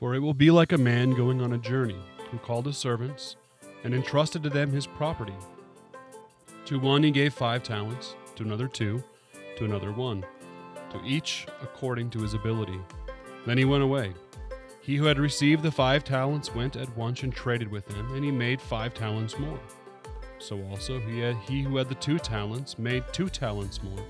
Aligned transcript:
For 0.00 0.14
it 0.14 0.20
will 0.20 0.32
be 0.32 0.50
like 0.50 0.72
a 0.72 0.78
man 0.78 1.10
going 1.10 1.42
on 1.42 1.52
a 1.52 1.58
journey, 1.58 2.00
who 2.30 2.38
called 2.38 2.64
his 2.64 2.78
servants, 2.78 3.36
and 3.84 3.94
entrusted 3.94 4.42
to 4.42 4.48
them 4.48 4.72
his 4.72 4.86
property. 4.86 5.36
To 6.64 6.80
one 6.80 7.02
he 7.02 7.10
gave 7.10 7.34
five 7.34 7.62
talents, 7.62 8.16
to 8.36 8.42
another 8.42 8.66
two, 8.66 9.04
to 9.58 9.66
another 9.66 9.92
one, 9.92 10.24
to 10.88 11.02
each 11.04 11.46
according 11.62 12.08
to 12.10 12.20
his 12.20 12.32
ability. 12.32 12.80
Then 13.44 13.58
he 13.58 13.66
went 13.66 13.82
away. 13.82 14.14
He 14.80 14.96
who 14.96 15.04
had 15.04 15.18
received 15.18 15.62
the 15.62 15.70
five 15.70 16.02
talents 16.02 16.54
went 16.54 16.76
at 16.76 16.96
once 16.96 17.22
and 17.22 17.32
traded 17.32 17.70
with 17.70 17.84
them, 17.86 18.14
and 18.14 18.24
he 18.24 18.30
made 18.30 18.62
five 18.62 18.94
talents 18.94 19.38
more. 19.38 19.60
So 20.38 20.64
also 20.70 20.98
he, 20.98 21.20
had, 21.20 21.36
he 21.46 21.60
who 21.60 21.76
had 21.76 21.90
the 21.90 21.94
two 21.96 22.18
talents 22.18 22.78
made 22.78 23.04
two 23.12 23.28
talents 23.28 23.82
more. 23.82 24.06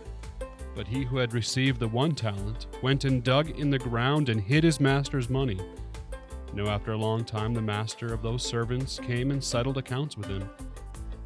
But 0.76 0.86
he 0.86 1.02
who 1.02 1.16
had 1.16 1.34
received 1.34 1.80
the 1.80 1.88
one 1.88 2.14
talent 2.14 2.68
went 2.80 3.04
and 3.04 3.24
dug 3.24 3.58
in 3.58 3.70
the 3.70 3.78
ground 3.78 4.28
and 4.28 4.40
hid 4.40 4.62
his 4.62 4.78
master's 4.78 5.28
money. 5.28 5.58
Now, 6.52 6.66
after 6.68 6.92
a 6.92 6.98
long 6.98 7.24
time, 7.24 7.54
the 7.54 7.62
master 7.62 8.12
of 8.12 8.22
those 8.22 8.42
servants 8.42 8.98
came 8.98 9.30
and 9.30 9.42
settled 9.42 9.78
accounts 9.78 10.16
with 10.16 10.26
him. 10.26 10.48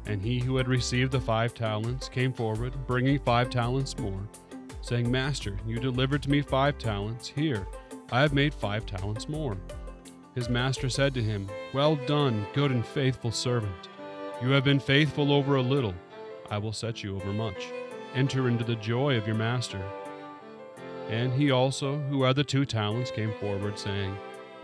And 0.05 0.21
he 0.21 0.39
who 0.39 0.57
had 0.57 0.67
received 0.67 1.11
the 1.11 1.19
five 1.19 1.53
talents 1.53 2.07
came 2.07 2.31
forward, 2.31 2.73
bringing 2.85 3.17
five 3.19 3.49
talents 3.49 3.97
more, 3.97 4.21
saying, 4.81 5.09
Master, 5.09 5.57
you 5.65 5.79
delivered 5.79 6.21
to 6.23 6.29
me 6.29 6.41
five 6.41 6.77
talents. 6.77 7.27
Here, 7.27 7.65
I 8.11 8.21
have 8.21 8.33
made 8.33 8.53
five 8.53 8.85
talents 8.85 9.27
more. 9.27 9.57
His 10.35 10.47
master 10.47 10.89
said 10.89 11.13
to 11.15 11.23
him, 11.23 11.49
Well 11.73 11.95
done, 11.95 12.45
good 12.53 12.69
and 12.69 12.85
faithful 12.85 13.31
servant. 13.31 13.89
You 14.43 14.49
have 14.49 14.63
been 14.63 14.79
faithful 14.79 15.31
over 15.31 15.55
a 15.55 15.61
little. 15.61 15.95
I 16.51 16.59
will 16.59 16.73
set 16.73 17.03
you 17.03 17.15
over 17.15 17.33
much. 17.33 17.69
Enter 18.13 18.47
into 18.47 18.63
the 18.63 18.75
joy 18.75 19.17
of 19.17 19.25
your 19.25 19.37
master. 19.37 19.81
And 21.09 21.33
he 21.33 21.51
also, 21.51 21.97
who 22.09 22.23
had 22.23 22.35
the 22.35 22.43
two 22.43 22.65
talents, 22.65 23.11
came 23.11 23.33
forward, 23.39 23.79
saying, 23.79 24.15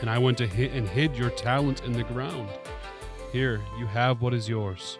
and 0.00 0.10
I 0.10 0.18
went 0.18 0.38
to 0.38 0.46
hit 0.46 0.72
and 0.72 0.88
hid 0.88 1.16
your 1.16 1.30
talent 1.30 1.84
in 1.84 1.92
the 1.92 2.04
ground. 2.04 2.48
Here, 3.32 3.60
you 3.78 3.86
have 3.86 4.22
what 4.22 4.34
is 4.34 4.48
yours. 4.48 4.98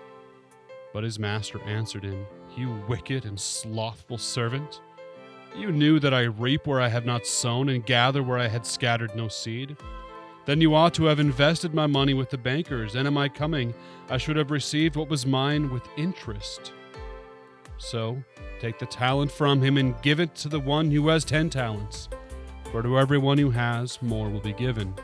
But 0.93 1.05
his 1.05 1.19
master 1.19 1.61
answered 1.63 2.05
him, 2.05 2.27
You 2.57 2.83
wicked 2.89 3.25
and 3.25 3.39
slothful 3.39 4.19
servant. 4.19 4.81
You 5.57 5.73
knew 5.73 5.99
that 6.01 6.15
I 6.15 6.23
reap 6.23 6.67
where 6.67 6.81
I 6.81 6.89
have 6.89 7.07
not 7.07 7.27
sown 7.27 7.69
and 7.69 7.85
gather 7.85 8.23
where 8.23 8.39
I 8.39 8.49
had 8.49 8.67
scattered 8.67 9.15
no 9.15 9.29
seed. 9.29 9.77
Then 10.45 10.61
you 10.61 10.75
ought 10.75 10.95
to 10.95 11.05
have 11.05 11.21
invested 11.21 11.75
my 11.75 11.87
money 11.87 12.15
with 12.15 12.31
the 12.31 12.39
bankers, 12.39 12.95
and 12.95 13.07
at 13.07 13.13
my 13.13 13.29
coming 13.29 13.75
I 14.09 14.17
should 14.17 14.37
have 14.37 14.51
received 14.51 14.97
what 14.97 15.11
was 15.11 15.27
mine 15.27 15.71
with 15.71 15.89
interest. 15.97 16.73
So, 17.77 18.23
take 18.61 18.79
the 18.79 18.87
talent 18.87 19.31
from 19.31 19.63
him 19.63 19.77
and 19.77 20.01
give 20.03 20.21
it 20.21 20.35
to 20.37 20.49
the 20.49 20.61
one 20.61 20.91
who 20.91 21.09
has 21.09 21.25
ten 21.25 21.51
talents. 21.51 22.09
For 22.71 22.83
to 22.83 22.99
everyone 22.99 23.39
who 23.39 23.51
has, 23.51 24.01
more 24.03 24.29
will 24.29 24.41
be 24.41 24.53
given, 24.53 24.95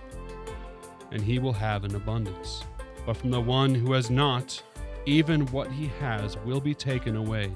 and 1.12 1.22
he 1.22 1.38
will 1.38 1.54
have 1.54 1.84
an 1.84 1.94
abundance. 1.94 2.62
But 3.06 3.16
from 3.16 3.30
the 3.30 3.40
one 3.40 3.74
who 3.74 3.94
has 3.94 4.10
not, 4.10 4.62
even 5.06 5.46
what 5.46 5.70
he 5.70 5.86
has 6.00 6.36
will 6.44 6.60
be 6.60 6.74
taken 6.74 7.16
away. 7.16 7.52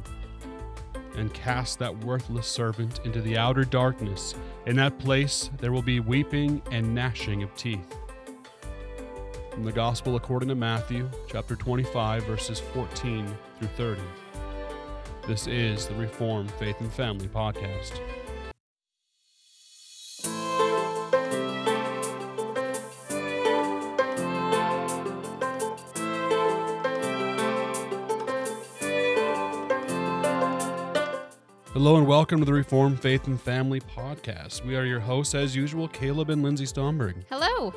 And 1.14 1.33
cast 1.35 1.79
that 1.80 2.05
worthless 2.05 2.46
servant 2.46 3.01
into 3.05 3.20
the 3.20 3.36
outer 3.36 3.64
darkness. 3.64 4.35
In 4.67 4.77
that 4.77 4.98
place 4.98 5.51
there 5.58 5.73
will 5.73 5.83
be 5.83 6.01
weeping 6.01 6.63
and 6.70 6.95
gnashing 6.95 7.42
of 7.42 7.55
teeth. 7.55 7.96
From 9.51 9.64
the 9.64 9.73
Gospel 9.73 10.17
according 10.17 10.48
to 10.51 10.55
Matthew, 10.55 11.11
chapter 11.27 11.57
25, 11.57 12.25
verses 12.25 12.61
14 12.61 13.27
through 13.58 13.69
30. 13.69 14.01
This 15.27 15.46
is 15.46 15.86
the 15.86 15.95
Reformed 15.96 16.51
Faith 16.52 16.80
and 16.80 16.92
Family 16.92 17.29
Podcast. 17.29 18.01
Hello 31.78 31.96
and 31.96 32.08
welcome 32.08 32.40
to 32.40 32.44
the 32.44 32.52
Reformed 32.52 33.00
Faith 33.00 33.28
and 33.28 33.40
Family 33.40 33.78
Podcast. 33.78 34.64
We 34.66 34.74
are 34.74 34.84
your 34.84 34.98
hosts, 34.98 35.33
as 35.36 35.55
usual, 35.55 35.86
Caleb 35.86 36.28
and 36.28 36.42
Lindsey 36.42 36.64
Stomberg. 36.64 37.22
Hello. 37.30 37.72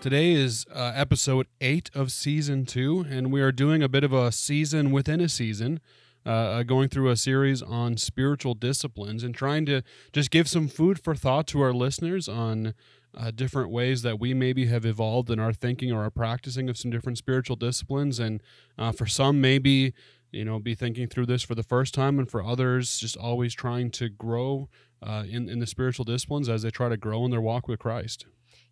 Today 0.00 0.30
is 0.30 0.64
uh, 0.72 0.92
episode 0.94 1.48
eight 1.60 1.90
of 1.92 2.12
season 2.12 2.66
two, 2.66 3.04
and 3.10 3.32
we 3.32 3.40
are 3.40 3.50
doing 3.50 3.82
a 3.82 3.88
bit 3.88 4.04
of 4.04 4.12
a 4.12 4.30
season 4.30 4.92
within 4.92 5.20
a 5.20 5.28
season, 5.28 5.80
uh, 6.24 6.28
uh, 6.28 6.62
going 6.62 6.88
through 6.88 7.10
a 7.10 7.16
series 7.16 7.62
on 7.62 7.96
spiritual 7.96 8.54
disciplines 8.54 9.24
and 9.24 9.34
trying 9.34 9.66
to 9.66 9.82
just 10.12 10.30
give 10.30 10.48
some 10.48 10.68
food 10.68 11.02
for 11.02 11.16
thought 11.16 11.48
to 11.48 11.60
our 11.60 11.72
listeners 11.72 12.28
on 12.28 12.74
uh, 13.16 13.32
different 13.34 13.70
ways 13.70 14.02
that 14.02 14.20
we 14.20 14.34
maybe 14.34 14.66
have 14.66 14.84
evolved 14.84 15.30
in 15.30 15.40
our 15.40 15.52
thinking 15.52 15.90
or 15.90 16.02
our 16.02 16.10
practicing 16.10 16.68
of 16.68 16.78
some 16.78 16.92
different 16.92 17.18
spiritual 17.18 17.56
disciplines. 17.56 18.20
And 18.20 18.40
uh, 18.78 18.92
for 18.92 19.06
some, 19.06 19.40
maybe 19.40 19.94
you 20.30 20.44
know 20.44 20.58
be 20.58 20.74
thinking 20.74 21.08
through 21.08 21.26
this 21.26 21.42
for 21.42 21.54
the 21.54 21.62
first 21.62 21.94
time 21.94 22.18
and 22.18 22.30
for 22.30 22.42
others 22.42 22.98
just 22.98 23.16
always 23.16 23.54
trying 23.54 23.90
to 23.90 24.08
grow 24.08 24.68
uh, 25.02 25.24
in, 25.28 25.48
in 25.48 25.58
the 25.58 25.66
spiritual 25.66 26.04
disciplines 26.04 26.48
as 26.48 26.62
they 26.62 26.70
try 26.70 26.88
to 26.88 26.96
grow 26.96 27.24
in 27.24 27.30
their 27.30 27.40
walk 27.40 27.68
with 27.68 27.78
christ 27.78 28.26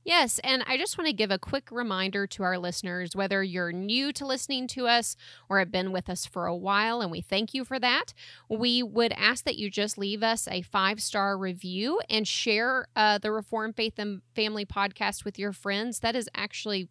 Yes, 0.05 0.39
and 0.45 0.63
I 0.67 0.77
just 0.77 0.99
want 0.99 1.09
to 1.09 1.15
give 1.15 1.31
a 1.31 1.39
quick 1.39 1.71
reminder 1.71 2.27
to 2.27 2.43
our 2.43 2.59
listeners 2.59 3.17
whether 3.17 3.43
you're 3.43 3.73
new 3.73 4.13
to 4.13 4.27
listening 4.27 4.69
to 4.69 4.87
us 4.87 5.17
or 5.49 5.59
have 5.59 5.73
been 5.73 5.93
with 5.93 6.11
us 6.11 6.27
for 6.27 6.45
a 6.45 6.55
while, 6.55 7.01
and 7.01 7.11
we 7.11 7.23
thank 7.23 7.55
you 7.55 7.65
for 7.65 7.79
that. 7.79 8.13
We 8.51 8.83
would 8.83 9.13
ask 9.13 9.45
that 9.47 9.57
you 9.57 9.71
just 9.71 9.97
leave 9.97 10.23
us 10.23 10.47
a 10.47 10.61
five 10.61 11.01
star 11.01 11.39
review 11.39 12.01
and 12.11 12.29
share 12.29 12.87
uh, 12.95 13.17
the 13.17 13.33
Reformed 13.33 13.77
Faith 13.77 13.95
and 13.97 14.21
Family 14.35 14.67
podcast 14.67 15.25
with 15.25 15.39
your 15.39 15.53
friends. 15.53 16.01
That 16.01 16.15
is 16.15 16.29
actually 16.35 16.91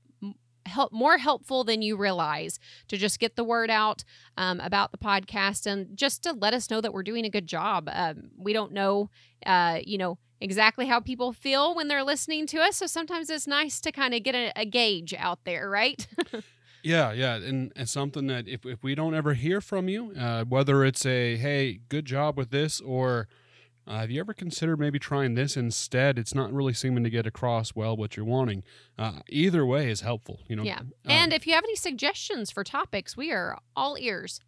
help 0.65 0.91
more 0.91 1.17
helpful 1.17 1.63
than 1.63 1.81
you 1.81 1.97
realize 1.97 2.59
to 2.87 2.97
just 2.97 3.19
get 3.19 3.35
the 3.35 3.43
word 3.43 3.69
out 3.69 4.03
um, 4.37 4.59
about 4.59 4.91
the 4.91 4.97
podcast 4.97 5.65
and 5.65 5.97
just 5.97 6.23
to 6.23 6.33
let 6.33 6.53
us 6.53 6.69
know 6.69 6.81
that 6.81 6.93
we're 6.93 7.03
doing 7.03 7.25
a 7.25 7.29
good 7.29 7.47
job. 7.47 7.89
Um, 7.91 8.29
we 8.37 8.53
don't 8.53 8.71
know, 8.71 9.09
uh, 9.45 9.79
you 9.85 9.97
know, 9.97 10.17
exactly 10.39 10.87
how 10.87 10.99
people 10.99 11.31
feel 11.31 11.73
when 11.75 11.87
they're 11.87 12.03
listening 12.03 12.45
to 12.47 12.59
us, 12.59 12.77
so 12.77 12.85
sometimes 12.85 13.29
it's 13.29 13.47
nice 13.47 13.79
to 13.79 13.91
kind 13.91 14.13
of 14.13 14.23
get 14.23 14.35
a, 14.35 14.51
a 14.55 14.65
gauge 14.65 15.13
out 15.17 15.39
there, 15.45 15.69
right? 15.69 16.05
yeah, 16.83 17.13
yeah, 17.13 17.35
and, 17.35 17.71
and 17.75 17.87
something 17.87 18.27
that 18.27 18.47
if 18.47 18.65
if 18.65 18.83
we 18.83 18.93
don't 18.93 19.15
ever 19.15 19.33
hear 19.33 19.61
from 19.61 19.87
you, 19.87 20.11
uh, 20.19 20.43
whether 20.43 20.83
it's 20.83 21.05
a 21.05 21.37
hey, 21.37 21.79
good 21.87 22.05
job 22.05 22.37
with 22.37 22.51
this 22.51 22.81
or 22.81 23.27
uh, 23.85 23.99
have 23.99 24.11
you 24.11 24.19
ever 24.19 24.33
considered 24.33 24.79
maybe 24.79 24.99
trying 24.99 25.35
this 25.35 25.57
instead? 25.57 26.17
It's 26.17 26.33
not 26.33 26.53
really 26.53 26.73
seeming 26.73 27.03
to 27.03 27.09
get 27.09 27.27
across 27.27 27.75
well 27.75 27.97
what 27.97 28.15
you're 28.15 28.25
wanting. 28.25 28.63
Uh, 28.97 29.19
either 29.29 29.65
way 29.65 29.89
is 29.89 30.01
helpful, 30.01 30.39
you 30.47 30.55
know. 30.55 30.63
Yeah. 30.63 30.81
And 31.05 31.33
if 31.33 31.45
you 31.45 31.53
have 31.53 31.63
any 31.63 31.75
suggestions 31.75 32.49
for 32.51 32.63
topics, 32.63 33.17
we 33.17 33.31
are 33.31 33.57
all 33.75 33.97
ears. 33.99 34.39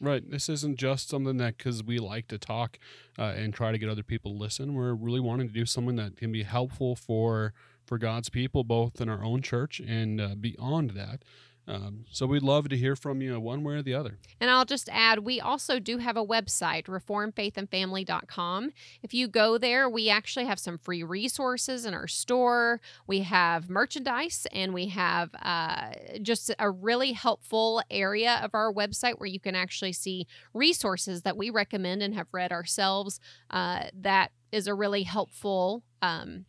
Right. 0.00 0.28
This 0.28 0.48
isn't 0.48 0.78
just 0.78 1.08
something 1.08 1.38
that 1.38 1.56
because 1.56 1.82
we 1.82 1.98
like 1.98 2.28
to 2.28 2.38
talk 2.38 2.78
uh, 3.18 3.32
and 3.36 3.54
try 3.54 3.72
to 3.72 3.78
get 3.78 3.88
other 3.88 4.02
people 4.02 4.32
to 4.32 4.38
listen. 4.38 4.74
We're 4.74 4.94
really 4.94 5.20
wanting 5.20 5.48
to 5.48 5.54
do 5.54 5.66
something 5.66 5.96
that 5.96 6.16
can 6.16 6.30
be 6.30 6.42
helpful 6.42 6.94
for 6.94 7.52
for 7.86 7.98
God's 7.98 8.30
people, 8.30 8.64
both 8.64 9.00
in 9.00 9.08
our 9.08 9.22
own 9.22 9.42
church 9.42 9.80
and 9.80 10.20
uh, 10.20 10.34
beyond 10.40 10.90
that. 10.90 11.22
Um, 11.66 12.04
so 12.10 12.26
we'd 12.26 12.42
love 12.42 12.68
to 12.68 12.76
hear 12.76 12.94
from 12.94 13.22
you 13.22 13.38
one 13.40 13.64
way 13.64 13.74
or 13.74 13.82
the 13.82 13.94
other. 13.94 14.18
And 14.40 14.50
I'll 14.50 14.64
just 14.64 14.88
add, 14.92 15.20
we 15.20 15.40
also 15.40 15.78
do 15.78 15.98
have 15.98 16.16
a 16.16 16.24
website, 16.24 16.84
reformfaithandfamily.com. 16.84 18.70
If 19.02 19.14
you 19.14 19.28
go 19.28 19.56
there, 19.56 19.88
we 19.88 20.10
actually 20.10 20.44
have 20.44 20.58
some 20.58 20.78
free 20.78 21.02
resources 21.02 21.86
in 21.86 21.94
our 21.94 22.06
store. 22.06 22.80
We 23.06 23.20
have 23.20 23.70
merchandise 23.70 24.46
and 24.52 24.74
we 24.74 24.88
have 24.88 25.30
uh, 25.40 25.92
just 26.20 26.54
a 26.58 26.70
really 26.70 27.12
helpful 27.12 27.82
area 27.90 28.40
of 28.42 28.54
our 28.54 28.72
website 28.72 29.18
where 29.18 29.28
you 29.28 29.40
can 29.40 29.54
actually 29.54 29.92
see 29.92 30.26
resources 30.52 31.22
that 31.22 31.36
we 31.36 31.48
recommend 31.50 32.02
and 32.02 32.14
have 32.14 32.28
read 32.32 32.52
ourselves. 32.52 33.20
Uh, 33.50 33.84
that 33.98 34.32
is 34.52 34.66
a 34.66 34.74
really 34.74 35.02
helpful 35.02 35.82
um, 36.02 36.44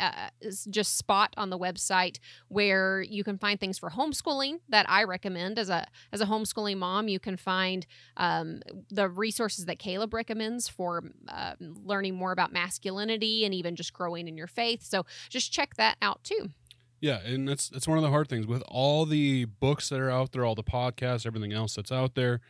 uh, 0.00 0.50
just 0.70 0.96
spot 0.96 1.34
on 1.36 1.50
the 1.50 1.58
website 1.58 2.18
where 2.48 3.02
you 3.02 3.24
can 3.24 3.38
find 3.38 3.58
things 3.58 3.78
for 3.78 3.90
homeschooling 3.90 4.60
that 4.68 4.88
I 4.88 5.04
recommend 5.04 5.58
as 5.58 5.68
a 5.68 5.86
as 6.12 6.20
a 6.20 6.26
homeschooling 6.26 6.78
mom. 6.78 7.08
You 7.08 7.18
can 7.18 7.36
find 7.36 7.86
um, 8.16 8.62
the 8.90 9.08
resources 9.08 9.66
that 9.66 9.78
Caleb 9.78 10.14
recommends 10.14 10.68
for 10.68 11.04
uh, 11.28 11.54
learning 11.60 12.14
more 12.14 12.32
about 12.32 12.52
masculinity 12.52 13.44
and 13.44 13.54
even 13.54 13.76
just 13.76 13.92
growing 13.92 14.28
in 14.28 14.36
your 14.36 14.46
faith. 14.46 14.82
So 14.82 15.04
just 15.28 15.52
check 15.52 15.76
that 15.76 15.96
out 16.02 16.22
too. 16.24 16.50
Yeah, 17.00 17.20
and 17.24 17.46
that's 17.46 17.68
that's 17.68 17.86
one 17.86 17.98
of 17.98 18.02
the 18.02 18.10
hard 18.10 18.28
things 18.28 18.46
with 18.46 18.62
all 18.68 19.04
the 19.04 19.44
books 19.44 19.88
that 19.90 20.00
are 20.00 20.10
out 20.10 20.32
there, 20.32 20.44
all 20.44 20.54
the 20.54 20.64
podcasts, 20.64 21.26
everything 21.26 21.52
else 21.52 21.74
that's 21.74 21.92
out 21.92 22.14
there. 22.14 22.40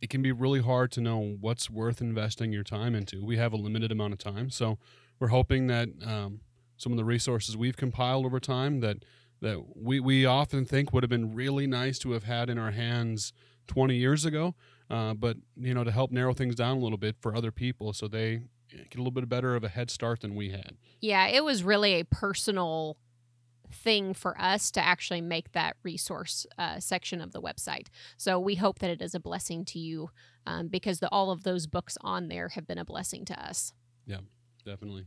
It 0.00 0.10
can 0.10 0.22
be 0.22 0.32
really 0.32 0.60
hard 0.60 0.90
to 0.92 1.00
know 1.00 1.36
what's 1.40 1.70
worth 1.70 2.00
investing 2.00 2.52
your 2.52 2.64
time 2.64 2.94
into. 2.94 3.24
We 3.24 3.36
have 3.36 3.52
a 3.52 3.56
limited 3.56 3.92
amount 3.92 4.14
of 4.14 4.18
time, 4.18 4.50
so 4.50 4.78
we're 5.20 5.28
hoping 5.28 5.68
that 5.68 5.88
um, 6.04 6.40
some 6.82 6.92
of 6.92 6.98
the 6.98 7.04
resources 7.04 7.56
we've 7.56 7.76
compiled 7.76 8.26
over 8.26 8.40
time 8.40 8.80
that 8.80 9.04
that 9.40 9.76
we 9.76 10.00
we 10.00 10.26
often 10.26 10.64
think 10.64 10.92
would 10.92 11.02
have 11.02 11.10
been 11.10 11.34
really 11.34 11.66
nice 11.66 11.98
to 12.00 12.12
have 12.12 12.24
had 12.24 12.50
in 12.50 12.58
our 12.58 12.70
hands 12.70 13.32
20 13.68 13.94
years 13.96 14.24
ago, 14.24 14.54
uh, 14.90 15.14
but 15.14 15.36
you 15.56 15.74
know 15.74 15.84
to 15.84 15.92
help 15.92 16.10
narrow 16.10 16.34
things 16.34 16.54
down 16.54 16.76
a 16.76 16.80
little 16.80 16.98
bit 16.98 17.16
for 17.20 17.34
other 17.34 17.52
people, 17.52 17.92
so 17.92 18.08
they 18.08 18.42
get 18.68 18.96
a 18.96 18.98
little 18.98 19.12
bit 19.12 19.28
better 19.28 19.54
of 19.54 19.64
a 19.64 19.68
head 19.68 19.90
start 19.90 20.20
than 20.20 20.34
we 20.34 20.50
had. 20.50 20.76
Yeah, 21.00 21.26
it 21.26 21.44
was 21.44 21.62
really 21.62 22.00
a 22.00 22.04
personal 22.04 22.96
thing 23.70 24.12
for 24.12 24.38
us 24.40 24.70
to 24.70 24.84
actually 24.84 25.20
make 25.20 25.52
that 25.52 25.76
resource 25.82 26.46
uh, 26.58 26.78
section 26.78 27.20
of 27.20 27.32
the 27.32 27.40
website. 27.40 27.86
So 28.16 28.38
we 28.38 28.56
hope 28.56 28.80
that 28.80 28.90
it 28.90 29.00
is 29.00 29.14
a 29.14 29.20
blessing 29.20 29.64
to 29.66 29.78
you 29.78 30.10
um, 30.46 30.68
because 30.68 31.00
the, 31.00 31.08
all 31.08 31.30
of 31.30 31.42
those 31.42 31.66
books 31.66 31.96
on 32.02 32.28
there 32.28 32.48
have 32.50 32.66
been 32.66 32.78
a 32.78 32.84
blessing 32.84 33.24
to 33.26 33.44
us. 33.46 33.72
Yeah, 34.06 34.18
definitely. 34.64 35.06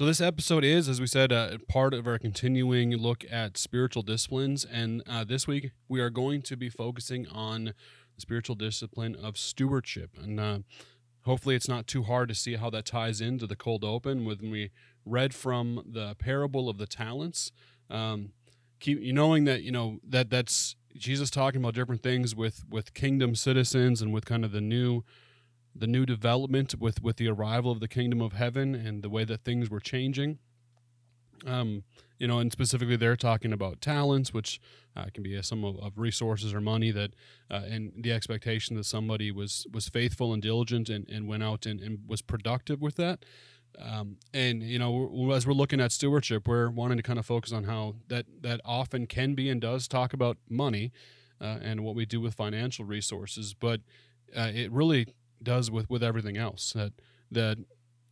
So, 0.00 0.06
this 0.06 0.22
episode 0.22 0.64
is, 0.64 0.88
as 0.88 0.98
we 0.98 1.06
said, 1.06 1.30
uh, 1.30 1.58
part 1.68 1.92
of 1.92 2.06
our 2.06 2.18
continuing 2.18 2.96
look 2.96 3.22
at 3.30 3.58
spiritual 3.58 4.02
disciplines. 4.02 4.64
And 4.64 5.02
uh, 5.06 5.24
this 5.24 5.46
week, 5.46 5.72
we 5.90 6.00
are 6.00 6.08
going 6.08 6.40
to 6.40 6.56
be 6.56 6.70
focusing 6.70 7.28
on 7.28 7.74
the 8.14 8.20
spiritual 8.22 8.54
discipline 8.56 9.14
of 9.14 9.36
stewardship. 9.36 10.12
And 10.18 10.40
uh, 10.40 10.58
hopefully, 11.26 11.54
it's 11.54 11.68
not 11.68 11.86
too 11.86 12.04
hard 12.04 12.30
to 12.30 12.34
see 12.34 12.56
how 12.56 12.70
that 12.70 12.86
ties 12.86 13.20
into 13.20 13.46
the 13.46 13.56
cold 13.56 13.84
open 13.84 14.24
when 14.24 14.50
we 14.50 14.70
read 15.04 15.34
from 15.34 15.82
the 15.84 16.14
parable 16.14 16.70
of 16.70 16.78
the 16.78 16.86
talents. 16.86 17.52
Um, 17.90 18.30
keep 18.78 19.02
knowing 19.02 19.44
that 19.44 19.64
you 19.64 19.70
know 19.70 19.98
that 20.08 20.30
that's 20.30 20.76
Jesus 20.96 21.28
talking 21.28 21.60
about 21.60 21.74
different 21.74 22.02
things 22.02 22.34
with 22.34 22.64
with 22.70 22.94
kingdom 22.94 23.34
citizens 23.34 24.00
and 24.00 24.14
with 24.14 24.24
kind 24.24 24.46
of 24.46 24.52
the 24.52 24.62
new 24.62 25.04
the 25.74 25.86
new 25.86 26.06
development 26.06 26.74
with 26.78 27.02
with 27.02 27.16
the 27.16 27.28
arrival 27.28 27.70
of 27.70 27.80
the 27.80 27.88
kingdom 27.88 28.20
of 28.20 28.32
heaven 28.32 28.74
and 28.74 29.02
the 29.02 29.10
way 29.10 29.24
that 29.24 29.44
things 29.44 29.70
were 29.70 29.80
changing. 29.80 30.38
Um 31.46 31.84
you 32.18 32.28
know 32.28 32.38
and 32.38 32.52
specifically 32.52 32.96
they're 32.96 33.16
talking 33.16 33.52
about 33.52 33.80
talents 33.80 34.32
which 34.32 34.60
uh, 34.96 35.06
can 35.14 35.22
be 35.22 35.34
a 35.34 35.42
sum 35.42 35.64
of, 35.64 35.78
of 35.78 35.98
resources 35.98 36.52
or 36.52 36.60
money 36.60 36.90
that 36.90 37.14
uh, 37.50 37.62
and 37.68 37.92
the 37.96 38.12
expectation 38.12 38.76
that 38.76 38.84
somebody 38.84 39.32
was 39.32 39.66
was 39.72 39.88
faithful 39.88 40.32
and 40.32 40.42
diligent 40.42 40.88
and, 40.88 41.08
and 41.08 41.26
went 41.26 41.42
out 41.42 41.66
and, 41.66 41.80
and 41.80 42.00
was 42.06 42.22
productive 42.22 42.80
with 42.80 42.96
that. 42.96 43.24
Um, 43.78 44.16
and 44.34 44.62
you 44.62 44.78
know 44.78 45.30
as 45.32 45.46
we're 45.46 45.54
looking 45.54 45.80
at 45.80 45.92
stewardship 45.92 46.46
we're 46.46 46.68
wanting 46.68 46.98
to 46.98 47.02
kind 47.02 47.18
of 47.18 47.24
focus 47.24 47.52
on 47.52 47.64
how 47.64 47.94
that 48.08 48.26
that 48.42 48.60
often 48.64 49.06
can 49.06 49.34
be 49.34 49.48
and 49.48 49.60
does 49.60 49.88
talk 49.88 50.12
about 50.12 50.36
money 50.48 50.92
uh, 51.40 51.58
and 51.62 51.82
what 51.82 51.94
we 51.94 52.04
do 52.04 52.20
with 52.20 52.34
financial 52.34 52.84
resources. 52.84 53.54
But 53.54 53.80
uh, 54.36 54.50
it 54.54 54.70
really 54.70 55.06
does 55.42 55.70
with 55.70 55.88
with 55.88 56.02
everything 56.02 56.36
else 56.36 56.72
that 56.72 56.92
that 57.30 57.58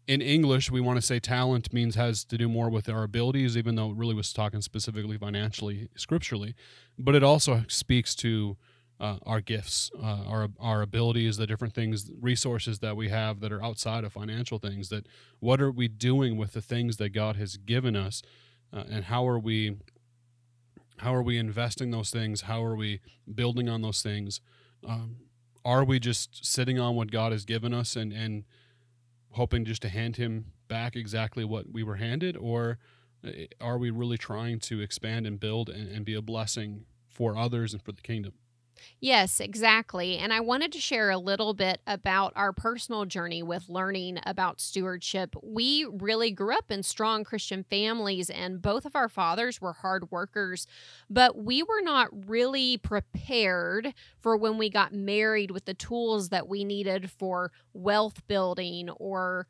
in 0.06 0.20
english 0.20 0.70
we 0.70 0.80
want 0.80 0.96
to 0.96 1.02
say 1.02 1.18
talent 1.18 1.72
means 1.72 1.94
has 1.94 2.24
to 2.24 2.38
do 2.38 2.48
more 2.48 2.70
with 2.70 2.88
our 2.88 3.02
abilities 3.02 3.56
even 3.56 3.74
though 3.74 3.90
it 3.90 3.96
really 3.96 4.14
was 4.14 4.32
talking 4.32 4.60
specifically 4.60 5.18
financially 5.18 5.88
scripturally 5.96 6.54
but 6.98 7.14
it 7.14 7.22
also 7.22 7.64
speaks 7.68 8.14
to 8.14 8.56
uh, 9.00 9.16
our 9.26 9.40
gifts 9.40 9.90
uh, 10.02 10.24
our 10.26 10.48
our 10.58 10.82
abilities 10.82 11.36
the 11.36 11.46
different 11.46 11.72
things 11.72 12.10
resources 12.20 12.80
that 12.80 12.96
we 12.96 13.08
have 13.08 13.38
that 13.40 13.52
are 13.52 13.62
outside 13.62 14.02
of 14.02 14.12
financial 14.12 14.58
things 14.58 14.88
that 14.88 15.06
what 15.38 15.60
are 15.60 15.70
we 15.70 15.86
doing 15.86 16.36
with 16.36 16.52
the 16.52 16.62
things 16.62 16.96
that 16.96 17.10
god 17.10 17.36
has 17.36 17.56
given 17.58 17.94
us 17.94 18.22
uh, 18.72 18.82
and 18.90 19.04
how 19.04 19.26
are 19.26 19.38
we 19.38 19.76
how 20.98 21.14
are 21.14 21.22
we 21.22 21.38
investing 21.38 21.90
those 21.90 22.10
things? 22.10 22.42
How 22.42 22.62
are 22.64 22.76
we 22.76 23.00
building 23.32 23.68
on 23.68 23.82
those 23.82 24.02
things? 24.02 24.40
Um, 24.86 25.16
are 25.68 25.84
we 25.84 26.00
just 26.00 26.46
sitting 26.46 26.80
on 26.80 26.96
what 26.96 27.10
God 27.10 27.30
has 27.30 27.44
given 27.44 27.74
us 27.74 27.94
and 27.94 28.10
and 28.10 28.44
hoping 29.32 29.66
just 29.66 29.82
to 29.82 29.90
hand 29.90 30.16
him 30.16 30.52
back 30.66 30.96
exactly 30.96 31.44
what 31.44 31.70
we 31.70 31.82
were 31.82 31.96
handed? 31.96 32.38
Or 32.38 32.78
eh, 33.22 33.46
are 33.60 33.76
we 33.76 33.90
really 33.90 34.16
trying 34.16 34.60
to 34.60 34.80
expand 34.80 35.26
and 35.26 35.38
build 35.38 35.68
and, 35.68 35.86
and 35.90 36.06
be 36.06 36.14
a 36.14 36.22
blessing 36.22 36.86
for 37.06 37.36
others 37.36 37.74
and 37.74 37.82
for 37.82 37.92
the 37.92 38.00
kingdom 38.00 38.32
Yes, 39.00 39.40
exactly. 39.40 40.18
And 40.18 40.32
I 40.32 40.40
wanted 40.40 40.72
to 40.72 40.80
share 40.80 41.10
a 41.10 41.18
little 41.18 41.54
bit 41.54 41.80
about 41.86 42.32
our 42.36 42.52
personal 42.52 43.04
journey 43.04 43.42
with 43.42 43.68
learning 43.68 44.18
about 44.24 44.60
stewardship. 44.60 45.34
We 45.42 45.84
really 45.90 46.30
grew 46.30 46.56
up 46.56 46.70
in 46.70 46.82
strong 46.82 47.24
Christian 47.24 47.64
families, 47.64 48.30
and 48.30 48.62
both 48.62 48.84
of 48.84 48.94
our 48.94 49.08
fathers 49.08 49.60
were 49.60 49.72
hard 49.72 50.10
workers, 50.10 50.66
but 51.10 51.36
we 51.36 51.62
were 51.62 51.82
not 51.82 52.08
really 52.28 52.76
prepared 52.76 53.94
for 54.20 54.36
when 54.36 54.58
we 54.58 54.70
got 54.70 54.92
married 54.92 55.50
with 55.50 55.64
the 55.64 55.74
tools 55.74 56.28
that 56.28 56.48
we 56.48 56.64
needed 56.64 57.10
for 57.10 57.52
wealth 57.72 58.26
building 58.26 58.90
or 58.90 59.46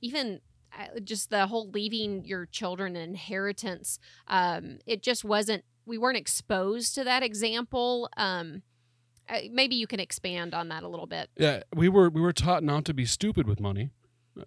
even 0.00 0.40
uh, 0.78 1.00
just 1.02 1.30
the 1.30 1.46
whole 1.46 1.70
leaving 1.70 2.24
your 2.24 2.46
children 2.46 2.96
an 2.96 3.02
inheritance. 3.02 3.98
Um, 4.28 4.78
it 4.86 5.02
just 5.02 5.24
wasn't 5.24 5.64
we 5.88 5.98
weren't 5.98 6.18
exposed 6.18 6.94
to 6.94 7.04
that 7.04 7.22
example. 7.22 8.08
Um, 8.16 8.62
maybe 9.50 9.74
you 9.74 9.86
can 9.86 9.98
expand 9.98 10.54
on 10.54 10.68
that 10.68 10.82
a 10.82 10.88
little 10.88 11.06
bit. 11.06 11.30
Yeah, 11.36 11.62
we 11.74 11.88
were 11.88 12.10
we 12.10 12.20
were 12.20 12.32
taught 12.32 12.62
not 12.62 12.84
to 12.84 12.94
be 12.94 13.06
stupid 13.06 13.48
with 13.48 13.58
money, 13.58 13.90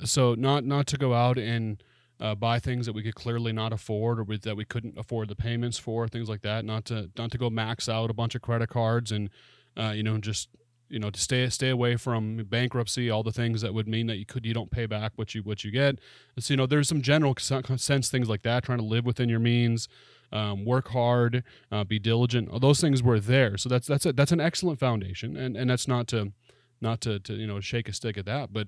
so 0.05 0.35
not 0.35 0.63
not 0.63 0.87
to 0.87 0.97
go 0.97 1.13
out 1.13 1.37
and 1.37 1.83
uh, 2.19 2.35
buy 2.35 2.59
things 2.59 2.85
that 2.85 2.93
we 2.93 3.03
could 3.03 3.15
clearly 3.15 3.51
not 3.51 3.73
afford 3.73 4.19
or 4.19 4.37
that 4.37 4.55
we 4.55 4.63
couldn't 4.63 4.97
afford 4.97 5.27
the 5.27 5.35
payments 5.35 5.77
for, 5.77 6.07
things 6.07 6.29
like 6.29 6.41
that. 6.43 6.63
Not 6.63 6.85
to 6.85 7.09
not 7.17 7.31
to 7.31 7.37
go 7.37 7.49
max 7.49 7.89
out 7.89 8.09
a 8.09 8.13
bunch 8.13 8.35
of 8.35 8.41
credit 8.41 8.69
cards 8.69 9.11
and 9.11 9.29
uh, 9.75 9.93
you 9.95 10.03
know 10.03 10.17
just 10.19 10.49
you 10.89 10.99
know 10.99 11.09
to 11.09 11.19
stay 11.19 11.49
stay 11.49 11.69
away 11.69 11.95
from 11.95 12.37
bankruptcy, 12.49 13.09
all 13.09 13.23
the 13.23 13.31
things 13.31 13.61
that 13.61 13.73
would 13.73 13.87
mean 13.87 14.07
that 14.07 14.17
you 14.17 14.25
could 14.25 14.45
you 14.45 14.53
don't 14.53 14.71
pay 14.71 14.85
back 14.85 15.13
what 15.15 15.33
you 15.33 15.41
what 15.41 15.63
you 15.63 15.71
get. 15.71 15.99
So 16.39 16.53
you 16.53 16.57
know 16.57 16.67
there's 16.67 16.87
some 16.87 17.01
general 17.01 17.35
sense 17.37 18.09
things 18.09 18.29
like 18.29 18.43
that, 18.43 18.63
trying 18.63 18.79
to 18.79 18.85
live 18.85 19.05
within 19.05 19.27
your 19.27 19.39
means 19.39 19.87
um, 20.31 20.65
work 20.65 20.89
hard, 20.89 21.43
uh, 21.71 21.83
be 21.83 21.99
diligent. 21.99 22.49
Those 22.61 22.81
things 22.81 23.03
were 23.03 23.19
there. 23.19 23.57
So 23.57 23.69
that's 23.69 23.87
that's 23.87 24.05
a, 24.05 24.13
that's 24.13 24.31
an 24.31 24.39
excellent 24.39 24.79
foundation, 24.79 25.35
and 25.35 25.57
and 25.57 25.69
that's 25.69 25.87
not 25.87 26.07
to 26.09 26.31
not 26.79 27.01
to, 27.01 27.19
to 27.19 27.33
you 27.33 27.47
know 27.47 27.59
shake 27.59 27.87
a 27.89 27.93
stick 27.93 28.17
at 28.17 28.25
that, 28.25 28.51
but 28.51 28.67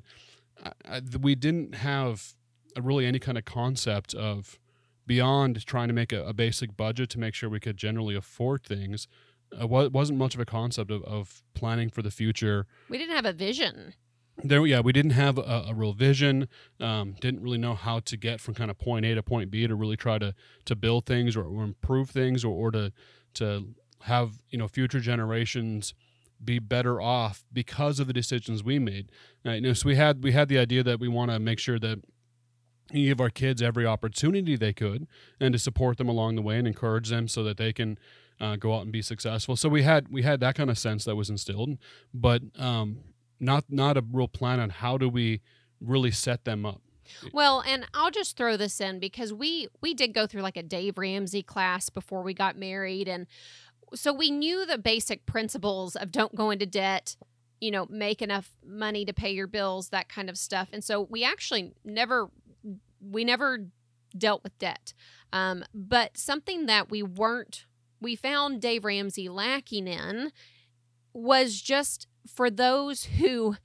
I, 0.63 0.71
I, 0.86 1.01
we 1.19 1.36
didn't 1.36 1.75
have 1.75 2.33
really 2.80 3.06
any 3.06 3.19
kind 3.19 3.38
of 3.38 3.45
concept 3.45 4.13
of 4.13 4.60
beyond 5.06 5.65
trying 5.65 5.88
to 5.88 5.94
make 5.94 6.12
a, 6.12 6.24
a, 6.25 6.33
basic 6.33 6.75
budget 6.77 7.10
to 7.10 7.19
make 7.19 7.36
sure 7.36 7.50
we 7.50 7.60
could 7.60 7.77
generally 7.77 8.15
afford 8.15 8.63
things. 8.63 9.08
Uh, 9.62 9.67
wasn't 9.67 10.17
much 10.17 10.34
of 10.34 10.39
a 10.39 10.46
concept 10.46 10.89
of, 10.89 11.03
of 11.03 11.43
planning 11.53 11.89
for 11.89 12.01
the 12.01 12.10
future. 12.10 12.65
We 12.89 12.98
didn't 12.98 13.15
have 13.15 13.25
a 13.25 13.34
vision 13.34 13.93
there 14.37 14.65
yeah 14.65 14.79
we 14.79 14.91
didn't 14.91 15.11
have 15.11 15.37
a, 15.37 15.65
a 15.67 15.73
real 15.73 15.93
vision 15.93 16.47
um, 16.79 17.15
didn't 17.21 17.41
really 17.41 17.57
know 17.57 17.75
how 17.75 17.99
to 17.99 18.17
get 18.17 18.41
from 18.41 18.53
kind 18.53 18.71
of 18.71 18.77
point 18.79 19.05
a 19.05 19.13
to 19.13 19.21
point 19.21 19.51
b 19.51 19.67
to 19.67 19.75
really 19.75 19.97
try 19.97 20.17
to 20.17 20.33
to 20.65 20.75
build 20.75 21.05
things 21.05 21.35
or, 21.35 21.43
or 21.43 21.63
improve 21.63 22.09
things 22.09 22.43
or, 22.43 22.53
or 22.53 22.71
to 22.71 22.91
to 23.33 23.75
have 24.03 24.41
you 24.49 24.57
know 24.57 24.67
future 24.67 24.99
generations 24.99 25.93
be 26.43 26.59
better 26.59 27.01
off 27.01 27.43
because 27.51 27.99
of 27.99 28.07
the 28.07 28.13
decisions 28.13 28.63
we 28.63 28.79
made. 28.79 29.09
Uh, 29.45 29.51
you 29.51 29.61
know, 29.61 29.73
so 29.73 29.87
we 29.87 29.95
had 29.95 30.23
we 30.23 30.31
had 30.31 30.49
the 30.49 30.57
idea 30.57 30.83
that 30.83 30.99
we 30.99 31.07
want 31.07 31.31
to 31.31 31.39
make 31.39 31.59
sure 31.59 31.79
that 31.79 31.99
we 32.93 33.05
give 33.05 33.21
our 33.21 33.29
kids 33.29 33.61
every 33.61 33.85
opportunity 33.85 34.55
they 34.55 34.73
could 34.73 35.07
and 35.39 35.53
to 35.53 35.59
support 35.59 35.97
them 35.97 36.09
along 36.09 36.35
the 36.35 36.41
way 36.41 36.57
and 36.57 36.67
encourage 36.67 37.09
them 37.09 37.27
so 37.27 37.43
that 37.43 37.57
they 37.57 37.71
can 37.71 37.97
uh, 38.39 38.55
go 38.55 38.75
out 38.75 38.83
and 38.83 38.91
be 38.91 39.01
successful. 39.01 39.55
So 39.55 39.69
we 39.69 39.83
had 39.83 40.09
we 40.09 40.23
had 40.23 40.39
that 40.41 40.55
kind 40.55 40.69
of 40.69 40.77
sense 40.77 41.05
that 41.05 41.15
was 41.15 41.29
instilled 41.29 41.77
but 42.13 42.41
um, 42.57 42.99
not 43.39 43.65
not 43.69 43.97
a 43.97 44.03
real 44.11 44.27
plan 44.27 44.59
on 44.59 44.69
how 44.69 44.97
do 44.97 45.09
we 45.09 45.41
really 45.79 46.11
set 46.11 46.45
them 46.45 46.65
up. 46.65 46.81
Well, 47.33 47.61
and 47.67 47.85
I'll 47.93 48.11
just 48.11 48.37
throw 48.37 48.57
this 48.57 48.79
in 48.79 48.99
because 48.99 49.33
we 49.33 49.67
we 49.81 49.93
did 49.93 50.13
go 50.13 50.25
through 50.27 50.41
like 50.41 50.57
a 50.57 50.63
Dave 50.63 50.97
Ramsey 50.97 51.43
class 51.43 51.89
before 51.89 52.23
we 52.23 52.33
got 52.33 52.57
married 52.57 53.07
and 53.07 53.27
so 53.95 54.11
we 54.11 54.31
knew 54.31 54.65
the 54.65 54.77
basic 54.77 55.25
principles 55.25 55.95
of 55.95 56.11
don't 56.11 56.35
go 56.35 56.49
into 56.49 56.65
debt, 56.65 57.15
you 57.61 57.71
know, 57.71 57.85
make 57.89 58.21
enough 58.21 58.49
money 58.65 59.05
to 59.05 59.13
pay 59.13 59.31
your 59.31 59.47
bills, 59.47 59.89
that 59.89 60.09
kind 60.09 60.29
of 60.29 60.37
stuff. 60.37 60.69
And 60.73 60.83
so 60.83 61.01
we 61.01 61.23
actually 61.23 61.73
never 61.83 62.29
we 62.99 63.23
never 63.23 63.67
dealt 64.17 64.43
with 64.43 64.57
debt. 64.59 64.93
Um, 65.31 65.63
but 65.73 66.17
something 66.17 66.65
that 66.67 66.89
we 66.89 67.03
weren't 67.03 67.65
we 68.01 68.15
found 68.15 68.61
Dave 68.61 68.83
Ramsey 68.83 69.29
lacking 69.29 69.87
in 69.87 70.31
was 71.13 71.61
just 71.61 72.07
for 72.27 72.50
those 72.50 73.06
who 73.06 73.56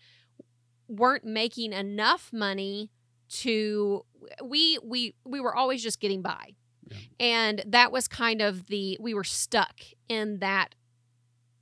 weren't 0.89 1.25
making 1.25 1.73
enough 1.73 2.31
money 2.33 2.91
to 3.29 4.05
we 4.43 4.79
we 4.83 5.15
we 5.25 5.41
were 5.41 5.55
always 5.55 5.83
just 5.83 6.01
getting 6.01 6.23
by 6.23 6.55
yeah. 6.91 6.97
and 7.21 7.63
that 7.67 7.93
was 7.93 8.09
kind 8.09 8.41
of 8.41 8.67
the 8.67 8.97
we 9.01 9.13
were 9.13 9.25
stuck 9.25 9.81
in 10.09 10.39
that 10.39 10.75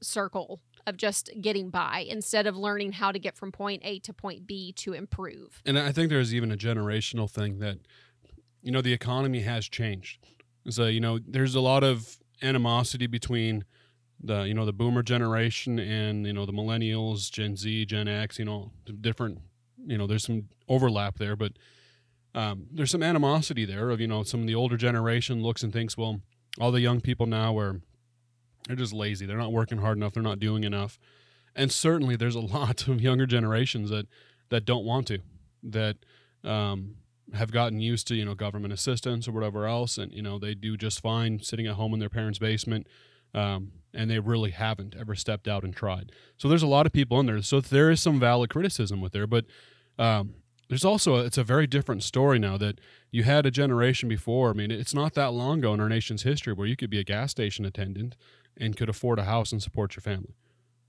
circle 0.01 0.61
of 0.87 0.97
just 0.97 1.31
getting 1.41 1.69
by 1.71 2.07
instead 2.09 2.47
of 2.47 2.57
learning 2.57 2.93
how 2.93 3.11
to 3.11 3.19
get 3.19 3.37
from 3.37 3.51
point 3.51 3.83
A 3.85 3.99
to 4.01 4.13
point 4.13 4.47
B 4.47 4.73
to 4.75 4.93
improve. 4.93 5.61
And 5.67 5.79
I 5.79 5.91
think 5.91 6.11
there's 6.11 6.35
even 6.35 6.53
a 6.53 6.57
generational 6.57 7.29
thing 7.29 7.59
that 7.59 7.79
you 8.63 8.71
know 8.71 8.81
the 8.81 8.93
economy 8.93 9.41
has 9.41 9.69
changed. 9.69 10.27
So 10.71 10.87
you 10.87 11.01
know, 11.01 11.19
there's 11.19 11.55
a 11.55 11.61
lot 11.61 11.83
of 11.83 12.19
animosity 12.43 13.07
between 13.07 13.65
the 14.23 14.43
you 14.43 14.55
know 14.55 14.65
the 14.65 14.73
boomer 14.73 15.03
generation 15.03 15.79
and 15.79 16.27
you 16.27 16.33
know 16.33 16.47
the 16.47 16.53
millennials, 16.53 17.31
Gen 17.31 17.57
Z, 17.57 17.87
Gen 17.87 18.09
X. 18.09 18.39
You 18.39 18.45
know, 18.45 18.73
different. 19.01 19.41
You 19.87 19.99
know, 19.99 20.07
there's 20.07 20.25
some 20.25 20.49
overlap 20.69 21.19
there, 21.19 21.37
but 21.37 21.53
um, 22.35 22.67
there's 22.73 22.91
some 22.91 23.03
animosity 23.03 23.65
there 23.65 23.91
of 23.91 24.01
you 24.01 24.07
know 24.07 24.23
some 24.23 24.41
of 24.41 24.47
the 24.47 24.55
older 24.55 24.77
generation 24.77 25.43
looks 25.43 25.63
and 25.63 25.73
thinks, 25.73 25.97
well, 25.97 26.21
all 26.61 26.73
the 26.73 26.81
young 26.81 27.01
people 27.01 27.27
now 27.27 27.59
are 27.59 27.81
they're 28.67 28.77
just 28.77 28.93
lazy. 28.93 29.27
They're 29.27 29.37
not 29.37 29.53
working 29.53 29.79
hard 29.79 29.97
enough. 29.97 30.13
They're 30.13 30.23
not 30.23 30.41
doing 30.41 30.65
enough. 30.65 30.99
And 31.55 31.71
certainly, 31.73 32.17
there's 32.17 32.35
a 32.35 32.41
lot 32.59 32.89
of 32.89 33.01
younger 33.01 33.27
generations 33.27 33.91
that 33.91 34.07
that 34.51 34.65
don't 34.65 34.85
want 34.85 35.09
to, 35.09 35.19
that 35.63 35.97
um, 36.45 36.97
have 37.35 37.51
gotten 37.51 37.81
used 37.81 38.07
to 38.09 38.15
you 38.15 38.25
know 38.25 38.35
government 38.35 38.73
assistance 38.73 39.27
or 39.27 39.33
whatever 39.33 39.67
else, 39.67 39.99
and 39.99 40.13
you 40.13 40.23
know 40.23 40.39
they 40.39 40.55
do 40.55 40.77
just 40.77 41.01
fine 41.01 41.41
sitting 41.41 41.67
at 41.67 41.75
home 41.75 41.95
in 41.95 42.01
their 42.01 42.11
parents' 42.11 42.39
basement, 42.39 42.87
um, 43.35 43.73
and 43.97 44.11
they 44.11 44.19
really 44.19 44.51
haven't 44.51 44.95
ever 44.99 45.15
stepped 45.15 45.49
out 45.49 45.65
and 45.65 45.75
tried. 45.75 46.13
So 46.37 46.49
there's 46.49 46.63
a 46.63 46.69
lot 46.69 46.87
of 46.87 46.93
people 46.93 47.19
in 47.21 47.27
there. 47.27 47.43
So 47.43 47.61
there 47.61 47.91
is 47.91 48.01
some 48.01 48.21
valid 48.21 48.51
criticism 48.51 49.01
with 49.01 49.13
there, 49.13 49.27
but 49.27 49.47
um, 49.99 50.35
there's 50.69 50.85
also 50.85 51.17
a, 51.17 51.25
it's 51.25 51.39
a 51.39 51.45
very 51.45 51.67
different 51.67 52.03
story 52.03 52.39
now 52.39 52.57
that 52.59 52.81
you 53.11 53.23
had 53.23 53.47
a 53.47 53.51
generation 53.51 54.09
before. 54.09 54.51
I 54.51 54.53
mean, 54.53 54.71
it's 54.71 54.95
not 54.95 55.15
that 55.15 55.33
long 55.33 55.59
ago 55.59 55.75
in 55.75 55.81
our 55.81 55.89
nation's 55.89 56.23
history 56.23 56.53
where 56.53 56.67
you 56.67 56.77
could 56.77 56.91
be 56.91 56.99
a 56.99 57.05
gas 57.05 57.31
station 57.31 57.65
attendant 57.65 58.17
and 58.57 58.77
could 58.77 58.89
afford 58.89 59.19
a 59.19 59.25
house 59.25 59.53
and 59.53 59.63
support 59.63 59.97
your 59.97 60.03
family. 60.03 60.35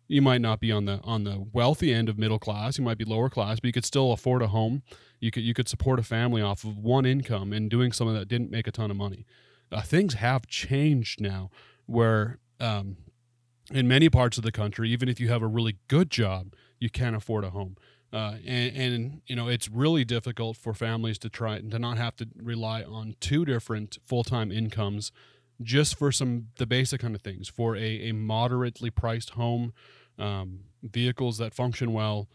You 0.08 0.22
might 0.22 0.42
not 0.42 0.62
be 0.62 0.72
on 0.72 0.86
the 0.86 1.02
on 1.04 1.26
the 1.26 1.48
wealthy 1.52 1.94
end 1.94 2.08
of 2.08 2.18
middle 2.18 2.40
class. 2.40 2.78
You 2.78 2.84
might 2.86 2.98
be 2.98 3.04
lower 3.04 3.30
class, 3.30 3.60
but 3.60 3.68
you 3.68 3.74
could 3.74 3.84
still 3.86 4.14
afford 4.14 4.42
a 4.42 4.48
home. 4.48 4.84
You 5.20 5.32
could 5.32 5.44
you 5.44 5.54
could 5.54 5.68
support 5.68 6.00
a 6.00 6.04
family 6.04 6.42
off 6.42 6.64
of 6.64 6.78
one 6.78 7.06
income 7.06 7.52
and 7.52 7.70
doing 7.70 7.92
something 7.92 8.16
that 8.16 8.30
didn't 8.30 8.50
make 8.50 8.68
a 8.68 8.72
ton 8.72 8.90
of 8.90 8.96
money. 8.96 9.26
Uh, 9.70 9.82
things 9.82 10.14
have 10.14 10.48
changed 10.48 11.20
now, 11.20 11.50
where 11.88 12.40
um, 12.60 12.98
in 13.72 13.88
many 13.88 14.10
parts 14.10 14.38
of 14.38 14.44
the 14.44 14.52
country, 14.52 14.90
even 14.92 15.10
if 15.10 15.20
you 15.20 15.30
have 15.30 15.42
a 15.42 15.48
really 15.48 15.78
good 15.88 16.10
job, 16.10 16.54
you 16.80 16.90
can't 16.90 17.16
afford 17.16 17.44
a 17.44 17.50
home. 17.50 17.76
Uh, 18.14 18.36
and, 18.46 18.78
and, 18.78 19.22
you 19.28 19.36
know 19.36 19.50
it's 19.50 19.68
really 19.68 20.06
difficult 20.06 20.56
for 20.56 20.74
families 20.74 21.20
to 21.20 21.30
try 21.30 21.60
to 21.60 21.78
not 21.78 21.98
have 21.98 22.16
to 22.16 22.26
rely 22.42 22.82
on 22.82 23.14
two 23.20 23.44
different 23.44 23.98
full-time 24.06 24.50
incomes 24.50 25.12
just 25.62 25.98
for 25.98 26.10
some 26.10 26.48
the 26.58 26.66
basic 26.66 27.02
kind 27.02 27.16
of 27.16 27.22
things 27.22 27.50
for 27.50 27.76
a, 27.76 28.10
a 28.10 28.14
moderately 28.14 28.90
priced 28.90 29.32
home 29.32 29.74
um, 30.18 30.62
vehicles 30.82 31.38
that 31.38 31.54
function 31.54 31.92
well 31.92 32.30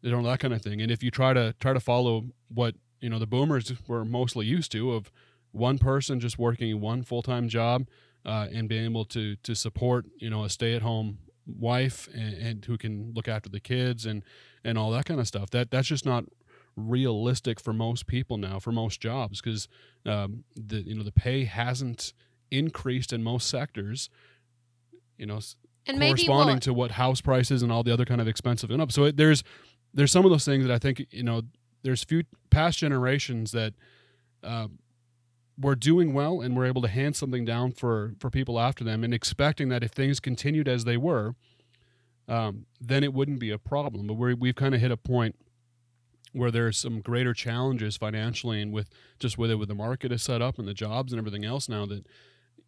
you 0.00 0.10
know 0.10 0.20
that 0.24 0.40
kind 0.40 0.52
of 0.52 0.60
thing 0.60 0.80
and 0.80 0.90
if 0.90 1.04
you 1.04 1.10
try 1.10 1.32
to 1.32 1.54
try 1.60 1.72
to 1.72 1.78
follow 1.78 2.24
what 2.48 2.74
you 3.00 3.08
know 3.08 3.20
the 3.20 3.26
boomers 3.26 3.72
were 3.86 4.04
mostly 4.04 4.44
used 4.44 4.72
to 4.72 4.92
of 4.92 5.12
one 5.52 5.78
person 5.78 6.18
just 6.18 6.36
working 6.36 6.80
one 6.80 7.04
full-time 7.04 7.48
job 7.48 7.86
uh, 8.24 8.48
and 8.52 8.68
being 8.68 8.84
able 8.84 9.04
to 9.06 9.36
to 9.36 9.54
support 9.54 10.06
you 10.16 10.30
know 10.30 10.44
a 10.44 10.50
stay-at-home 10.50 11.18
wife 11.46 12.08
and, 12.14 12.34
and 12.34 12.64
who 12.64 12.78
can 12.78 13.12
look 13.14 13.28
after 13.28 13.48
the 13.48 13.60
kids 13.60 14.06
and 14.06 14.22
and 14.64 14.78
all 14.78 14.90
that 14.90 15.04
kind 15.04 15.18
of 15.18 15.26
stuff 15.26 15.50
that 15.50 15.70
that's 15.70 15.88
just 15.88 16.06
not 16.06 16.24
realistic 16.76 17.60
for 17.60 17.72
most 17.72 18.06
people 18.06 18.38
now 18.38 18.58
for 18.58 18.72
most 18.72 19.00
jobs 19.00 19.40
because 19.40 19.68
um, 20.06 20.44
the 20.56 20.82
you 20.82 20.94
know 20.94 21.02
the 21.02 21.12
pay 21.12 21.44
hasn't 21.44 22.12
increased 22.52 23.12
in 23.12 23.22
most 23.22 23.48
sectors, 23.48 24.10
you 25.16 25.26
know, 25.26 25.40
and 25.86 25.98
corresponding 25.98 26.56
to 26.60 26.72
what 26.72 26.92
house 26.92 27.20
prices 27.20 27.62
and 27.62 27.72
all 27.72 27.82
the 27.82 27.92
other 27.92 28.04
kind 28.04 28.20
of 28.20 28.28
expensive 28.28 28.70
and 28.70 28.80
up. 28.80 28.92
So 28.92 29.04
it, 29.04 29.16
there's 29.16 29.42
there's 29.92 30.12
some 30.12 30.24
of 30.24 30.30
those 30.30 30.44
things 30.44 30.64
that 30.64 30.72
I 30.72 30.78
think 30.78 31.06
you 31.10 31.24
know 31.24 31.42
there's 31.82 32.04
few 32.04 32.22
past 32.50 32.78
generations 32.78 33.52
that 33.52 33.74
uh, 34.44 34.68
were 35.58 35.74
doing 35.74 36.12
well 36.14 36.40
and 36.40 36.56
were 36.56 36.64
able 36.64 36.82
to 36.82 36.88
hand 36.88 37.16
something 37.16 37.44
down 37.44 37.72
for 37.72 38.14
for 38.18 38.30
people 38.30 38.58
after 38.58 38.84
them 38.84 39.04
and 39.04 39.12
expecting 39.12 39.68
that 39.68 39.82
if 39.82 39.90
things 39.90 40.20
continued 40.20 40.68
as 40.68 40.84
they 40.84 40.96
were, 40.96 41.34
um, 42.28 42.66
then 42.80 43.04
it 43.04 43.12
wouldn't 43.12 43.38
be 43.38 43.50
a 43.50 43.58
problem. 43.58 44.06
But 44.06 44.14
we 44.14 44.34
we've 44.34 44.54
kind 44.56 44.74
of 44.74 44.80
hit 44.80 44.90
a 44.90 44.96
point 44.96 45.36
where 46.32 46.50
there's 46.50 46.78
some 46.78 47.00
greater 47.00 47.34
challenges 47.34 47.96
financially 47.96 48.60
and 48.60 48.72
with 48.72 48.88
just 49.18 49.36
with 49.36 49.50
it 49.50 49.56
with 49.56 49.68
the 49.68 49.74
market 49.74 50.12
is 50.12 50.22
set 50.22 50.40
up 50.40 50.58
and 50.58 50.66
the 50.66 50.74
jobs 50.74 51.12
and 51.12 51.18
everything 51.18 51.44
else 51.44 51.68
now 51.68 51.84
that 51.86 52.06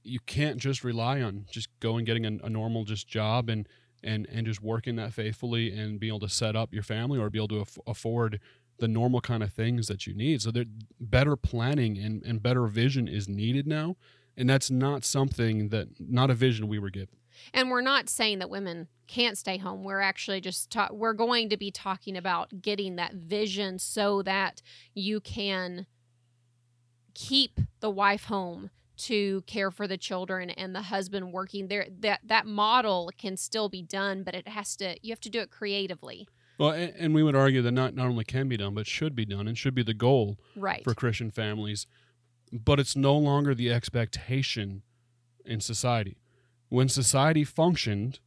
you 0.02 0.20
can't 0.26 0.58
just 0.58 0.84
rely 0.84 1.22
on 1.22 1.46
just 1.50 1.68
going 1.80 2.04
getting 2.04 2.26
a, 2.26 2.44
a 2.44 2.50
normal 2.50 2.84
just 2.84 3.08
job 3.08 3.48
and 3.48 3.66
and 4.02 4.26
and 4.30 4.46
just 4.46 4.62
working 4.62 4.96
that 4.96 5.12
faithfully 5.12 5.76
and 5.76 5.98
being 5.98 6.10
able 6.10 6.20
to 6.20 6.28
set 6.28 6.54
up 6.54 6.74
your 6.74 6.82
family 6.82 7.18
or 7.18 7.30
be 7.30 7.38
able 7.38 7.48
to 7.48 7.60
af- 7.60 7.78
afford 7.86 8.38
the 8.78 8.88
normal 8.88 9.20
kind 9.20 9.42
of 9.42 9.52
things 9.52 9.86
that 9.86 10.06
you 10.06 10.14
need. 10.14 10.42
So 10.42 10.50
there 10.50 10.64
better 11.00 11.36
planning 11.36 11.98
and, 11.98 12.22
and 12.24 12.42
better 12.42 12.66
vision 12.66 13.08
is 13.08 13.28
needed 13.28 13.66
now. 13.66 13.96
And 14.36 14.50
that's 14.50 14.70
not 14.70 15.04
something 15.04 15.68
that 15.68 15.88
not 16.00 16.30
a 16.30 16.34
vision 16.34 16.66
we 16.66 16.78
were 16.78 16.90
given. 16.90 17.16
And 17.52 17.70
we're 17.70 17.80
not 17.80 18.08
saying 18.08 18.40
that 18.40 18.50
women 18.50 18.88
can't 19.06 19.38
stay 19.38 19.58
home. 19.58 19.84
We're 19.84 20.00
actually 20.00 20.40
just 20.40 20.70
ta- 20.70 20.88
we're 20.92 21.12
going 21.12 21.48
to 21.50 21.56
be 21.56 21.70
talking 21.70 22.16
about 22.16 22.62
getting 22.62 22.96
that 22.96 23.14
vision 23.14 23.78
so 23.78 24.22
that 24.22 24.62
you 24.94 25.20
can 25.20 25.86
keep 27.14 27.60
the 27.80 27.90
wife 27.90 28.24
home 28.24 28.70
to 28.96 29.42
care 29.42 29.70
for 29.70 29.86
the 29.88 29.96
children 29.96 30.50
and 30.50 30.74
the 30.74 30.82
husband 30.82 31.32
working 31.32 31.68
there 31.68 31.86
that 32.00 32.20
that 32.24 32.46
model 32.46 33.10
can 33.18 33.36
still 33.36 33.68
be 33.68 33.82
done 33.82 34.22
but 34.22 34.34
it 34.34 34.46
has 34.46 34.76
to 34.76 34.96
you 35.02 35.10
have 35.10 35.20
to 35.20 35.30
do 35.30 35.40
it 35.40 35.50
creatively 35.50 36.28
well 36.58 36.70
and, 36.70 36.92
and 36.96 37.14
we 37.14 37.22
would 37.22 37.36
argue 37.36 37.62
that 37.62 37.72
not 37.72 37.94
not 37.94 38.06
only 38.06 38.24
can 38.24 38.48
be 38.48 38.56
done 38.56 38.74
but 38.74 38.86
should 38.86 39.14
be 39.14 39.24
done 39.24 39.46
and 39.46 39.58
should 39.58 39.74
be 39.74 39.82
the 39.82 39.94
goal 39.94 40.38
right 40.56 40.84
for 40.84 40.94
christian 40.94 41.30
families 41.30 41.86
but 42.52 42.78
it's 42.78 42.94
no 42.94 43.16
longer 43.16 43.54
the 43.54 43.72
expectation 43.72 44.82
in 45.44 45.60
society 45.60 46.16
when 46.68 46.88
society 46.88 47.44
functioned 47.44 48.20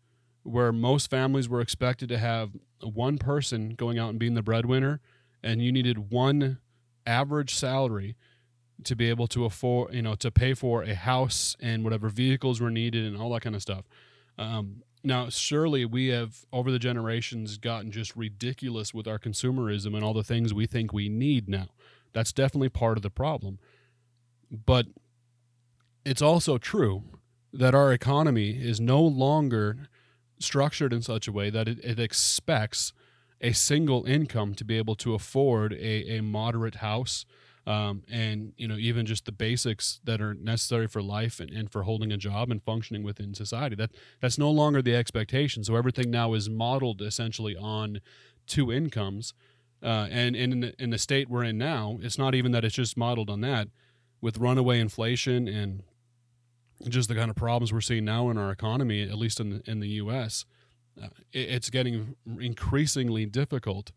where 0.44 0.72
most 0.72 1.10
families 1.10 1.50
were 1.50 1.62
expected 1.62 2.08
to 2.08 2.18
have 2.18 2.52
one 2.82 3.18
person 3.18 3.72
going 3.72 4.00
out 4.00 4.10
and 4.10 4.20
being 4.20 4.34
the 4.34 4.42
breadwinner 4.42 5.02
and 5.44 5.62
you 5.62 5.72
needed 5.72 6.12
one 6.12 6.60
average 7.06 7.54
salary 7.54 8.16
to 8.84 8.96
be 8.96 9.10
able 9.10 9.28
to 9.28 9.46
afford, 9.46 9.94
you 9.94 10.02
know, 10.02 10.16
to 10.16 10.32
pay 10.32 10.54
for 10.54 10.84
a 10.84 10.94
house 10.94 11.56
and 11.60 11.84
whatever 11.84 12.10
vehicles 12.10 12.62
were 12.62 12.70
needed 12.70 13.06
and 13.06 13.20
all 13.20 13.32
that 13.32 13.42
kind 13.42 13.56
of 13.56 13.62
stuff. 13.62 13.86
Um, 14.38 14.84
now, 15.08 15.30
surely 15.30 15.86
we 15.86 16.08
have 16.08 16.46
over 16.52 16.70
the 16.70 16.78
generations 16.80 17.58
gotten 17.58 17.92
just 17.92 18.16
ridiculous 18.16 18.94
with 18.94 19.08
our 19.08 19.18
consumerism 19.18 19.96
and 19.96 20.04
all 20.04 20.14
the 20.14 20.24
things 20.24 20.54
we 20.54 20.68
think 20.68 20.92
we 20.92 21.10
need 21.10 21.48
now. 21.48 21.68
That's 22.14 22.34
definitely 22.34 22.70
part 22.70 22.98
of 22.98 23.04
the 23.04 23.10
problem. 23.10 23.58
But 24.52 24.88
it's 26.06 26.22
also 26.22 26.58
true 26.58 27.04
that 27.54 27.74
our 27.74 27.92
economy 27.92 28.52
is 28.52 28.80
no 28.80 29.02
longer 29.02 29.88
structured 30.40 30.94
in 30.94 31.02
such 31.02 31.28
a 31.28 31.32
way 31.32 31.50
that 31.50 31.68
it, 31.68 31.80
it 31.84 32.00
expects 32.00 32.94
a 33.40 33.54
single 33.54 34.06
income 34.06 34.54
to 34.56 34.66
be 34.66 34.78
able 34.78 34.96
to 34.96 35.14
afford 35.14 35.74
a, 35.74 36.18
a 36.18 36.22
moderate 36.22 36.76
house 36.76 37.26
um, 37.68 38.02
and 38.10 38.54
you 38.56 38.68
know 38.68 38.78
even 38.78 39.06
just 39.06 39.26
the 39.26 39.32
basics 39.32 40.00
that 40.06 40.22
are 40.22 40.34
necessary 40.34 40.88
for 40.88 41.04
life 41.04 41.42
and, 41.42 41.52
and 41.52 41.70
for 41.70 41.84
holding 41.84 42.14
a 42.14 42.18
job 42.18 42.50
and 42.50 42.64
functioning 42.64 43.04
within 43.04 43.34
society 43.34 43.76
that 43.76 43.92
that's 44.22 44.38
no 44.38 44.50
longer 44.50 44.82
the 44.82 44.96
expectation. 44.96 45.64
So 45.64 45.76
everything 45.76 46.10
now 46.10 46.34
is 46.34 46.50
modeled 46.50 47.02
essentially 47.02 47.58
on 47.58 48.00
two 48.48 48.72
incomes 48.72 49.34
uh, 49.84 50.08
and, 50.10 50.36
and 50.36 50.54
in, 50.54 50.60
the, 50.62 50.74
in 50.82 50.90
the 50.92 50.98
state 50.98 51.30
we're 51.30 51.44
in 51.44 51.58
now 51.58 52.00
it's 52.02 52.18
not 52.18 52.34
even 52.34 52.54
that 52.54 52.64
it's 52.64 52.76
just 52.76 52.98
modeled 52.98 53.30
on 53.30 53.42
that. 53.42 53.68
With 54.22 54.40
runaway 54.40 54.80
inflation 54.80 55.48
and 55.48 55.84
just 56.88 57.10
the 57.10 57.16
kind 57.16 57.30
of 57.30 57.36
problems 57.36 57.72
we're 57.74 57.82
seeing 57.82 58.06
now 58.06 58.30
in 58.30 58.38
our 58.38 58.50
economy 58.50 59.04
at 59.04 59.18
least 59.18 59.40
in 59.42 59.50
the, 59.50 59.70
in 59.70 59.82
the 59.82 59.90
us 59.90 60.46
uh, 61.02 61.08
it, 61.34 61.50
it's 61.50 61.70
getting 61.70 62.16
increasingly 62.40 63.26
difficult 63.26 63.92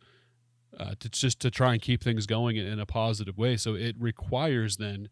uh, 0.79 0.95
to 1.01 1.09
just 1.09 1.41
to 1.41 1.51
try 1.51 1.73
and 1.73 1.83
keep 1.83 2.03
things 2.03 2.27
going 2.27 2.57
in, 2.57 2.67
in 2.67 2.79
a 2.79 2.87
positive 2.87 3.37
way. 3.37 3.57
So 3.57 3.75
it 3.75 3.97
requires 3.99 4.77
then 4.77 5.09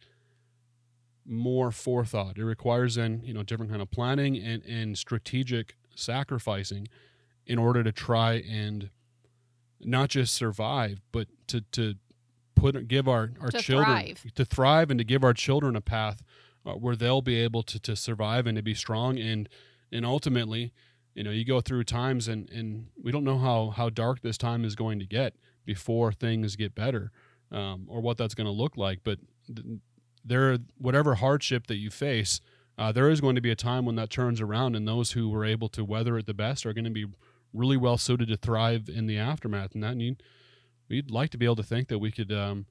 more 1.27 1.71
forethought. 1.71 2.39
It 2.39 2.45
requires 2.45 2.95
then 2.95 3.23
you 3.25 3.35
know 3.35 3.43
different 3.43 3.71
kind 3.71 3.83
of 3.83 3.91
planning 3.91 4.37
and 4.37 4.63
and 4.65 4.97
strategic 4.97 5.77
sacrificing 5.95 6.89
in 7.47 7.59
order 7.59 7.83
to 7.83 7.93
try 7.93 8.35
and 8.49 8.91
not 9.81 10.11
just 10.11 10.35
survive, 10.35 11.01
but 11.13 11.29
to 11.49 11.63
to 11.73 11.95
put 12.55 12.89
give 12.89 13.09
our 13.09 13.33
our 13.41 13.51
to 13.51 13.59
children 13.59 14.17
thrive. 14.17 14.35
to 14.35 14.45
thrive 14.45 14.91
and 14.91 14.99
to 14.99 15.05
give 15.05 15.23
our 15.23 15.35
children 15.35 15.77
a 15.77 15.81
path 15.81 16.23
uh, 16.67 16.73
where 16.73 16.97
they'll 16.97 17.23
be 17.23 17.37
able 17.37 17.63
to 17.63 17.79
to 17.79 17.95
survive 17.95 18.47
and 18.47 18.57
to 18.57 18.63
be 18.63 18.75
strong 18.75 19.19
and 19.19 19.49
and 19.93 20.05
ultimately 20.05 20.73
you 21.15 21.23
know 21.23 21.31
you 21.31 21.45
go 21.45 21.61
through 21.61 21.85
times 21.85 22.27
and 22.27 22.51
and 22.51 22.89
we 23.01 23.13
don't 23.13 23.25
know 23.25 23.39
how 23.39 23.71
how 23.71 23.89
dark 23.89 24.23
this 24.23 24.37
time 24.37 24.65
is 24.65 24.75
going 24.75 24.99
to 24.99 25.07
get 25.07 25.35
before 25.69 26.13
things 26.13 26.57
get 26.57 26.75
better 26.75 27.13
um, 27.53 27.85
or 27.91 28.01
what 28.01 28.17
that's 28.17 28.35
going 28.35 28.47
to 28.47 28.51
look 28.51 28.79
like. 28.79 29.01
But 29.05 29.19
there, 30.25 30.57
whatever 30.79 31.17
hardship 31.17 31.67
that 31.67 31.77
you 31.77 31.91
face, 31.91 32.41
uh, 32.79 32.91
there 32.91 33.11
is 33.11 33.21
going 33.21 33.35
to 33.35 33.43
be 33.43 33.51
a 33.51 33.55
time 33.55 33.85
when 33.85 33.95
that 33.97 34.09
turns 34.09 34.41
around, 34.41 34.75
and 34.75 34.89
those 34.89 35.13
who 35.13 35.29
were 35.29 35.45
able 35.45 35.69
to 35.69 35.85
weather 35.85 36.17
it 36.17 36.25
the 36.25 36.33
best 36.33 36.65
are 36.65 36.73
going 36.73 36.87
to 36.87 36.91
be 36.91 37.05
really 37.53 37.77
well 37.77 37.99
suited 37.99 38.29
to 38.29 38.37
thrive 38.39 38.89
in 38.89 39.07
the 39.07 39.19
aftermath. 39.19 39.75
And 39.75 39.85
that 39.85 39.95
need, 39.95 40.23
we'd 40.89 41.11
like 41.11 41.29
to 41.33 41.39
be 41.39 41.45
able 41.45 41.57
to 41.57 41.63
think 41.63 41.89
that 41.89 41.99
we 41.99 42.11
could 42.11 42.33
um, 42.33 42.65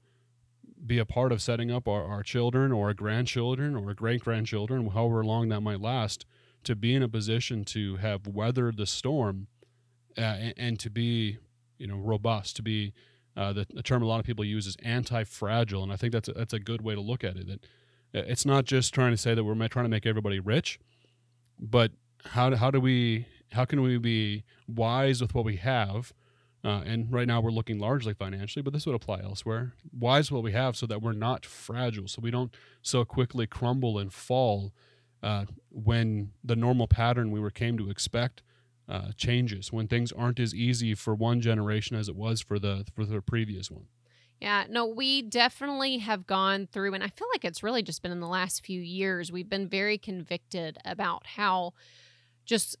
be 0.84 0.98
a 0.98 1.06
part 1.06 1.30
of 1.30 1.40
setting 1.40 1.70
up 1.70 1.86
our, 1.86 2.04
our 2.04 2.24
children 2.24 2.72
or 2.72 2.88
our 2.88 2.94
grandchildren 2.94 3.76
or 3.76 3.94
great 3.94 4.24
grandchildren, 4.24 4.88
however 4.88 5.24
long 5.24 5.50
that 5.50 5.60
might 5.60 5.80
last, 5.80 6.26
to 6.64 6.74
be 6.74 6.96
in 6.96 7.02
a 7.04 7.08
position 7.08 7.64
to 7.64 7.94
have 7.98 8.26
weathered 8.26 8.76
the 8.76 8.86
storm 8.86 9.46
uh, 10.16 10.20
and, 10.20 10.54
and, 10.56 10.80
to 10.80 10.90
be, 10.90 11.38
you 11.78 11.86
know, 11.86 11.96
robust, 11.96 12.56
to 12.56 12.62
be 12.62 12.92
uh, 13.36 13.52
the, 13.52 13.66
the, 13.72 13.82
term 13.82 14.02
a 14.02 14.06
lot 14.06 14.18
of 14.18 14.26
people 14.26 14.44
use 14.44 14.66
is 14.66 14.76
anti-fragile, 14.82 15.82
and 15.82 15.92
I 15.92 15.96
think 15.96 16.12
that's 16.12 16.28
a, 16.28 16.32
that's 16.32 16.52
a 16.52 16.58
good 16.58 16.82
way 16.82 16.94
to 16.94 17.00
look 17.00 17.22
at 17.22 17.36
it. 17.36 17.46
That 17.46 17.64
uh, 18.14 18.26
it's 18.26 18.44
not 18.44 18.64
just 18.64 18.92
trying 18.92 19.12
to 19.12 19.16
say 19.16 19.34
that 19.34 19.44
we're 19.44 19.54
trying 19.68 19.84
to 19.84 19.90
make 19.90 20.06
everybody 20.06 20.40
rich, 20.40 20.80
but 21.58 21.92
how 22.24 22.50
do, 22.50 22.56
how 22.56 22.70
do 22.70 22.80
we 22.80 23.26
how 23.52 23.64
can 23.64 23.80
we 23.80 23.96
be 23.98 24.44
wise 24.66 25.20
with 25.20 25.34
what 25.34 25.44
we 25.44 25.56
have? 25.56 26.12
Uh, 26.64 26.82
and 26.84 27.12
right 27.12 27.28
now 27.28 27.40
we're 27.40 27.52
looking 27.52 27.78
largely 27.78 28.12
financially, 28.12 28.62
but 28.62 28.72
this 28.72 28.84
would 28.84 28.94
apply 28.94 29.20
elsewhere. 29.22 29.74
Wise 29.96 30.32
what 30.32 30.42
we 30.42 30.52
have 30.52 30.76
so 30.76 30.86
that 30.86 31.00
we're 31.00 31.12
not 31.12 31.46
fragile, 31.46 32.08
so 32.08 32.20
we 32.20 32.32
don't 32.32 32.52
so 32.82 33.04
quickly 33.04 33.46
crumble 33.46 33.98
and 33.98 34.12
fall 34.12 34.72
uh, 35.22 35.44
when 35.70 36.32
the 36.42 36.56
normal 36.56 36.88
pattern 36.88 37.30
we 37.30 37.40
were 37.40 37.50
came 37.50 37.78
to 37.78 37.88
expect 37.88 38.42
uh, 38.88 39.12
changes, 39.16 39.72
when 39.72 39.86
things 39.86 40.12
aren't 40.12 40.40
as 40.40 40.54
easy 40.54 40.94
for 40.94 41.14
one 41.14 41.40
generation 41.40 41.96
as 41.96 42.08
it 42.08 42.16
was 42.16 42.40
for 42.40 42.58
the 42.58 42.86
for 42.94 43.04
the 43.04 43.20
previous 43.20 43.70
one. 43.70 43.86
Yeah, 44.40 44.66
no, 44.70 44.86
we 44.86 45.22
definitely 45.22 45.98
have 45.98 46.26
gone 46.26 46.68
through, 46.70 46.94
and 46.94 47.02
I 47.02 47.08
feel 47.08 47.26
like 47.32 47.44
it's 47.44 47.62
really 47.62 47.82
just 47.82 48.02
been 48.02 48.12
in 48.12 48.20
the 48.20 48.28
last 48.28 48.64
few 48.64 48.80
years. 48.80 49.32
We've 49.32 49.48
been 49.48 49.68
very 49.68 49.98
convicted 49.98 50.78
about 50.84 51.26
how 51.26 51.74
just 52.44 52.76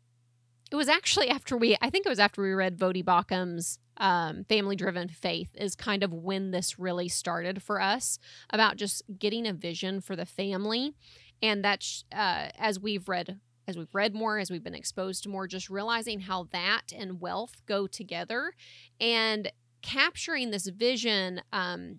it 0.70 0.76
was 0.76 0.88
actually 0.88 1.28
after 1.28 1.56
we, 1.56 1.76
I 1.80 1.90
think 1.90 2.06
it 2.06 2.10
was 2.10 2.18
after 2.18 2.42
we 2.42 2.52
read 2.52 2.78
Voddie 2.78 3.04
Baucham's 3.04 3.78
um, 3.96 4.44
Family 4.44 4.76
Driven 4.76 5.08
Faith, 5.08 5.50
is 5.56 5.74
kind 5.74 6.02
of 6.02 6.12
when 6.12 6.52
this 6.52 6.78
really 6.78 7.08
started 7.08 7.62
for 7.62 7.80
us 7.80 8.18
about 8.50 8.76
just 8.76 9.02
getting 9.18 9.46
a 9.46 9.52
vision 9.52 10.00
for 10.00 10.14
the 10.14 10.26
family. 10.26 10.94
And 11.42 11.64
that's 11.64 12.04
uh, 12.12 12.48
as 12.58 12.78
we've 12.78 13.08
read 13.08 13.40
as 13.68 13.76
we've 13.76 13.94
read 13.94 14.14
more, 14.14 14.38
as 14.38 14.50
we've 14.50 14.64
been 14.64 14.74
exposed 14.74 15.22
to 15.22 15.28
more, 15.28 15.46
just 15.46 15.68
realizing 15.68 16.20
how 16.20 16.48
that 16.52 16.90
and 16.96 17.20
wealth 17.20 17.60
go 17.66 17.86
together 17.86 18.54
and 18.98 19.52
capturing 19.82 20.50
this 20.50 20.66
vision. 20.68 21.42
Um, 21.52 21.98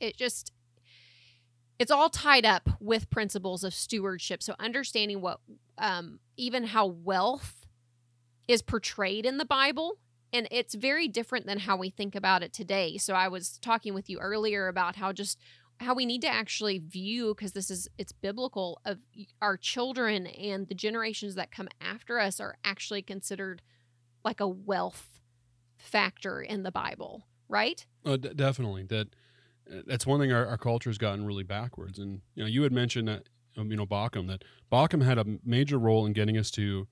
it 0.00 0.16
just, 0.16 0.52
it's 1.78 1.92
all 1.92 2.10
tied 2.10 2.44
up 2.44 2.68
with 2.80 3.10
principles 3.10 3.62
of 3.62 3.72
stewardship. 3.72 4.42
So 4.42 4.56
understanding 4.58 5.20
what, 5.20 5.38
um, 5.78 6.18
even 6.36 6.64
how 6.64 6.86
wealth 6.86 7.64
is 8.48 8.60
portrayed 8.60 9.24
in 9.24 9.38
the 9.38 9.44
Bible. 9.44 9.98
And 10.32 10.48
it's 10.50 10.74
very 10.74 11.06
different 11.06 11.46
than 11.46 11.60
how 11.60 11.76
we 11.76 11.90
think 11.90 12.16
about 12.16 12.42
it 12.42 12.52
today. 12.52 12.96
So 12.96 13.14
I 13.14 13.28
was 13.28 13.58
talking 13.62 13.94
with 13.94 14.10
you 14.10 14.18
earlier 14.18 14.66
about 14.66 14.96
how 14.96 15.12
just 15.12 15.38
how 15.80 15.94
we 15.94 16.06
need 16.06 16.22
to 16.22 16.28
actually 16.28 16.78
view 16.78 17.34
because 17.34 17.52
this 17.52 17.70
is 17.70 17.88
it's 17.98 18.12
biblical 18.12 18.80
of 18.84 18.98
our 19.42 19.56
children 19.56 20.26
and 20.26 20.68
the 20.68 20.74
generations 20.74 21.34
that 21.34 21.50
come 21.50 21.68
after 21.80 22.18
us 22.18 22.40
are 22.40 22.56
actually 22.64 23.02
considered 23.02 23.60
like 24.24 24.40
a 24.40 24.48
wealth 24.48 25.20
factor 25.76 26.40
in 26.40 26.62
the 26.62 26.72
bible 26.72 27.24
right? 27.48 27.86
Uh, 28.04 28.16
d- 28.16 28.32
definitely 28.34 28.84
that 28.84 29.08
uh, 29.70 29.80
that's 29.86 30.06
one 30.06 30.20
thing 30.20 30.32
our, 30.32 30.46
our 30.46 30.58
culture 30.58 30.90
has 30.90 30.98
gotten 30.98 31.24
really 31.24 31.44
backwards 31.44 31.98
and 31.98 32.20
you 32.34 32.42
know 32.42 32.48
you 32.48 32.62
had 32.62 32.72
mentioned 32.72 33.08
that 33.08 33.28
um, 33.56 33.70
you 33.70 33.76
know 33.76 33.86
Baucham 33.86 34.26
that 34.28 34.42
Baucham 34.70 35.04
had 35.04 35.18
a 35.18 35.24
major 35.44 35.78
role 35.78 36.06
in 36.06 36.12
getting 36.12 36.36
us 36.36 36.50
to 36.52 36.86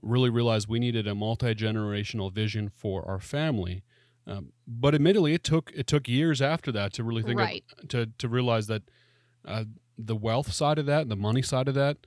really 0.00 0.30
realize 0.30 0.66
we 0.66 0.78
needed 0.78 1.06
a 1.06 1.14
multi-generational 1.14 2.32
vision 2.32 2.70
for 2.74 3.06
our 3.08 3.20
family 3.20 3.82
um, 4.26 4.52
but 4.66 4.94
admittedly, 4.94 5.34
it 5.34 5.42
took 5.42 5.72
it 5.74 5.86
took 5.86 6.08
years 6.08 6.40
after 6.40 6.70
that 6.72 6.92
to 6.94 7.04
really 7.04 7.22
think 7.22 7.40
right. 7.40 7.64
of, 7.78 7.88
to 7.88 8.06
to 8.18 8.28
realize 8.28 8.66
that 8.68 8.82
uh, 9.46 9.64
the 9.98 10.16
wealth 10.16 10.52
side 10.52 10.78
of 10.78 10.86
that, 10.86 11.02
and 11.02 11.10
the 11.10 11.16
money 11.16 11.42
side 11.42 11.68
of 11.68 11.74
that, 11.74 11.98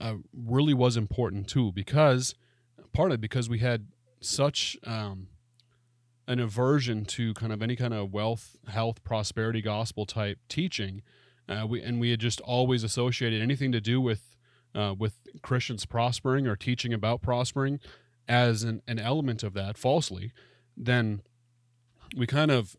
uh, 0.00 0.14
really 0.32 0.74
was 0.74 0.96
important 0.96 1.48
too. 1.48 1.72
Because 1.72 2.34
partly 2.92 3.16
because 3.16 3.48
we 3.48 3.58
had 3.58 3.88
such 4.20 4.76
um, 4.84 5.28
an 6.28 6.38
aversion 6.38 7.04
to 7.06 7.34
kind 7.34 7.52
of 7.52 7.62
any 7.62 7.74
kind 7.74 7.94
of 7.94 8.12
wealth, 8.12 8.56
health, 8.68 9.02
prosperity 9.02 9.60
gospel 9.60 10.06
type 10.06 10.38
teaching, 10.48 11.02
uh, 11.48 11.66
we 11.68 11.82
and 11.82 12.00
we 12.00 12.10
had 12.10 12.20
just 12.20 12.40
always 12.42 12.84
associated 12.84 13.42
anything 13.42 13.72
to 13.72 13.80
do 13.80 14.00
with 14.00 14.36
uh, 14.76 14.94
with 14.96 15.14
Christians 15.42 15.86
prospering 15.86 16.46
or 16.46 16.54
teaching 16.54 16.92
about 16.92 17.20
prospering 17.20 17.80
as 18.28 18.62
an, 18.62 18.82
an 18.86 19.00
element 19.00 19.42
of 19.42 19.54
that 19.54 19.76
falsely. 19.76 20.32
Then 20.76 21.22
we 22.16 22.26
kind 22.26 22.50
of 22.50 22.76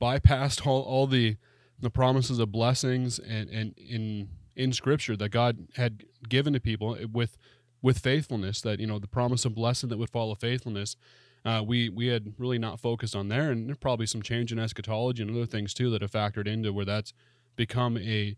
bypassed 0.00 0.66
all, 0.66 0.82
all 0.82 1.06
the 1.06 1.36
the 1.80 1.90
promises 1.90 2.40
of 2.40 2.50
blessings 2.50 3.18
and, 3.20 3.48
and 3.50 3.78
in 3.78 4.28
in 4.56 4.72
scripture 4.72 5.16
that 5.16 5.28
God 5.28 5.68
had 5.76 6.04
given 6.28 6.52
to 6.52 6.60
people 6.60 6.96
with 7.12 7.38
with 7.82 7.98
faithfulness 7.98 8.60
that 8.62 8.80
you 8.80 8.86
know 8.86 8.98
the 8.98 9.06
promise 9.06 9.44
of 9.44 9.54
blessing 9.54 9.88
that 9.90 9.98
would 9.98 10.10
follow 10.10 10.34
faithfulness 10.34 10.96
uh, 11.44 11.62
we 11.66 11.88
we 11.88 12.08
had 12.08 12.34
really 12.38 12.58
not 12.58 12.80
focused 12.80 13.14
on 13.14 13.28
there. 13.28 13.50
And 13.50 13.68
there's 13.68 13.78
probably 13.78 14.06
some 14.06 14.22
change 14.22 14.52
in 14.52 14.58
eschatology 14.58 15.22
and 15.22 15.30
other 15.30 15.46
things 15.46 15.72
too 15.72 15.90
that 15.90 16.02
have 16.02 16.10
factored 16.10 16.46
into 16.46 16.72
where 16.72 16.84
that's 16.84 17.12
become 17.56 17.96
a 17.98 18.36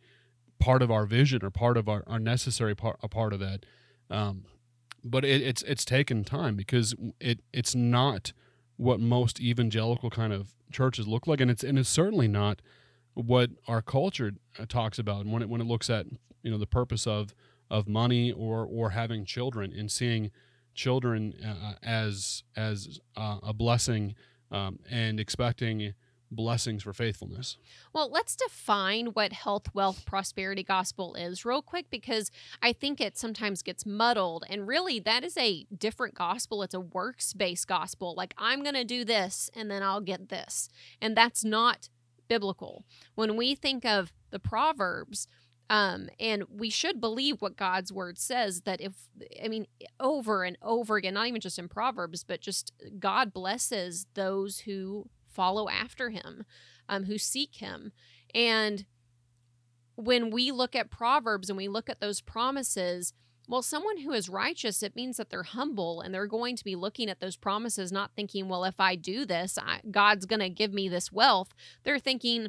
part 0.59 0.83
of 0.83 0.90
our 0.90 1.07
vision 1.07 1.45
or 1.45 1.51
part 1.51 1.77
of 1.77 1.88
our, 1.88 2.05
our 2.07 2.19
necessary 2.19 2.75
part 2.75 2.99
a 3.03 3.09
part 3.09 3.33
of 3.33 3.40
that. 3.40 3.64
Um, 4.11 4.45
but 5.03 5.25
it, 5.25 5.40
it's 5.43 5.62
it's 5.62 5.85
taken 5.85 6.25
time 6.25 6.57
because 6.57 6.95
it 7.19 7.40
it's 7.53 7.75
not 7.75 8.33
what 8.81 8.99
most 8.99 9.40
evangelical 9.40 10.09
kind 10.09 10.33
of 10.33 10.55
churches 10.73 11.07
look 11.07 11.27
like, 11.27 11.40
and 11.40 11.51
it's 11.51 11.62
and 11.62 11.79
it's 11.79 11.88
certainly 11.88 12.27
not 12.27 12.62
what 13.14 13.51
our 13.69 13.83
culture 13.83 14.33
uh, 14.59 14.64
talks 14.66 14.99
about. 14.99 15.23
And 15.23 15.33
when 15.33 15.43
it 15.43 15.49
when 15.51 15.61
it 15.61 15.66
looks 15.66 15.90
at 15.90 16.07
you 16.43 16.51
know 16.51 16.57
the 16.59 16.66
purpose 16.66 17.07
of 17.07 17.35
of 17.71 17.87
money 17.87 18.33
or 18.33 18.64
or 18.64 18.90
having 18.90 19.27
children 19.27 19.73
and 19.77 19.90
seeing 19.90 20.31
children 20.75 21.35
uh, 21.45 21.75
as 21.83 22.43
as 22.57 23.01
uh, 23.16 23.38
a 23.43 23.53
blessing 23.53 24.14
um, 24.51 24.79
and 24.90 25.21
expecting 25.21 25.93
blessings 26.31 26.83
for 26.85 26.93
faithfulness. 26.93 27.57
Well, 27.93 28.11
let's 28.11 28.37
define 28.37 29.07
what 29.09 29.33
health, 29.33 29.75
wealth, 29.75 30.05
prosperity 30.05 30.62
gospel 30.62 31.14
is 31.14 31.45
real 31.45 31.62
quick 31.62 31.87
because 31.90 32.31
I 32.62 32.73
think 32.73 33.01
it 33.01 33.19
sometimes 33.19 33.62
gets 33.62 33.85
muddled. 33.85 34.45
And 34.49 34.66
really, 34.66 35.01
that 35.01 35.25
is 35.25 35.37
a 35.37 35.66
different 35.77 36.14
gospel. 36.14 36.62
It's 36.62 36.75
a 36.75 36.81
works 36.81 37.33
based 37.33 37.66
gospel. 37.66 38.14
Like, 38.16 38.35
I'm 38.38 38.62
going 38.62 38.75
to 38.75 38.85
do 38.85 39.05
this 39.05 39.51
and 39.55 39.71
then 39.71 39.83
I'll 39.83 40.01
get 40.01 40.29
this. 40.29 40.69
And 41.01 41.16
that's 41.16 41.45
not 41.45 41.88
biblical. 42.29 42.85
When 43.14 43.37
we 43.37 43.55
think 43.55 43.85
of 43.85 44.12
the 44.31 44.38
Proverbs, 44.38 45.27
um, 45.69 46.09
and 46.19 46.45
we 46.51 46.69
should 46.69 47.01
believe 47.01 47.40
what 47.40 47.57
God's 47.57 47.93
word 47.93 48.19
says 48.19 48.62
that 48.62 48.81
if, 48.81 48.93
I 49.43 49.47
mean, 49.47 49.69
over 50.01 50.43
and 50.43 50.59
over 50.62 50.97
again, 50.97 51.14
not 51.14 51.29
even 51.29 51.40
just 51.40 51.61
in 51.61 51.69
Proverbs, 51.69 52.25
but 52.25 52.40
just 52.40 52.73
God 52.99 53.33
blesses 53.33 54.07
those 54.14 54.61
who 54.61 55.09
follow 55.31 55.69
after 55.69 56.11
him, 56.11 56.45
um, 56.88 57.05
who 57.05 57.19
seek 57.19 57.57
him. 57.57 57.93
And 58.35 58.85
when 59.97 60.31
we 60.31 60.51
look 60.51 60.75
at 60.75 60.90
Proverbs 60.90 61.49
and 61.49 61.57
we 61.57 61.69
look 61.69 61.88
at 61.88 62.01
those 62.01 62.21
promises, 62.21 63.12
well, 63.49 63.62
someone 63.62 63.99
who 63.99 64.12
is 64.12 64.29
righteous, 64.29 64.83
it 64.83 64.95
means 64.95 65.16
that 65.16 65.31
they're 65.31 65.43
humble 65.43 66.01
and 66.01 66.14
they're 66.14 66.27
going 66.27 66.57
to 66.57 66.64
be 66.64 66.77
looking 66.77 67.11
at 67.11 67.21
those 67.21 67.37
promises, 67.37 67.90
not 67.90 68.12
thinking, 68.14 68.49
well, 68.49 68.64
if 68.64 68.79
I 68.79 68.95
do 68.95 69.25
this, 69.25 69.59
I, 69.59 69.81
God's 69.90 70.25
going 70.25 70.40
to 70.40 70.49
give 70.49 70.73
me 70.73 70.88
this 70.88 71.11
wealth. 71.11 71.53
They're 71.83 71.99
thinking, 71.99 72.49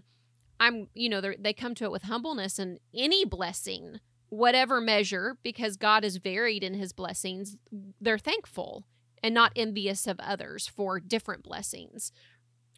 I'm, 0.60 0.90
you 0.94 1.10
know, 1.10 1.20
they 1.22 1.54
come 1.54 1.74
to 1.76 1.86
it 1.86 1.92
with 1.92 2.04
humbleness 2.04 2.60
and 2.60 2.80
any 2.94 3.26
blessing, 3.26 4.00
whatever 4.30 4.80
measure, 4.80 5.38
because 5.42 5.76
God 5.76 6.06
is 6.06 6.18
varied 6.18 6.64
in 6.64 6.76
his 6.76 6.94
blessings, 6.94 7.58
they're 8.00 8.20
thankful 8.20 8.86
and 9.24 9.34
not 9.34 9.52
envious 9.56 10.06
of 10.06 10.20
others 10.20 10.68
for 10.68 11.00
different 11.00 11.44
blessings. 11.44 12.12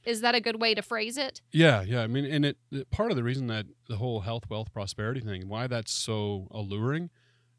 Is 0.06 0.22
that 0.22 0.36
a 0.36 0.42
good 0.42 0.60
way 0.60 0.74
to 0.76 0.82
phrase 0.82 1.18
it? 1.18 1.42
Yeah, 1.52 1.82
yeah. 1.82 2.02
I 2.02 2.08
mean, 2.08 2.26
and 2.26 2.46
it 2.46 2.58
part 2.92 3.12
of 3.12 3.18
the 3.18 3.24
reason 3.24 3.48
that 3.48 3.66
the 3.88 3.98
whole 3.98 4.22
health, 4.22 4.50
wealth, 4.50 4.74
prosperity 4.74 5.22
thing, 5.22 5.48
why 5.48 5.68
that's 5.68 5.94
so 5.94 6.48
alluring, 6.52 7.10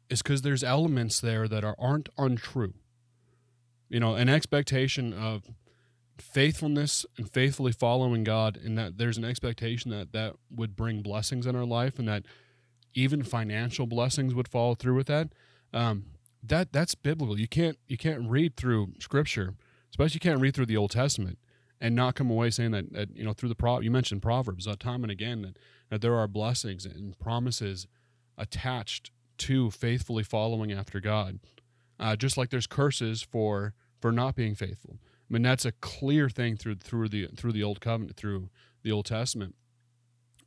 is 0.09 0.21
because 0.21 0.43
there's 0.43 0.63
elements 0.63 1.19
there 1.19 1.47
that 1.47 1.63
are 1.63 1.75
aren't 1.79 2.09
untrue. 2.17 2.73
You 3.89 3.99
know, 3.99 4.15
an 4.15 4.29
expectation 4.29 5.13
of 5.13 5.43
faithfulness 6.19 7.05
and 7.17 7.31
faithfully 7.31 7.71
following 7.71 8.23
God, 8.23 8.57
and 8.63 8.77
that 8.77 8.97
there's 8.97 9.17
an 9.17 9.25
expectation 9.25 9.89
that 9.91 10.11
that 10.13 10.35
would 10.51 10.75
bring 10.75 11.01
blessings 11.01 11.47
in 11.47 11.55
our 11.55 11.65
life, 11.65 11.97
and 11.97 12.07
that 12.07 12.25
even 12.93 13.23
financial 13.23 13.87
blessings 13.87 14.35
would 14.35 14.47
follow 14.47 14.75
through 14.75 14.95
with 14.95 15.07
that. 15.07 15.29
Um, 15.73 16.05
that 16.43 16.71
that's 16.71 16.93
biblical. 16.93 17.39
You 17.39 17.47
can't 17.47 17.79
you 17.87 17.97
can't 17.97 18.29
read 18.29 18.55
through 18.55 18.93
Scripture, 18.99 19.55
especially 19.89 20.15
you 20.15 20.19
can't 20.19 20.39
read 20.39 20.53
through 20.53 20.67
the 20.67 20.77
Old 20.77 20.91
Testament 20.91 21.39
and 21.81 21.95
not 21.95 22.15
come 22.15 22.29
away 22.29 22.49
saying 22.49 22.71
that, 22.71 22.91
that 22.93 23.15
you 23.15 23.23
know 23.23 23.33
through 23.33 23.49
the 23.49 23.55
pro 23.55 23.79
you 23.79 23.91
mentioned 23.91 24.21
proverbs 24.21 24.67
uh, 24.67 24.75
time 24.79 25.03
and 25.03 25.11
again 25.11 25.41
that, 25.41 25.57
that 25.89 26.01
there 26.01 26.15
are 26.15 26.27
blessings 26.27 26.85
and 26.85 27.17
promises 27.19 27.87
attached 28.37 29.11
to 29.37 29.69
faithfully 29.71 30.23
following 30.23 30.71
after 30.71 30.99
god. 30.99 31.39
Uh, 31.99 32.15
just 32.15 32.37
like 32.37 32.49
there's 32.49 32.67
curses 32.67 33.21
for 33.21 33.73
for 34.01 34.11
not 34.11 34.35
being 34.35 34.55
faithful. 34.55 34.97
I 35.01 35.33
mean 35.33 35.41
that's 35.41 35.65
a 35.65 35.71
clear 35.71 36.29
thing 36.29 36.57
through 36.57 36.75
through 36.75 37.09
the 37.09 37.27
through 37.35 37.53
the 37.53 37.63
old 37.63 37.81
covenant 37.81 38.17
through 38.17 38.49
the 38.83 38.91
old 38.91 39.05
testament 39.05 39.55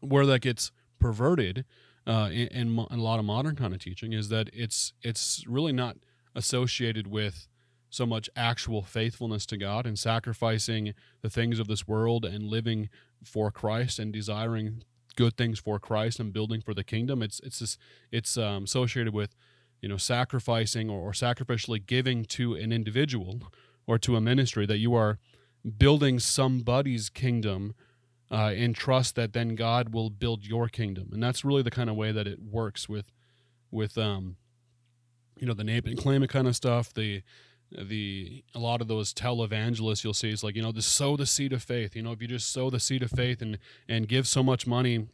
where 0.00 0.26
that 0.26 0.40
gets 0.40 0.70
perverted 1.00 1.64
uh, 2.06 2.30
in, 2.32 2.48
in, 2.48 2.86
in 2.90 2.98
a 2.98 3.02
lot 3.02 3.18
of 3.18 3.24
modern 3.24 3.56
kind 3.56 3.74
of 3.74 3.80
teaching 3.80 4.12
is 4.12 4.28
that 4.28 4.48
it's 4.52 4.92
it's 5.02 5.44
really 5.46 5.72
not 5.72 5.96
associated 6.34 7.06
with 7.06 7.47
so 7.90 8.04
much 8.04 8.28
actual 8.36 8.82
faithfulness 8.82 9.46
to 9.46 9.56
God 9.56 9.86
and 9.86 9.98
sacrificing 9.98 10.94
the 11.22 11.30
things 11.30 11.58
of 11.58 11.68
this 11.68 11.88
world 11.88 12.24
and 12.24 12.44
living 12.44 12.88
for 13.24 13.50
Christ 13.50 13.98
and 13.98 14.12
desiring 14.12 14.82
good 15.16 15.36
things 15.36 15.58
for 15.58 15.78
Christ 15.78 16.20
and 16.20 16.32
building 16.32 16.60
for 16.60 16.74
the 16.74 16.84
kingdom. 16.84 17.22
It's 17.22 17.40
it's 17.40 17.58
just, 17.58 17.78
it's 18.12 18.36
um, 18.36 18.64
associated 18.64 19.14
with 19.14 19.34
you 19.80 19.88
know 19.88 19.96
sacrificing 19.96 20.90
or, 20.90 21.00
or 21.00 21.12
sacrificially 21.12 21.84
giving 21.84 22.24
to 22.26 22.54
an 22.54 22.72
individual 22.72 23.40
or 23.86 23.98
to 23.98 24.16
a 24.16 24.20
ministry 24.20 24.66
that 24.66 24.78
you 24.78 24.94
are 24.94 25.18
building 25.76 26.18
somebody's 26.18 27.08
kingdom 27.08 27.74
uh, 28.30 28.52
in 28.54 28.74
trust 28.74 29.16
that 29.16 29.32
then 29.32 29.54
God 29.54 29.92
will 29.92 30.10
build 30.10 30.46
your 30.46 30.68
kingdom, 30.68 31.08
and 31.12 31.22
that's 31.22 31.44
really 31.44 31.62
the 31.62 31.70
kind 31.70 31.88
of 31.90 31.96
way 31.96 32.12
that 32.12 32.26
it 32.26 32.38
works 32.40 32.88
with 32.88 33.10
with 33.70 33.98
um 33.98 34.36
you 35.38 35.46
know 35.46 35.54
the 35.54 35.64
name 35.64 35.82
and 35.86 35.98
claim 35.98 36.22
it 36.22 36.30
kind 36.30 36.46
of 36.46 36.56
stuff 36.56 36.92
the 36.94 37.22
the 37.70 38.42
a 38.54 38.58
lot 38.58 38.80
of 38.80 38.88
those 38.88 39.12
televangelists 39.12 40.02
you'll 40.02 40.14
see 40.14 40.30
is 40.30 40.42
like 40.42 40.56
you 40.56 40.62
know 40.62 40.72
just 40.72 40.92
sow 40.92 41.16
the 41.16 41.26
seed 41.26 41.52
of 41.52 41.62
faith. 41.62 41.94
You 41.94 42.02
know 42.02 42.12
if 42.12 42.22
you 42.22 42.28
just 42.28 42.52
sow 42.52 42.70
the 42.70 42.80
seed 42.80 43.02
of 43.02 43.10
faith 43.10 43.42
and 43.42 43.58
and 43.88 44.08
give 44.08 44.26
so 44.26 44.42
much 44.42 44.66
money 44.66 45.06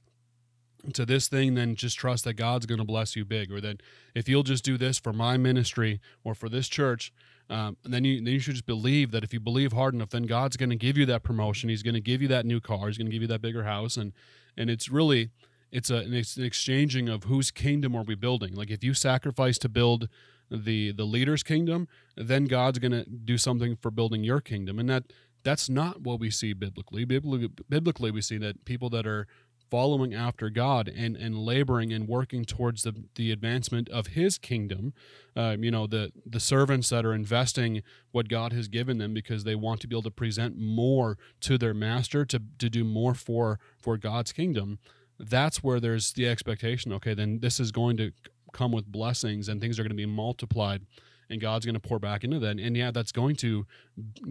to 0.93 1.07
this 1.07 1.29
thing 1.29 1.55
then 1.55 1.75
just 1.75 1.97
trust 1.97 2.25
that 2.25 2.35
god's 2.35 2.67
going 2.67 2.79
to 2.79 2.85
bless 2.85 3.17
you 3.17 3.25
big 3.25 3.51
or 3.51 3.59
that 3.59 3.83
if 4.15 4.29
you'll 4.29 4.43
just 4.43 4.63
do 4.63 4.77
this 4.77 4.99
for 4.99 5.15
my 5.15 5.39
ministry 5.39 5.99
or 6.25 6.35
for 6.35 6.51
this 6.51 6.69
church 6.69 7.11
um, 7.49 7.79
then 7.85 8.05
you 8.05 8.23
then 8.23 8.35
you 8.35 8.39
should 8.39 8.55
just 8.55 8.67
believe 8.67 9.11
that 9.11 9.25
if 9.25 9.33
you 9.33 9.41
believe 9.41 9.73
hard 9.73 9.95
enough 9.95 10.11
then 10.11 10.25
god's 10.25 10.59
going 10.59 10.71
to 10.71 10.77
give 10.77 10.97
you 10.97 11.07
that 11.07 11.23
promotion. 11.23 11.69
He's 11.69 11.83
going 11.83 11.95
to 11.95 12.01
give 12.01 12.23
you 12.23 12.29
that 12.29 12.47
new 12.47 12.61
car. 12.61 12.87
He's 12.87 12.99
going 12.99 13.07
to 13.07 13.13
give 13.13 13.23
you 13.23 13.29
that 13.29 13.43
bigger 13.43 13.65
house. 13.65 13.97
And 13.97 14.13
and 14.57 14.71
it's 14.71 14.89
really 14.89 15.31
it's 15.71 15.91
a 15.91 15.99
it's 16.11 16.37
an 16.37 16.45
exchanging 16.45 17.09
of 17.09 17.25
whose 17.25 17.51
kingdom 17.51 17.95
are 17.97 18.03
we 18.03 18.15
building? 18.15 18.55
Like 18.55 18.71
if 18.71 18.85
you 18.85 18.95
sacrifice 18.95 19.59
to 19.59 19.69
build 19.69 20.09
the 20.55 20.93
the 20.93 21.05
leader's 21.05 21.43
kingdom, 21.43 21.89
then 22.17 22.45
God's 22.45 22.79
going 22.79 22.93
to 22.93 23.05
do 23.05 23.37
something 23.39 23.77
for 23.77 23.91
building 23.91 24.25
your 24.25 24.41
kingdom, 24.41 24.79
and 24.79 24.89
that 24.89 25.13
that's 25.43 25.69
not 25.69 26.01
what 26.01 26.21
we 26.21 26.31
see 26.31 26.53
biblically. 26.53 27.05
Biblically, 27.05 28.11
we 28.11 28.23
see 28.23 28.39
that 28.39 28.65
people 28.65 28.89
that 28.91 29.07
are 29.07 29.27
following 29.71 30.15
after 30.15 30.51
God 30.51 30.89
and, 30.89 31.17
and 31.17 31.37
laboring 31.37 31.93
and 31.93 32.07
working 32.07 32.45
towards 32.45 32.83
the, 32.83 32.95
the 33.17 33.33
advancement 33.33 33.89
of 33.89 34.09
His 34.09 34.39
kingdom. 34.39 34.93
Um, 35.35 35.65
you 35.65 35.71
know, 35.71 35.87
the, 35.87 36.13
the 36.25 36.41
servants 36.41 36.91
that 36.91 37.05
are 37.05 37.13
investing 37.13 37.83
what 38.13 38.29
God 38.29 38.53
has 38.53 38.69
given 38.69 38.99
them 38.99 39.13
because 39.13 39.45
they 39.45 39.55
want 39.55 39.81
to 39.81 39.89
be 39.89 39.95
able 39.95 40.03
to 40.03 40.11
present 40.11 40.57
more 40.57 41.19
to 41.41 41.59
their 41.59 41.75
master, 41.75 42.25
to, 42.25 42.41
to 42.59 42.71
do 42.71 42.85
more 42.85 43.15
for, 43.15 43.59
for 43.77 43.97
God's 43.97 44.33
kingdom. 44.33 44.79
That's 45.19 45.63
where 45.63 45.81
there's 45.81 46.13
the 46.13 46.29
expectation, 46.29 46.93
okay, 46.93 47.15
then 47.15 47.41
this 47.41 47.59
is 47.59 47.73
going 47.73 47.97
to 47.97 48.13
come 48.55 48.73
with 48.73 48.87
blessings 48.87 49.49
and 49.49 49.61
things 49.61 49.79
are 49.79 49.83
going 49.83 49.91
to 49.91 49.97
be 49.97 50.07
multiplied 50.07 50.87
and 51.29 51.41
God's 51.41 51.67
going 51.67 51.75
to 51.75 51.81
pour 51.81 51.99
back 51.99 52.25
into 52.25 52.39
that. 52.39 52.59
And 52.59 52.77
yeah, 52.77 52.91
that's 52.91 53.13
going 53.13 53.37
to 53.37 53.67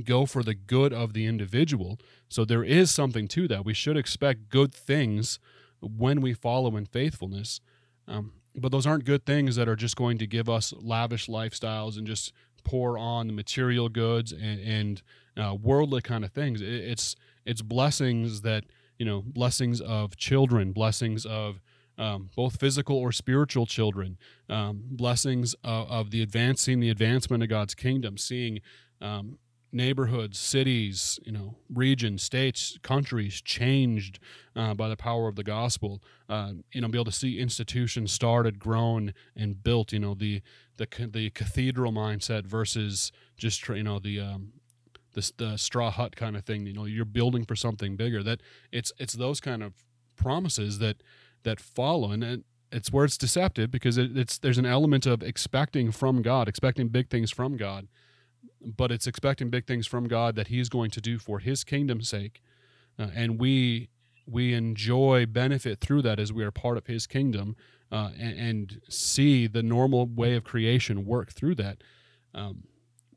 go 0.04 0.26
for 0.26 0.44
the 0.44 0.54
good 0.54 0.94
of 0.94 1.14
the 1.14 1.26
individual. 1.26 2.00
So 2.30 2.46
there 2.46 2.64
is 2.64 2.92
something 2.92 3.28
to 3.30 3.48
that. 3.48 3.66
We 3.66 3.74
should 3.74 3.98
expect 3.98 4.50
good 4.50 4.74
things 4.74 5.40
when 5.82 6.22
we 6.22 6.34
follow 6.34 6.76
in 6.78 6.86
faithfulness. 6.86 7.60
Um, 8.08 8.34
but 8.56 8.72
those 8.72 8.86
aren't 8.86 9.06
good 9.06 9.26
things 9.26 9.56
that 9.56 9.68
are 9.68 9.76
just 9.76 9.96
going 9.96 10.18
to 10.20 10.28
give 10.28 10.50
us 10.50 10.74
lavish 10.78 11.28
lifestyles 11.28 11.98
and 11.98 12.06
just 12.06 12.32
pour 12.64 12.98
on 12.98 13.28
the 13.28 13.34
material 13.34 13.90
goods 13.90 14.32
and, 14.32 14.60
and 14.60 15.02
uh, 15.36 15.56
worldly 15.56 16.02
kind 16.02 16.24
of 16.24 16.32
things. 16.32 16.62
It, 16.62 16.68
it's 16.68 17.16
it's 17.46 17.62
blessings 17.62 18.42
that 18.42 18.64
you 18.98 19.06
know, 19.06 19.22
blessings 19.26 19.82
of 19.82 20.16
children, 20.16 20.72
blessings 20.72 21.26
of 21.26 21.60
um, 21.98 22.30
both 22.36 22.60
physical 22.60 22.98
or 22.98 23.12
spiritual 23.12 23.66
children, 23.66 24.18
um, 24.50 24.82
blessings 24.84 25.54
of, 25.64 25.90
of, 25.90 26.12
the 26.12 26.22
advancing 26.22 26.80
the 26.80 26.90
advancement 26.90 27.44
of 27.44 27.50
God's 27.50 27.76
kingdom, 27.76 28.18
seeing 28.18 28.62
um, 29.02 29.38
neighborhoods, 29.72 30.40
cities, 30.40 31.20
you 31.24 31.32
know, 31.32 31.56
regions, 31.74 32.24
states, 32.24 32.78
countries 32.84 33.42
changed 33.42 34.20
uh, 34.56 34.74
by 34.74 34.88
the 34.88 34.96
power 34.96 35.28
of 35.28 35.36
the 35.36 35.44
gospel. 35.44 36.02
Uh, 36.30 36.54
you 36.72 36.82
know, 36.82 36.88
be 36.88 36.98
able 36.98 37.06
to 37.06 37.12
see 37.12 37.40
institutions 37.40 38.12
started, 38.12 38.60
grown, 38.60 39.14
and 39.36 39.64
built. 39.64 39.92
You 39.92 40.00
know, 40.00 40.14
the 40.14 40.42
the 40.78 40.88
the 41.12 41.30
cathedral 41.32 41.92
mindset 41.92 42.46
versus 42.46 43.12
just 43.38 43.68
you 43.68 43.84
know 43.84 44.00
the 44.00 44.20
um, 44.20 44.54
the, 45.14 45.32
the 45.38 45.58
straw 45.58 45.92
hut 45.92 46.16
kind 46.16 46.36
of 46.36 46.46
thing. 46.46 46.66
You 46.66 46.74
know, 46.74 46.86
you're 46.86 47.06
building 47.06 47.46
for 47.46 47.56
something 47.56 47.96
bigger. 47.96 48.24
That 48.24 48.42
it's 48.72 48.92
it's 49.00 49.14
those 49.14 49.40
kind 49.40 49.64
of 49.64 49.74
promises 50.16 50.80
that 50.80 51.02
that 51.44 51.60
follow 51.60 52.12
and 52.12 52.24
it, 52.24 52.44
it's 52.74 52.92
where 52.92 53.06
it's 53.06 53.18
deceptive 53.18 53.70
because 53.72 53.98
it, 53.98 54.18
it's 54.18 54.38
there's 54.40 54.58
an 54.58 54.66
element 54.66 55.06
of 55.06 55.22
expecting 55.22 55.92
from 55.92 56.22
God, 56.22 56.48
expecting 56.48 56.88
big 56.88 57.10
things 57.10 57.32
from 57.32 57.56
God, 57.56 57.88
but 58.62 58.92
it's 58.92 59.08
expecting 59.08 59.50
big 59.50 59.68
things 59.68 59.86
from 59.86 60.08
God 60.08 60.36
that 60.36 60.48
He's 60.48 60.70
going 60.70 60.90
to 60.92 61.02
do 61.02 61.20
for 61.20 61.40
His 61.40 61.64
kingdom's 61.64 62.10
sake, 62.10 62.42
uh, 62.98 63.08
and 63.16 63.40
we 63.40 63.90
we 64.26 64.54
enjoy 64.54 65.26
benefit 65.26 65.80
through 65.82 66.02
that 66.02 66.20
as 66.20 66.34
we 66.34 66.44
are 66.44 66.52
part 66.52 66.78
of 66.78 66.88
His 66.88 67.06
kingdom, 67.06 67.56
uh, 67.92 68.10
and, 68.20 68.40
and, 68.40 68.82
see 68.90 69.48
the 69.48 69.62
normal 69.62 70.08
way 70.08 70.36
of 70.36 70.44
creation 70.44 71.06
work 71.06 71.32
through 71.32 71.56
that. 71.56 71.84
Um, 72.34 72.64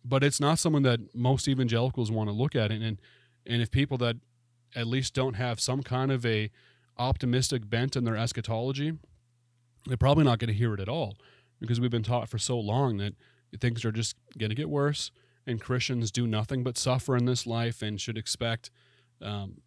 but 0.04 0.24
it's 0.24 0.40
not 0.40 0.58
someone 0.58 0.82
that 0.82 1.14
most 1.14 1.48
evangelicals 1.48 2.10
want 2.10 2.28
to 2.28 2.34
look 2.34 2.54
at, 2.54 2.70
and 2.70 2.84
and, 2.84 3.00
and 3.46 3.62
if 3.62 3.70
people 3.70 3.96
that 3.98 4.16
at 4.74 4.86
least 4.86 5.14
don't 5.14 5.34
have 5.34 5.60
some 5.60 5.82
kind 5.82 6.12
of 6.12 6.26
a 6.26 6.50
optimistic 6.98 7.68
bent 7.68 7.96
in 7.96 8.04
their 8.04 8.16
eschatology, 8.16 8.94
they're 9.86 9.96
probably 9.96 10.24
not 10.24 10.38
going 10.38 10.48
to 10.48 10.54
hear 10.54 10.74
it 10.74 10.80
at 10.80 10.88
all 10.88 11.16
because 11.60 11.80
we've 11.80 11.90
been 11.90 12.02
taught 12.02 12.28
for 12.28 12.38
so 12.38 12.58
long 12.58 12.96
that 12.98 13.14
things 13.60 13.84
are 13.84 13.92
just 13.92 14.16
going 14.38 14.50
to 14.50 14.56
get 14.56 14.68
worse 14.68 15.10
and 15.46 15.60
Christians 15.60 16.10
do 16.10 16.26
nothing 16.26 16.62
but 16.62 16.76
suffer 16.76 17.16
in 17.16 17.24
this 17.24 17.46
life 17.46 17.82
and 17.82 18.00
should 18.00 18.18
expect 18.18 18.70
um, 19.22 19.58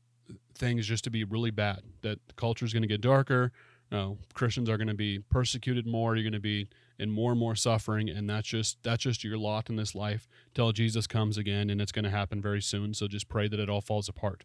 things 0.54 0.86
just 0.86 1.04
to 1.06 1.10
be 1.10 1.24
really 1.24 1.52
bad. 1.52 1.82
That 2.02 2.20
the 2.28 2.34
culture 2.34 2.66
is 2.66 2.74
going 2.74 2.82
to 2.82 2.88
get 2.88 3.02
darker. 3.02 3.52
Uh, 3.92 4.12
Christians 4.34 4.70
are 4.70 4.78
going 4.78 4.90
to 4.90 4.94
be 4.94 5.20
persecuted 5.20 5.88
more. 5.88 6.16
You're 6.16 6.24
going 6.24 6.34
to 6.34 6.40
be 6.40 6.68
in 7.00 7.10
more 7.10 7.32
and 7.32 7.40
more 7.40 7.56
suffering, 7.56 8.10
and 8.10 8.30
that's 8.30 8.48
just 8.48 8.78
that's 8.84 9.04
just 9.04 9.24
your 9.24 9.38
lot 9.38 9.70
in 9.70 9.78
this 9.78 9.96
life 9.96 10.28
till 10.54 10.72
Jesus 10.72 11.08
comes 11.08 11.38
again, 11.38 11.70
and 11.70 11.82
it's 11.82 11.92
going 11.92 12.04
to 12.04 12.12
happen 12.12 12.42
very 12.42 12.62
soon. 12.62 12.94
So 12.94 13.08
just 13.08 13.30
pray 13.30 13.48
that 13.48 13.60
it 13.60 13.70
all 13.70 13.82
falls 13.82 14.10
apart. 14.10 14.44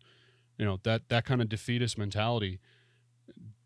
You 0.56 0.64
know 0.64 0.78
that 0.84 1.08
that 1.08 1.24
kind 1.24 1.42
of 1.42 1.48
defeatist 1.48 1.98
mentality 1.98 2.60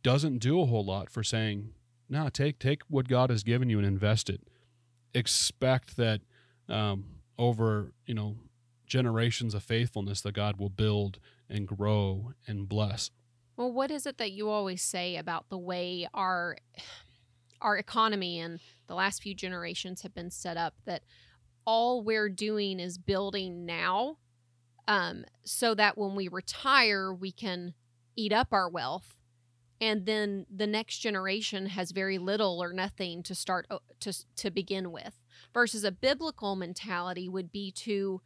doesn't 0.02 0.38
do 0.38 0.60
a 0.60 0.66
whole 0.66 0.84
lot 0.84 1.10
for 1.10 1.22
saying, 1.22 1.72
"No, 2.08 2.24
nah, 2.24 2.28
take 2.30 2.58
take 2.58 2.82
what 2.88 3.08
God 3.08 3.30
has 3.30 3.42
given 3.42 3.68
you 3.70 3.78
and 3.78 3.86
invest 3.86 4.30
it." 4.30 4.42
Expect 5.14 5.96
that 5.96 6.20
um, 6.68 7.04
over 7.38 7.92
you 8.06 8.14
know 8.14 8.36
generations 8.86 9.54
of 9.54 9.62
faithfulness 9.62 10.20
that 10.22 10.32
God 10.32 10.58
will 10.58 10.70
build 10.70 11.18
and 11.48 11.66
grow 11.66 12.32
and 12.46 12.68
bless. 12.68 13.10
Well, 13.56 13.72
what 13.72 13.90
is 13.90 14.06
it 14.06 14.18
that 14.18 14.32
you 14.32 14.48
always 14.48 14.82
say 14.82 15.16
about 15.16 15.48
the 15.48 15.58
way 15.58 16.08
our 16.14 16.56
our 17.60 17.76
economy 17.76 18.38
and 18.38 18.60
the 18.86 18.94
last 18.94 19.22
few 19.22 19.34
generations 19.34 20.02
have 20.02 20.14
been 20.14 20.30
set 20.30 20.56
up 20.56 20.74
that 20.84 21.02
all 21.64 22.02
we're 22.02 22.28
doing 22.28 22.80
is 22.80 22.98
building 22.98 23.66
now 23.66 24.16
um, 24.86 25.24
so 25.44 25.74
that 25.74 25.98
when 25.98 26.14
we 26.14 26.28
retire 26.28 27.12
we 27.12 27.32
can 27.32 27.74
eat 28.16 28.32
up 28.32 28.52
our 28.52 28.68
wealth 28.68 29.16
and 29.80 30.06
then 30.06 30.46
the 30.54 30.66
next 30.66 30.98
generation 30.98 31.66
has 31.66 31.92
very 31.92 32.18
little 32.18 32.62
or 32.62 32.72
nothing 32.72 33.22
to 33.22 33.34
start 33.34 33.66
uh, 33.70 33.78
to 34.00 34.12
to 34.36 34.50
begin 34.50 34.90
with 34.90 35.20
versus 35.54 35.84
a 35.84 35.92
biblical 35.92 36.56
mentality 36.56 37.28
would 37.28 37.52
be 37.52 37.70
to 37.70 38.20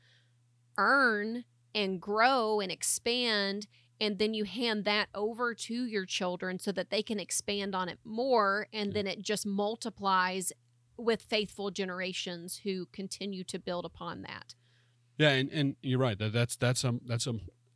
earn 0.78 1.44
and 1.74 2.00
grow 2.00 2.60
and 2.60 2.72
expand 2.72 3.66
and 4.00 4.18
then 4.18 4.34
you 4.34 4.44
hand 4.44 4.84
that 4.84 5.08
over 5.14 5.54
to 5.54 5.86
your 5.86 6.04
children 6.04 6.58
so 6.58 6.72
that 6.72 6.90
they 6.90 7.02
can 7.02 7.20
expand 7.20 7.74
on 7.74 7.88
it 7.88 7.98
more 8.04 8.66
and 8.72 8.92
then 8.92 9.06
it 9.06 9.22
just 9.22 9.46
multiplies 9.46 10.52
with 10.96 11.22
faithful 11.22 11.70
generations 11.70 12.60
who 12.64 12.86
continue 12.92 13.44
to 13.44 13.58
build 13.58 13.84
upon 13.84 14.22
that. 14.22 14.54
Yeah 15.18 15.30
and, 15.30 15.50
and 15.50 15.76
you're 15.82 15.98
right 15.98 16.18
that 16.18 16.32
that's 16.32 16.56
that's 16.56 16.84
a 16.84 16.94
that's 17.06 17.26
a, 17.26 17.34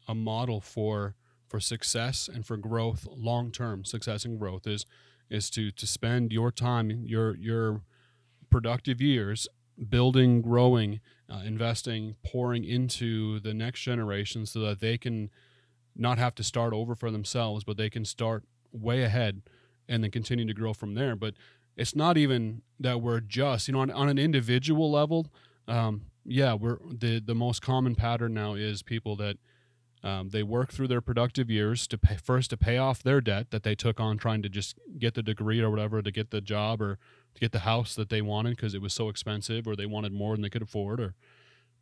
a 0.08 0.14
model 0.14 0.60
for 0.60 1.14
for 1.48 1.61
success 1.61 2.28
and 2.32 2.44
for 2.46 2.56
growth, 2.56 3.06
long 3.11 3.50
term 3.50 3.85
success 3.85 4.24
and 4.24 4.38
growth 4.38 4.66
is 4.66 4.87
is 5.28 5.50
to 5.50 5.70
to 5.72 5.87
spend 5.87 6.32
your 6.32 6.50
time, 6.50 6.90
your 6.90 7.37
your 7.37 7.82
productive 8.50 9.00
years 9.00 9.48
building, 9.88 10.40
growing, 10.40 11.00
uh, 11.30 11.42
investing, 11.44 12.16
pouring 12.24 12.64
into 12.64 13.40
the 13.40 13.52
next 13.52 13.80
generation 13.82 14.46
so 14.46 14.61
that 14.61 14.80
they 14.80 14.96
can 14.96 15.30
not 15.94 16.18
have 16.18 16.35
to 16.35 16.42
start 16.42 16.72
over 16.72 16.94
for 16.94 17.11
themselves, 17.11 17.64
but 17.64 17.76
they 17.76 17.90
can 17.90 18.04
start 18.04 18.44
way 18.72 19.02
ahead 19.02 19.42
and 19.88 20.02
then 20.02 20.11
continue 20.11 20.46
to 20.46 20.54
grow 20.54 20.72
from 20.72 20.94
there. 20.94 21.16
But 21.16 21.35
it's 21.76 21.94
not 21.94 22.16
even 22.16 22.62
that 22.80 23.00
we're 23.00 23.20
just, 23.20 23.68
you 23.68 23.74
know, 23.74 23.80
on, 23.80 23.90
on 23.90 24.09
an 24.09 24.18
individual 24.18 24.90
level. 24.90 25.26
Um, 25.68 26.06
yeah, 26.24 26.54
we're 26.54 26.78
the 26.90 27.20
the 27.20 27.35
most 27.35 27.62
common 27.62 27.94
pattern 27.94 28.35
now 28.35 28.54
is 28.54 28.82
people 28.82 29.16
that 29.16 29.37
Um, 30.02 30.28
they 30.28 30.42
work 30.42 30.72
through 30.72 30.88
their 30.88 31.00
productive 31.00 31.50
years 31.50 31.87
to 31.88 31.98
pay, 31.98 32.16
first 32.16 32.50
to 32.50 32.56
pay 32.56 32.78
off 32.78 33.02
their 33.02 33.20
debt 33.20 33.50
that 33.50 33.62
they 33.62 33.74
took 33.74 33.98
on 33.98 34.18
trying 34.18 34.42
to 34.42 34.48
just 34.48 34.78
get 34.98 35.14
the 35.14 35.22
degree 35.22 35.61
or 35.61 35.70
whatever 35.70 36.02
to 36.02 36.11
get 36.11 36.30
the 36.30 36.40
job 36.40 36.80
or 36.80 36.98
to 37.35 37.40
get 37.40 37.52
the 37.52 37.61
house 37.61 37.94
that 37.94 38.09
they 38.09 38.22
wanted 38.22 38.56
because 38.56 38.74
it 38.74 38.82
was 38.82 38.92
so 38.92 39.09
expensive 39.09 39.66
or 39.66 39.74
they 39.74 39.87
wanted 39.87 40.12
more 40.12 40.35
than 40.35 40.42
they 40.42 40.50
could 40.50 40.62
afford 40.62 41.00
or 41.00 41.14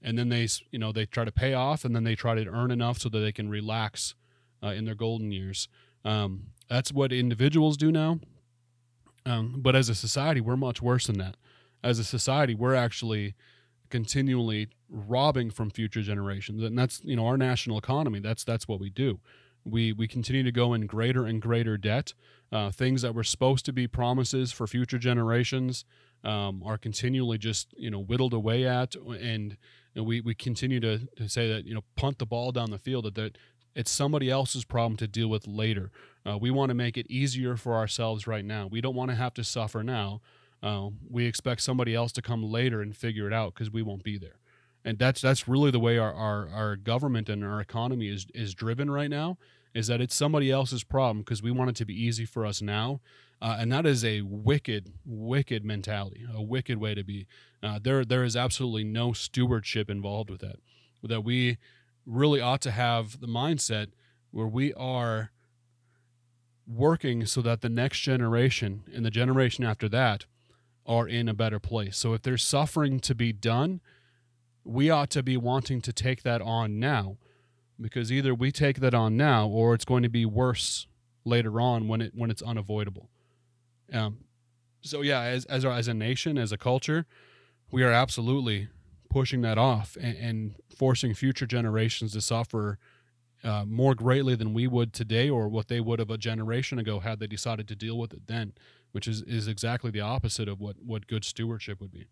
and 0.00 0.18
then 0.18 0.28
they 0.28 0.46
you 0.70 0.78
know 0.78 0.92
they 0.92 1.06
try 1.06 1.24
to 1.24 1.32
pay 1.32 1.54
off 1.54 1.84
and 1.84 1.94
then 1.94 2.04
they 2.04 2.14
try 2.14 2.34
to 2.34 2.46
earn 2.46 2.70
enough 2.70 2.98
so 2.98 3.08
that 3.08 3.18
they 3.18 3.32
can 3.32 3.48
relax 3.48 4.14
uh, 4.62 4.68
in 4.68 4.84
their 4.84 4.94
golden 4.94 5.32
years. 5.32 5.68
Um, 6.04 6.48
that's 6.68 6.92
what 6.92 7.12
individuals 7.12 7.76
do 7.76 7.90
now. 7.90 8.20
Um, 9.26 9.56
but 9.58 9.74
as 9.74 9.88
a 9.88 9.94
society 9.94 10.40
we're 10.40 10.56
much 10.56 10.80
worse 10.80 11.06
than 11.06 11.18
that. 11.18 11.36
As 11.82 11.98
a 11.98 12.04
society 12.04 12.54
we're 12.54 12.74
actually 12.74 13.34
continually 13.90 14.68
robbing 14.88 15.50
from 15.50 15.70
future 15.70 16.02
generations. 16.02 16.62
And 16.62 16.78
that's 16.78 17.02
you 17.04 17.16
know 17.16 17.26
our 17.26 17.36
national 17.36 17.78
economy. 17.78 18.20
That's 18.20 18.44
that's 18.44 18.68
what 18.68 18.80
we 18.80 18.90
do. 18.90 19.20
We 19.64 19.92
we 19.92 20.08
continue 20.08 20.42
to 20.42 20.52
go 20.52 20.74
in 20.74 20.86
greater 20.86 21.24
and 21.26 21.40
greater 21.40 21.76
debt. 21.76 22.14
Uh, 22.52 22.70
things 22.70 23.02
that 23.02 23.14
were 23.14 23.24
supposed 23.24 23.64
to 23.66 23.72
be 23.72 23.88
promises 23.88 24.52
for 24.52 24.66
future 24.66 24.98
generations 24.98 25.84
um, 26.22 26.62
are 26.64 26.78
continually 26.78 27.38
just 27.38 27.74
you 27.76 27.90
know 27.90 28.00
whittled 28.00 28.32
away 28.32 28.66
at. 28.66 28.94
And 28.94 29.56
you 29.94 30.02
know, 30.02 30.02
we, 30.02 30.20
we 30.20 30.34
continue 30.34 30.80
to, 30.80 31.06
to 31.16 31.28
say 31.28 31.48
that 31.52 31.66
you 31.66 31.74
know 31.74 31.84
punt 31.96 32.18
the 32.18 32.26
ball 32.26 32.52
down 32.52 32.70
the 32.70 32.78
field 32.78 33.04
that, 33.04 33.14
that 33.14 33.38
it's 33.74 33.90
somebody 33.90 34.30
else's 34.30 34.64
problem 34.64 34.96
to 34.98 35.08
deal 35.08 35.28
with 35.28 35.46
later. 35.46 35.90
Uh, 36.26 36.38
we 36.38 36.50
want 36.50 36.70
to 36.70 36.74
make 36.74 36.96
it 36.96 37.10
easier 37.10 37.56
for 37.56 37.74
ourselves 37.74 38.26
right 38.26 38.44
now. 38.44 38.66
We 38.66 38.80
don't 38.80 38.94
want 38.94 39.10
to 39.10 39.16
have 39.16 39.34
to 39.34 39.44
suffer 39.44 39.82
now 39.82 40.20
uh, 40.64 40.88
we 41.08 41.26
expect 41.26 41.60
somebody 41.60 41.94
else 41.94 42.10
to 42.12 42.22
come 42.22 42.42
later 42.42 42.82
and 42.82 42.96
figure 42.96 43.28
it 43.28 43.32
out 43.32 43.54
because 43.54 43.70
we 43.70 43.82
won't 43.82 44.02
be 44.02 44.18
there. 44.18 44.40
And 44.84 44.98
that's 44.98 45.20
that's 45.20 45.46
really 45.46 45.70
the 45.70 45.78
way 45.78 45.96
our, 45.98 46.12
our, 46.12 46.48
our 46.48 46.76
government 46.76 47.28
and 47.28 47.44
our 47.44 47.60
economy 47.60 48.08
is 48.08 48.26
is 48.34 48.54
driven 48.54 48.90
right 48.90 49.10
now 49.10 49.38
is 49.74 49.86
that 49.88 50.00
it's 50.00 50.14
somebody 50.14 50.50
else's 50.50 50.84
problem 50.84 51.18
because 51.18 51.42
we 51.42 51.50
want 51.50 51.70
it 51.70 51.76
to 51.76 51.84
be 51.84 51.94
easy 51.94 52.24
for 52.24 52.44
us 52.44 52.60
now 52.60 53.00
uh, 53.44 53.56
and 53.58 53.70
that 53.70 53.84
is 53.84 54.04
a 54.04 54.22
wicked 54.22 54.92
wicked 55.04 55.64
mentality 55.64 56.24
a 56.34 56.40
wicked 56.42 56.78
way 56.78 56.94
to 56.94 57.04
be. 57.04 57.26
Uh, 57.62 57.78
there 57.82 58.02
there 58.02 58.24
is 58.24 58.36
absolutely 58.36 58.84
no 58.84 59.12
stewardship 59.12 59.90
involved 59.90 60.30
with 60.30 60.40
that. 60.40 60.56
That 61.02 61.24
we 61.24 61.58
really 62.06 62.40
ought 62.40 62.62
to 62.62 62.70
have 62.70 63.20
the 63.20 63.26
mindset 63.26 63.88
where 64.30 64.46
we 64.46 64.72
are 64.74 65.30
working 66.66 67.26
so 67.26 67.42
that 67.42 67.60
the 67.60 67.68
next 67.68 68.00
generation 68.00 68.84
and 68.94 69.04
the 69.04 69.10
generation 69.10 69.62
after 69.62 69.90
that 69.90 70.24
are 70.86 71.08
in 71.08 71.28
a 71.28 71.34
better 71.34 71.58
place. 71.58 71.96
So 71.96 72.12
if 72.12 72.22
there's 72.22 72.44
suffering 72.44 73.00
to 73.00 73.14
be 73.14 73.32
done 73.32 73.80
we 74.64 74.88
ought 74.90 75.10
to 75.10 75.22
be 75.22 75.36
wanting 75.36 75.80
to 75.82 75.92
take 75.92 76.22
that 76.22 76.40
on 76.40 76.80
now. 76.80 77.18
Because 77.80 78.10
either 78.10 78.34
we 78.34 78.50
take 78.50 78.80
that 78.80 78.94
on 78.94 79.16
now 79.16 79.46
or 79.48 79.74
it's 79.74 79.84
going 79.84 80.02
to 80.04 80.08
be 80.08 80.24
worse 80.24 80.86
later 81.24 81.60
on 81.60 81.88
when 81.88 82.00
it 82.00 82.12
when 82.14 82.30
it's 82.30 82.42
unavoidable. 82.42 83.08
Um, 83.92 84.18
so 84.80 85.00
yeah, 85.00 85.22
as 85.22 85.44
as 85.46 85.64
our, 85.64 85.72
as 85.72 85.88
a 85.88 85.94
nation, 85.94 86.38
as 86.38 86.52
a 86.52 86.56
culture, 86.56 87.04
we 87.70 87.82
are 87.82 87.90
absolutely 87.90 88.68
pushing 89.10 89.42
that 89.42 89.58
off 89.58 89.96
and, 90.00 90.16
and 90.16 90.54
forcing 90.76 91.14
future 91.14 91.46
generations 91.46 92.12
to 92.12 92.20
suffer 92.20 92.78
uh, 93.42 93.64
more 93.66 93.94
greatly 93.94 94.36
than 94.36 94.54
we 94.54 94.66
would 94.66 94.92
today 94.92 95.28
or 95.28 95.48
what 95.48 95.68
they 95.68 95.80
would 95.80 95.98
have 95.98 96.10
a 96.10 96.18
generation 96.18 96.78
ago 96.78 97.00
had 97.00 97.18
they 97.18 97.26
decided 97.26 97.66
to 97.68 97.74
deal 97.74 97.98
with 97.98 98.12
it 98.12 98.26
then, 98.28 98.52
which 98.94 99.08
is 99.08 99.22
is 99.22 99.48
exactly 99.48 99.90
the 99.90 100.00
opposite 100.00 100.48
of 100.48 100.60
what 100.60 100.76
what 100.80 101.08
good 101.08 101.24
stewardship 101.24 101.80
would 101.80 101.90
be. 101.90 102.06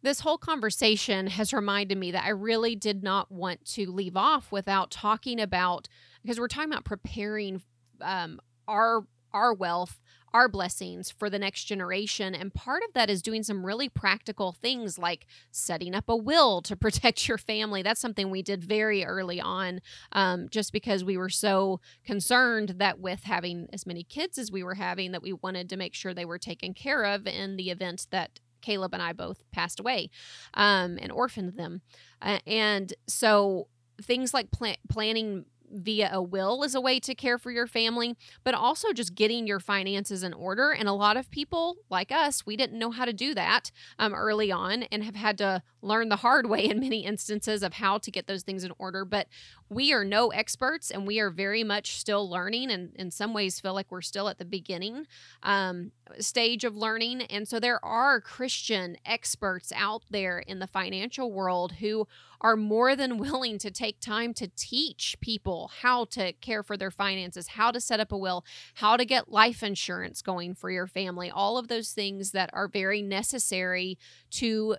This 0.00 0.20
whole 0.20 0.38
conversation 0.38 1.26
has 1.26 1.52
reminded 1.52 1.98
me 1.98 2.12
that 2.12 2.24
I 2.24 2.28
really 2.30 2.76
did 2.76 3.02
not 3.02 3.32
want 3.32 3.64
to 3.72 3.90
leave 3.90 4.16
off 4.16 4.52
without 4.52 4.92
talking 4.92 5.40
about 5.40 5.88
because 6.22 6.38
we're 6.38 6.48
talking 6.48 6.70
about 6.70 6.84
preparing 6.84 7.62
um, 8.00 8.38
our 8.68 9.02
our 9.32 9.52
wealth 9.52 10.00
our 10.32 10.48
blessings 10.48 11.10
for 11.10 11.28
the 11.28 11.38
next 11.38 11.64
generation. 11.64 12.34
And 12.34 12.52
part 12.54 12.82
of 12.86 12.92
that 12.94 13.10
is 13.10 13.22
doing 13.22 13.42
some 13.42 13.64
really 13.64 13.88
practical 13.88 14.52
things 14.52 14.98
like 14.98 15.26
setting 15.50 15.94
up 15.94 16.08
a 16.08 16.16
will 16.16 16.62
to 16.62 16.76
protect 16.90 17.28
your 17.28 17.38
family. 17.38 17.82
That's 17.82 18.00
something 18.00 18.30
we 18.30 18.42
did 18.42 18.62
very 18.62 19.04
early 19.04 19.40
on, 19.40 19.80
um, 20.12 20.48
just 20.50 20.72
because 20.72 21.04
we 21.04 21.16
were 21.16 21.30
so 21.30 21.80
concerned 22.04 22.74
that 22.78 23.00
with 23.00 23.24
having 23.24 23.68
as 23.72 23.86
many 23.86 24.02
kids 24.02 24.38
as 24.38 24.50
we 24.50 24.62
were 24.62 24.74
having, 24.74 25.12
that 25.12 25.22
we 25.22 25.32
wanted 25.32 25.68
to 25.70 25.76
make 25.76 25.94
sure 25.94 26.14
they 26.14 26.24
were 26.24 26.38
taken 26.38 26.74
care 26.74 27.04
of 27.04 27.26
in 27.26 27.56
the 27.56 27.70
event 27.70 28.06
that 28.10 28.40
Caleb 28.60 28.94
and 28.94 29.02
I 29.02 29.12
both 29.12 29.42
passed 29.52 29.80
away 29.80 30.10
um, 30.54 30.98
and 31.00 31.10
orphaned 31.10 31.56
them. 31.56 31.80
Uh, 32.20 32.38
and 32.46 32.92
so 33.06 33.68
things 34.02 34.34
like 34.34 34.50
pl- 34.50 34.76
planning 34.88 35.44
via 35.70 36.10
a 36.12 36.22
will 36.22 36.62
is 36.62 36.74
a 36.74 36.80
way 36.80 37.00
to 37.00 37.14
care 37.14 37.38
for 37.38 37.50
your 37.50 37.66
family, 37.66 38.16
but 38.44 38.54
also 38.54 38.92
just 38.92 39.14
getting 39.14 39.46
your 39.46 39.60
finances 39.60 40.22
in 40.22 40.32
order. 40.32 40.70
And 40.72 40.88
a 40.88 40.92
lot 40.92 41.16
of 41.16 41.30
people, 41.30 41.76
like 41.88 42.12
us, 42.12 42.44
we 42.44 42.56
didn't 42.56 42.78
know 42.78 42.90
how 42.90 43.04
to 43.04 43.12
do 43.12 43.34
that 43.34 43.70
um, 43.98 44.14
early 44.14 44.50
on 44.50 44.84
and 44.84 45.04
have 45.04 45.16
had 45.16 45.38
to 45.38 45.62
learn 45.82 46.08
the 46.08 46.16
hard 46.16 46.48
way 46.48 46.64
in 46.64 46.80
many 46.80 47.04
instances 47.04 47.62
of 47.62 47.74
how 47.74 47.98
to 47.98 48.10
get 48.10 48.26
those 48.26 48.42
things 48.42 48.64
in 48.64 48.72
order. 48.78 49.04
But 49.04 49.28
we 49.68 49.92
are 49.92 50.04
no 50.04 50.28
experts 50.28 50.90
and 50.90 51.06
we 51.06 51.20
are 51.20 51.30
very 51.30 51.64
much 51.64 51.98
still 51.98 52.28
learning 52.28 52.70
and 52.70 52.92
in 52.96 53.10
some 53.10 53.32
ways 53.32 53.60
feel 53.60 53.74
like 53.74 53.90
we're 53.90 54.00
still 54.00 54.28
at 54.28 54.38
the 54.38 54.44
beginning 54.44 55.06
um, 55.42 55.92
stage 56.18 56.64
of 56.64 56.76
learning. 56.76 57.22
And 57.22 57.46
so 57.46 57.60
there 57.60 57.84
are 57.84 58.20
Christian 58.20 58.96
experts 59.04 59.72
out 59.74 60.02
there 60.10 60.40
in 60.40 60.58
the 60.58 60.66
financial 60.66 61.30
world 61.32 61.72
who 61.72 62.06
are 62.40 62.56
more 62.56 62.96
than 62.96 63.18
willing 63.18 63.58
to 63.58 63.70
take 63.70 64.00
time 64.00 64.34
to 64.34 64.50
teach 64.56 65.16
people 65.20 65.70
how 65.82 66.06
to 66.06 66.32
care 66.34 66.62
for 66.62 66.76
their 66.76 66.90
finances, 66.90 67.48
how 67.48 67.70
to 67.70 67.80
set 67.80 68.00
up 68.00 68.12
a 68.12 68.18
will, 68.18 68.44
how 68.74 68.96
to 68.96 69.04
get 69.04 69.30
life 69.30 69.62
insurance 69.62 70.22
going 70.22 70.54
for 70.54 70.70
your 70.70 70.86
family, 70.86 71.30
all 71.30 71.58
of 71.58 71.68
those 71.68 71.92
things 71.92 72.32
that 72.32 72.50
are 72.52 72.68
very 72.68 73.02
necessary 73.02 73.98
to 74.30 74.76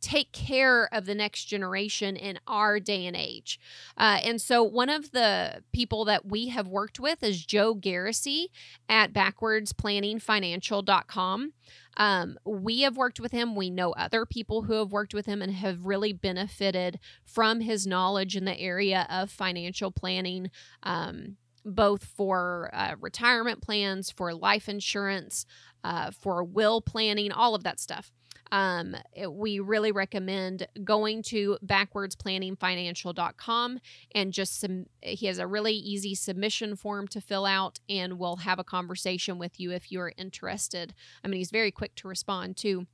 take 0.00 0.32
care 0.32 0.88
of 0.92 1.06
the 1.06 1.14
next 1.14 1.44
generation 1.44 2.16
in 2.16 2.40
our 2.46 2.80
day 2.80 3.06
and 3.06 3.16
age. 3.16 3.58
Uh, 3.96 4.18
and 4.22 4.38
so, 4.40 4.62
one 4.62 4.88
of 4.88 5.10
the 5.12 5.62
people 5.72 6.04
that 6.04 6.26
we 6.26 6.48
have 6.48 6.68
worked 6.68 7.00
with 7.00 7.22
is 7.22 7.44
Joe 7.44 7.74
Garrissey 7.74 8.46
at 8.88 9.12
backwardsplanningfinancial.com. 9.12 11.52
Um, 11.96 12.38
we 12.44 12.82
have 12.82 12.96
worked 12.96 13.18
with 13.18 13.32
him. 13.32 13.56
We 13.56 13.70
know 13.70 13.90
other 13.92 14.24
people 14.24 14.62
who 14.62 14.74
have 14.74 14.92
worked 14.92 15.14
with 15.14 15.26
him 15.26 15.42
and 15.42 15.52
have 15.52 15.84
really 15.84 16.12
benefited 16.12 17.00
from 17.24 17.60
his 17.60 17.84
knowledge 17.86 18.36
in 18.36 18.44
the 18.44 18.58
area 18.58 19.06
of 19.10 19.30
financial 19.30 19.90
planning. 19.90 20.50
Um, 20.82 21.36
both 21.64 22.04
for 22.04 22.70
uh, 22.72 22.94
retirement 22.98 23.60
plans, 23.60 24.10
for 24.10 24.32
life 24.32 24.70
insurance, 24.70 25.44
uh, 25.84 26.10
for 26.10 26.42
will 26.42 26.80
planning, 26.80 27.30
all 27.30 27.54
of 27.54 27.62
that 27.64 27.78
stuff 27.78 28.10
um, 28.50 28.96
it, 29.12 29.32
we 29.32 29.60
really 29.60 29.92
recommend 29.92 30.66
going 30.82 31.22
to 31.24 31.58
backwardsplanningfinancial.com 31.64 33.78
and 34.14 34.32
just 34.32 34.58
some 34.60 34.86
he 35.02 35.26
has 35.26 35.38
a 35.38 35.46
really 35.46 35.74
easy 35.74 36.14
submission 36.14 36.74
form 36.76 37.06
to 37.08 37.20
fill 37.20 37.44
out 37.44 37.78
and 37.88 38.18
we'll 38.18 38.36
have 38.36 38.58
a 38.58 38.64
conversation 38.64 39.36
with 39.38 39.60
you 39.60 39.72
if 39.72 39.92
you're 39.92 40.12
interested. 40.16 40.94
I 41.22 41.28
mean 41.28 41.36
he's 41.38 41.50
very 41.50 41.70
quick 41.70 41.94
to 41.96 42.08
respond 42.08 42.56
too. 42.56 42.86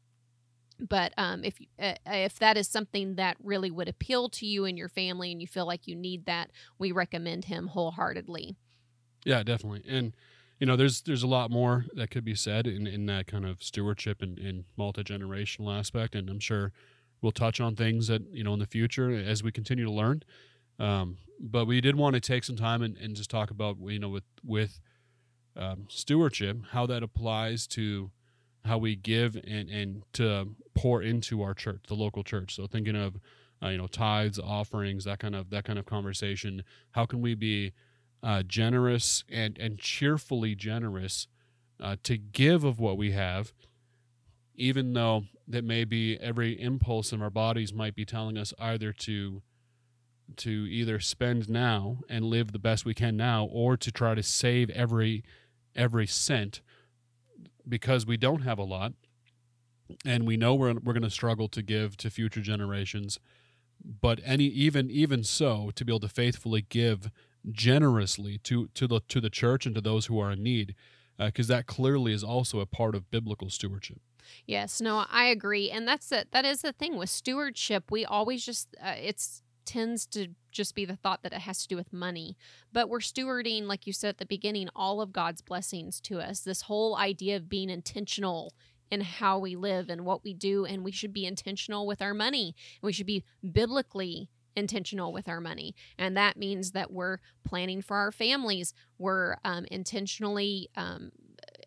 But 0.81 1.13
um, 1.17 1.45
if 1.45 1.61
uh, 1.81 1.95
if 2.07 2.41
that 2.41 2.57
is 2.57 2.67
something 2.67 3.15
that 3.15 3.37
really 3.43 3.71
would 3.71 3.89
appeal 3.89 4.29
to 4.31 4.47
you 4.47 4.65
and 4.65 4.77
your 4.77 4.89
family 4.89 5.31
and 5.31 5.41
you 5.41 5.47
feel 5.47 5.67
like 5.67 5.87
you 5.87 5.95
need 5.95 6.27
that 6.27 6.51
we 6.79 6.91
recommend 6.91 7.45
him 7.45 7.69
wholeheartedly. 7.69 8.57
Yeah 9.25 9.45
definitely. 9.45 9.85
And 9.89 10.15
you 10.59 10.67
know, 10.67 10.77
there's 10.77 11.03
there's 11.03 11.23
a 11.23 11.29
lot 11.29 11.51
more 11.51 11.87
that 11.95 12.11
could 12.11 12.25
be 12.25 12.35
said 12.35 12.67
in, 12.67 12.87
in 12.87 13.07
that 13.07 13.27
kind 13.27 13.45
of 13.45 13.63
stewardship 13.63 14.23
and, 14.23 14.39
and 14.39 14.65
multi 14.77 15.03
generational 15.03 15.77
aspect, 15.77 16.15
and 16.15 16.31
I'm 16.31 16.41
sure 16.41 16.73
we'll 17.21 17.33
touch 17.33 17.61
on 17.61 17.75
things 17.75 18.07
that 18.09 18.23
you 18.33 18.45
know 18.45 18.53
in 18.53 18.61
the 18.61 18.67
future 18.67 19.11
as 19.11 19.43
we 19.43 19.51
continue 19.51 19.85
to 19.85 19.93
learn. 19.93 20.23
Um, 20.79 21.19
but 21.41 21.67
we 21.67 21.81
did 21.81 21.97
want 21.97 22.15
to 22.15 22.21
take 22.21 22.45
some 22.45 22.57
time 22.57 22.83
and, 22.83 22.97
and 22.97 23.17
just 23.17 23.31
talk 23.31 23.51
about 23.51 23.77
you 23.85 23.99
know 23.99 24.09
with 24.09 24.25
with 24.45 24.81
um, 25.57 25.87
stewardship 25.89 26.59
how 26.71 26.87
that 26.87 27.03
applies 27.03 27.67
to 27.69 28.11
how 28.65 28.79
we 28.79 28.97
give 28.97 29.37
and 29.37 29.69
and 29.69 30.03
to 30.15 30.49
pour 30.75 31.03
into 31.03 31.43
our 31.43 31.55
church, 31.55 31.83
the 31.89 31.95
local 31.95 32.23
church. 32.23 32.55
So 32.55 32.67
thinking 32.67 32.97
of 32.97 33.17
uh, 33.63 33.69
you 33.69 33.79
know 33.79 33.87
tithes, 33.87 34.39
offerings, 34.39 35.05
that 35.05 35.19
kind 35.19 35.35
of 35.35 35.51
that 35.51 35.65
kind 35.65 35.79
of 35.79 35.87
conversation. 35.87 36.63
How 36.93 37.07
can 37.07 37.21
we 37.21 37.35
be 37.35 37.73
uh, 38.25 38.43
generous 38.43 39.23
and, 39.31 39.59
and 39.59 39.79
cheerfully 39.79 40.55
generous 40.55 41.29
uh, 41.81 41.97
to 42.03 42.17
give 42.17 42.65
of 42.65 42.81
what 42.81 42.97
we 42.97 43.11
have, 43.11 43.53
even 44.55 44.95
though 44.95 45.25
that 45.47 45.63
maybe 45.63 46.19
every 46.21 46.59
impulse 46.59 47.13
in 47.13 47.21
our 47.21 47.31
bodies 47.31 47.73
might 47.73 47.95
be 47.95 48.07
telling 48.07 48.39
us 48.39 48.55
either 48.59 48.93
to 48.93 49.43
to 50.39 50.51
either 50.51 50.99
spend 50.99 51.51
now 51.51 51.99
and 52.09 52.25
live 52.25 52.51
the 52.51 52.59
best 52.59 52.87
we 52.87 52.95
can 52.95 53.15
now 53.15 53.45
or 53.45 53.77
to 53.77 53.93
try 53.93 54.15
to 54.15 54.23
save 54.23 54.71
every 54.71 55.23
every 55.77 56.07
cent 56.07 56.63
because 57.69 58.07
we 58.07 58.17
don't 58.17 58.41
have 58.41 58.59
a 58.59 58.65
lot 58.65 58.95
and 60.03 60.27
we 60.27 60.39
know 60.39 60.55
we're, 60.55 60.73
we're 60.73 60.95
going 60.95 61.03
to 61.03 61.11
struggle 61.11 61.49
to 61.49 61.61
give 61.61 61.99
to 61.99 62.09
future 62.09 62.41
generations. 62.41 63.19
But 64.01 64.21
any 64.25 64.45
even 64.45 64.91
even 64.91 65.25
so, 65.25 65.71
to 65.75 65.85
be 65.85 65.93
able 65.93 66.01
to 66.01 66.09
faithfully 66.09 66.65
give 66.67 67.11
generously 67.53 68.39
to 68.45 68.69
to 68.75 68.87
the 68.87 69.01
to 69.09 69.21
the 69.21 69.31
church 69.31 69.67
and 69.67 69.75
to 69.75 69.81
those 69.81 70.07
who 70.07 70.19
are 70.19 70.33
in 70.33 70.43
need, 70.43 70.75
because 71.19 71.49
that 71.49 71.67
clearly 71.67 72.13
is 72.13 72.25
also 72.25 72.61
a 72.61 72.67
part 72.67 72.95
of 72.95 73.11
biblical 73.11 73.51
stewardship. 73.51 74.01
Yes, 74.47 74.81
no, 74.81 75.05
I 75.11 75.27
agree, 75.27 75.71
and 75.71 75.87
that's 75.87 76.11
it. 76.13 76.29
That 76.33 76.45
is 76.45 76.63
the 76.63 76.73
thing 76.73 76.97
with 76.97 77.11
stewardship. 77.11 77.91
We 77.91 78.05
always 78.05 78.45
just 78.45 78.75
uh, 78.83 78.95
it's 78.97 79.43
tends 79.65 80.07
to 80.07 80.29
just 80.53 80.75
be 80.75 80.85
the 80.85 80.97
thought 80.97 81.23
that 81.23 81.33
it 81.33 81.41
has 81.41 81.63
to 81.63 81.69
do 81.69 81.77
with 81.77 81.93
money, 81.93 82.37
but 82.73 82.89
we're 82.89 83.01
stewarding, 83.01 83.65
like 83.65 83.87
you 83.87 83.93
said 83.93 84.11
at 84.11 84.19
the 84.19 84.27
beginning, 84.27 84.69
all 84.77 85.01
of 85.01 85.13
God's 85.13 85.41
blessings 85.41 86.01
to 86.03 86.21
us. 86.21 86.41
This 86.41 86.63
whole 86.63 86.97
idea 86.97 87.37
of 87.37 87.49
being 87.49 87.71
intentional 87.71 88.53
in 88.91 89.01
how 89.01 89.39
we 89.39 89.57
live 89.57 89.89
and 89.89 90.05
what 90.05 90.23
we 90.23 90.35
do, 90.35 90.65
and 90.65 90.85
we 90.85 90.93
should 90.93 91.13
be 91.13 91.27
intentional 91.27 91.87
with 91.87 92.03
our 92.03 92.15
money. 92.15 92.55
We 92.83 92.93
should 92.93 93.07
be 93.07 93.25
biblically 93.53 94.29
intentional 94.57 95.13
with 95.13 95.29
our 95.29 95.41
money. 95.41 95.75
And 95.99 96.17
that 96.17 96.37
means 96.37 96.73
that 96.73 96.93
we're 96.93 97.19
planning 97.45 97.83
for 97.83 97.97
our 97.97 98.13
families. 98.13 98.73
We're 98.99 99.37
um, 99.45 99.65
intentionally 99.71 100.69
um, 100.77 101.11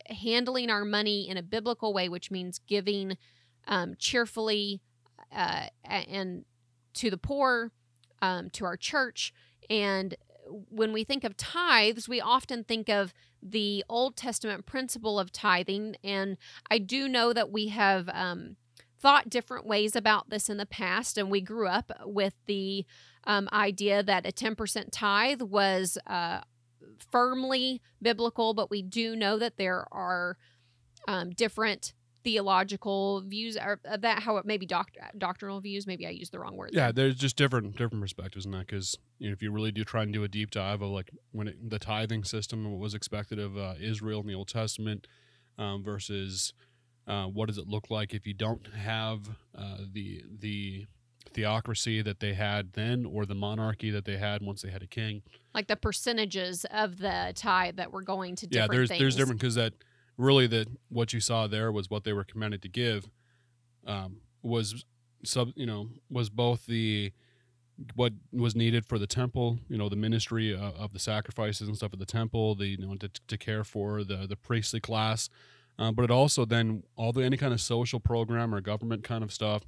handling 0.07 0.69
our 0.69 0.85
money 0.85 1.27
in 1.29 1.37
a 1.37 1.43
biblical 1.43 1.93
way, 1.93 2.09
which 2.09 2.31
means 2.31 2.59
giving 2.67 3.17
um, 3.67 3.95
cheerfully 3.97 4.81
uh, 5.35 5.67
and 5.83 6.45
to 6.93 7.09
the 7.09 7.17
poor, 7.17 7.71
um, 8.21 8.49
to 8.51 8.65
our 8.65 8.77
church. 8.77 9.33
And 9.69 10.15
when 10.69 10.93
we 10.93 11.03
think 11.03 11.23
of 11.23 11.35
tithes, 11.35 12.07
we 12.07 12.21
often 12.21 12.63
think 12.63 12.89
of 12.89 13.13
the 13.43 13.83
Old 13.89 14.15
Testament 14.15 14.65
principle 14.65 15.19
of 15.19 15.31
tithing. 15.31 15.97
And 16.03 16.37
I 16.71 16.77
do 16.77 17.07
know 17.07 17.33
that 17.33 17.51
we 17.51 17.67
have 17.67 18.09
um, 18.09 18.55
thought 18.99 19.29
different 19.29 19.65
ways 19.65 19.95
about 19.95 20.29
this 20.29 20.49
in 20.49 20.57
the 20.57 20.65
past. 20.65 21.17
And 21.17 21.29
we 21.29 21.41
grew 21.41 21.67
up 21.67 21.91
with 22.03 22.33
the 22.45 22.85
um, 23.25 23.49
idea 23.51 24.03
that 24.03 24.25
a 24.25 24.31
10% 24.31 24.85
tithe 24.91 25.41
was 25.41 25.97
uh, 26.07 26.41
firmly 27.11 27.81
biblical, 28.01 28.53
but 28.53 28.69
we 28.69 28.81
do 28.81 29.15
know 29.15 29.37
that 29.37 29.57
there 29.57 29.85
are 29.91 30.37
um, 31.07 31.31
different 31.31 31.93
theological 32.23 33.21
views 33.21 33.55
of 33.55 34.01
that 34.01 34.21
how 34.21 34.35
it 34.35 34.45
maybe 34.45 34.65
doct- 34.65 34.97
doctrinal 35.17 35.61
views 35.61 35.87
maybe 35.87 36.05
i 36.05 36.09
used 36.09 36.33
the 36.33 36.39
wrong 36.39 36.57
word 36.57 36.71
yeah 36.73 36.91
there. 36.91 37.05
there's 37.05 37.15
just 37.15 37.37
different 37.37 37.71
different 37.77 38.01
perspectives 38.01 38.45
in 38.45 38.51
that 38.51 38.67
because 38.67 38.97
you 39.19 39.29
know, 39.29 39.33
if 39.33 39.41
you 39.41 39.49
really 39.49 39.71
do 39.71 39.85
try 39.85 40.03
and 40.03 40.11
do 40.11 40.25
a 40.25 40.27
deep 40.27 40.51
dive 40.51 40.81
of 40.81 40.89
like 40.89 41.09
when 41.31 41.47
it, 41.47 41.69
the 41.69 41.79
tithing 41.79 42.25
system 42.25 42.69
what 42.69 42.81
was 42.81 42.93
expected 42.93 43.39
of 43.39 43.57
uh, 43.57 43.75
israel 43.79 44.19
in 44.19 44.27
the 44.27 44.33
old 44.33 44.49
testament 44.49 45.07
um, 45.57 45.81
versus 45.81 46.53
uh, 47.07 47.25
what 47.25 47.47
does 47.47 47.57
it 47.57 47.67
look 47.67 47.89
like 47.89 48.13
if 48.13 48.27
you 48.27 48.33
don't 48.33 48.67
have 48.75 49.29
uh, 49.57 49.77
the 49.93 50.23
the 50.39 50.85
theocracy 51.33 52.01
that 52.01 52.19
they 52.19 52.33
had 52.33 52.73
then 52.73 53.05
or 53.05 53.25
the 53.25 53.35
monarchy 53.35 53.91
that 53.91 54.05
they 54.05 54.17
had 54.17 54.41
once 54.41 54.61
they 54.61 54.69
had 54.69 54.81
a 54.81 54.87
king 54.87 55.21
like 55.53 55.67
the 55.67 55.75
percentages 55.75 56.65
of 56.71 56.97
the 56.97 57.31
tithe 57.35 57.75
that 57.75 57.91
were 57.91 58.01
going 58.01 58.35
to 58.35 58.47
yeah 58.49 58.65
there's 58.69 58.89
things. 58.89 58.99
there's 58.99 59.15
different 59.15 59.39
because 59.39 59.55
that 59.55 59.73
really 60.17 60.47
that 60.47 60.67
what 60.89 61.13
you 61.13 61.19
saw 61.19 61.45
there 61.45 61.71
was 61.71 61.89
what 61.89 62.03
they 62.05 62.13
were 62.13 62.23
commanded 62.23 62.61
to 62.61 62.69
give 62.69 63.07
um, 63.85 64.17
was 64.41 64.85
sub 65.23 65.51
you 65.55 65.65
know 65.65 65.89
was 66.09 66.29
both 66.29 66.65
the 66.65 67.11
what 67.93 68.13
was 68.31 68.55
needed 68.55 68.85
for 68.85 68.97
the 68.97 69.05
temple 69.05 69.59
you 69.69 69.77
know 69.77 69.89
the 69.89 69.95
ministry 69.95 70.53
of, 70.53 70.75
of 70.75 70.93
the 70.93 70.99
sacrifices 70.99 71.67
and 71.67 71.77
stuff 71.77 71.93
at 71.93 71.99
the 71.99 72.05
temple 72.05 72.55
the 72.55 72.67
you 72.67 72.77
know 72.77 72.95
to, 72.95 73.09
to 73.27 73.37
care 73.37 73.63
for 73.63 74.03
the 74.03 74.25
the 74.27 74.35
priestly 74.35 74.79
class 74.79 75.29
uh, 75.79 75.91
but 75.91 76.03
it 76.03 76.11
also 76.11 76.45
then 76.45 76.83
all 76.95 77.11
the 77.11 77.23
any 77.23 77.37
kind 77.37 77.53
of 77.53 77.61
social 77.61 77.99
program 77.99 78.53
or 78.53 78.61
government 78.61 79.03
kind 79.03 79.23
of 79.23 79.31
stuff 79.31 79.65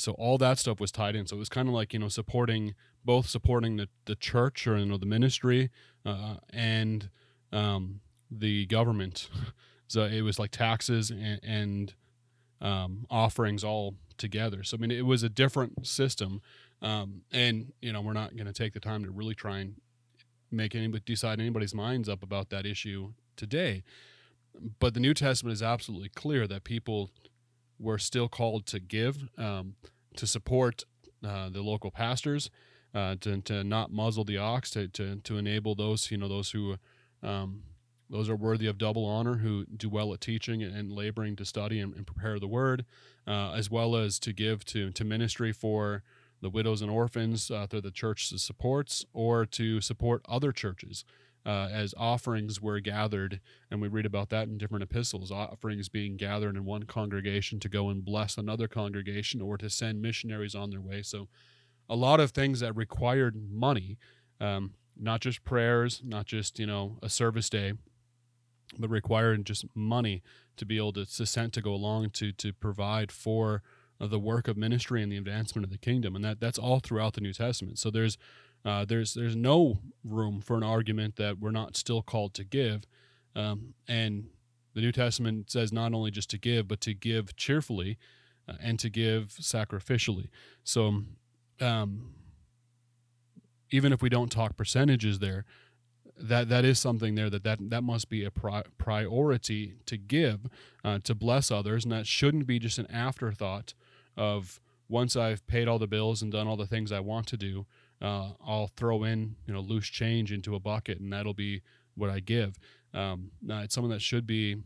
so 0.00 0.12
all 0.12 0.38
that 0.38 0.58
stuff 0.58 0.80
was 0.80 0.90
tied 0.90 1.14
in. 1.14 1.26
So 1.26 1.36
it 1.36 1.38
was 1.38 1.50
kind 1.50 1.68
of 1.68 1.74
like 1.74 1.92
you 1.92 1.98
know 1.98 2.08
supporting 2.08 2.74
both 3.04 3.28
supporting 3.28 3.76
the, 3.76 3.88
the 4.06 4.16
church 4.16 4.66
or 4.66 4.78
you 4.78 4.86
know 4.86 4.96
the 4.96 5.06
ministry 5.06 5.70
uh, 6.06 6.36
and 6.50 7.10
um, 7.52 8.00
the 8.30 8.66
government. 8.66 9.28
so 9.88 10.04
it 10.04 10.22
was 10.22 10.38
like 10.38 10.50
taxes 10.50 11.10
and, 11.10 11.40
and 11.42 11.94
um, 12.60 13.06
offerings 13.10 13.62
all 13.62 13.96
together. 14.16 14.62
So 14.62 14.76
I 14.76 14.80
mean 14.80 14.90
it 14.90 15.04
was 15.04 15.22
a 15.22 15.28
different 15.28 15.86
system, 15.86 16.40
um, 16.80 17.22
and 17.30 17.72
you 17.82 17.92
know 17.92 18.00
we're 18.00 18.14
not 18.14 18.34
going 18.34 18.46
to 18.46 18.54
take 18.54 18.72
the 18.72 18.80
time 18.80 19.04
to 19.04 19.10
really 19.10 19.34
try 19.34 19.58
and 19.58 19.74
make 20.50 20.74
anybody 20.74 21.02
decide 21.04 21.40
anybody's 21.40 21.74
minds 21.74 22.08
up 22.08 22.22
about 22.22 22.48
that 22.50 22.64
issue 22.64 23.12
today. 23.36 23.82
But 24.78 24.94
the 24.94 25.00
New 25.00 25.14
Testament 25.14 25.52
is 25.52 25.62
absolutely 25.62 26.08
clear 26.08 26.46
that 26.46 26.64
people 26.64 27.10
we're 27.78 27.98
still 27.98 28.28
called 28.28 28.66
to 28.66 28.78
give, 28.78 29.28
um, 29.38 29.74
to 30.16 30.26
support 30.26 30.84
uh, 31.26 31.48
the 31.48 31.62
local 31.62 31.90
pastors, 31.90 32.50
uh, 32.94 33.16
to, 33.20 33.40
to 33.42 33.64
not 33.64 33.90
muzzle 33.90 34.24
the 34.24 34.36
ox, 34.36 34.70
to, 34.70 34.88
to, 34.88 35.16
to 35.16 35.38
enable 35.38 35.74
those, 35.74 36.10
you 36.10 36.18
know, 36.18 36.28
those 36.28 36.50
who, 36.50 36.76
um, 37.22 37.62
those 38.10 38.28
are 38.28 38.36
worthy 38.36 38.66
of 38.66 38.76
double 38.76 39.06
honor, 39.06 39.36
who 39.36 39.64
do 39.64 39.88
well 39.88 40.12
at 40.12 40.20
teaching 40.20 40.62
and 40.62 40.92
laboring 40.92 41.36
to 41.36 41.44
study 41.44 41.80
and, 41.80 41.94
and 41.94 42.06
prepare 42.06 42.38
the 42.38 42.48
word, 42.48 42.84
uh, 43.26 43.52
as 43.52 43.70
well 43.70 43.96
as 43.96 44.18
to 44.18 44.32
give 44.32 44.64
to, 44.66 44.90
to 44.90 45.04
ministry 45.04 45.52
for 45.52 46.02
the 46.42 46.50
widows 46.50 46.82
and 46.82 46.90
orphans 46.90 47.50
uh, 47.50 47.66
through 47.68 47.82
the 47.82 47.90
church 47.90 48.32
supports, 48.36 49.04
or 49.12 49.46
to 49.46 49.80
support 49.80 50.22
other 50.28 50.52
churches 50.52 51.04
uh, 51.46 51.68
as 51.72 51.94
offerings 51.96 52.60
were 52.60 52.80
gathered, 52.80 53.40
and 53.70 53.80
we 53.80 53.88
read 53.88 54.06
about 54.06 54.28
that 54.28 54.48
in 54.48 54.58
different 54.58 54.82
epistles 54.82 55.30
offerings 55.30 55.88
being 55.88 56.16
gathered 56.16 56.56
in 56.56 56.64
one 56.64 56.82
congregation 56.82 57.58
to 57.60 57.68
go 57.68 57.88
and 57.88 58.04
bless 58.04 58.36
another 58.36 58.68
congregation 58.68 59.40
or 59.40 59.56
to 59.56 59.70
send 59.70 60.02
missionaries 60.02 60.54
on 60.54 60.70
their 60.70 60.80
way. 60.80 61.02
So, 61.02 61.28
a 61.88 61.96
lot 61.96 62.20
of 62.20 62.30
things 62.30 62.60
that 62.60 62.76
required 62.76 63.34
money, 63.50 63.98
um, 64.40 64.74
not 64.96 65.20
just 65.20 65.42
prayers, 65.42 66.02
not 66.04 66.26
just, 66.26 66.58
you 66.58 66.66
know, 66.66 66.98
a 67.02 67.08
service 67.08 67.50
day, 67.50 67.72
but 68.78 68.90
required 68.90 69.44
just 69.44 69.64
money 69.74 70.22
to 70.56 70.64
be 70.64 70.76
able 70.76 70.92
to, 70.92 71.06
to 71.06 71.26
send 71.26 71.52
to 71.54 71.62
go 71.62 71.72
along 71.72 72.10
to, 72.10 72.32
to 72.32 72.52
provide 72.52 73.10
for 73.10 73.62
the 73.98 74.20
work 74.20 74.46
of 74.46 74.56
ministry 74.56 75.02
and 75.02 75.10
the 75.10 75.16
advancement 75.16 75.64
of 75.64 75.70
the 75.70 75.78
kingdom. 75.78 76.14
And 76.14 76.24
that, 76.24 76.38
that's 76.38 76.58
all 76.58 76.78
throughout 76.78 77.14
the 77.14 77.20
New 77.20 77.32
Testament. 77.32 77.78
So, 77.78 77.90
there's 77.90 78.18
uh, 78.64 78.84
there's 78.84 79.14
there's 79.14 79.36
no 79.36 79.78
room 80.04 80.40
for 80.40 80.56
an 80.56 80.62
argument 80.62 81.16
that 81.16 81.38
we're 81.38 81.50
not 81.50 81.76
still 81.76 82.02
called 82.02 82.34
to 82.34 82.44
give, 82.44 82.86
um, 83.34 83.74
and 83.88 84.28
the 84.74 84.80
New 84.80 84.92
Testament 84.92 85.50
says 85.50 85.72
not 85.72 85.92
only 85.94 86.10
just 86.10 86.30
to 86.30 86.38
give, 86.38 86.68
but 86.68 86.80
to 86.82 86.94
give 86.94 87.36
cheerfully, 87.36 87.98
uh, 88.48 88.54
and 88.60 88.78
to 88.78 88.90
give 88.90 89.28
sacrificially. 89.40 90.28
So, 90.62 91.02
um, 91.60 92.14
even 93.70 93.92
if 93.92 94.02
we 94.02 94.08
don't 94.08 94.30
talk 94.30 94.56
percentages 94.56 95.18
there, 95.18 95.44
that 96.16 96.48
that 96.50 96.64
is 96.64 96.78
something 96.78 97.14
there 97.14 97.30
that 97.30 97.44
that, 97.44 97.58
that 97.70 97.82
must 97.82 98.10
be 98.10 98.24
a 98.24 98.30
pri- 98.30 98.64
priority 98.78 99.76
to 99.86 99.96
give 99.96 100.40
uh, 100.84 100.98
to 101.04 101.14
bless 101.14 101.50
others, 101.50 101.84
and 101.84 101.92
that 101.92 102.06
shouldn't 102.06 102.46
be 102.46 102.58
just 102.58 102.78
an 102.78 102.90
afterthought 102.90 103.74
of 104.16 104.60
once 104.88 105.16
I've 105.16 105.46
paid 105.46 105.68
all 105.68 105.78
the 105.78 105.86
bills 105.86 106.20
and 106.20 106.32
done 106.32 106.48
all 106.48 106.56
the 106.56 106.66
things 106.66 106.92
I 106.92 107.00
want 107.00 107.26
to 107.28 107.36
do, 107.36 107.66
uh, 108.02 108.30
I'll 108.44 108.70
throw 108.76 109.04
in 109.04 109.36
you 109.46 109.54
know 109.54 109.60
loose 109.60 109.86
change 109.86 110.32
into 110.32 110.54
a 110.54 110.60
bucket, 110.60 111.00
and 111.00 111.12
that'll 111.12 111.34
be 111.34 111.62
what 111.94 112.10
I 112.10 112.20
give. 112.20 112.58
Um, 112.94 113.30
now 113.42 113.60
it's 113.60 113.74
something 113.74 113.90
that 113.90 114.02
should 114.02 114.26
be 114.26 114.56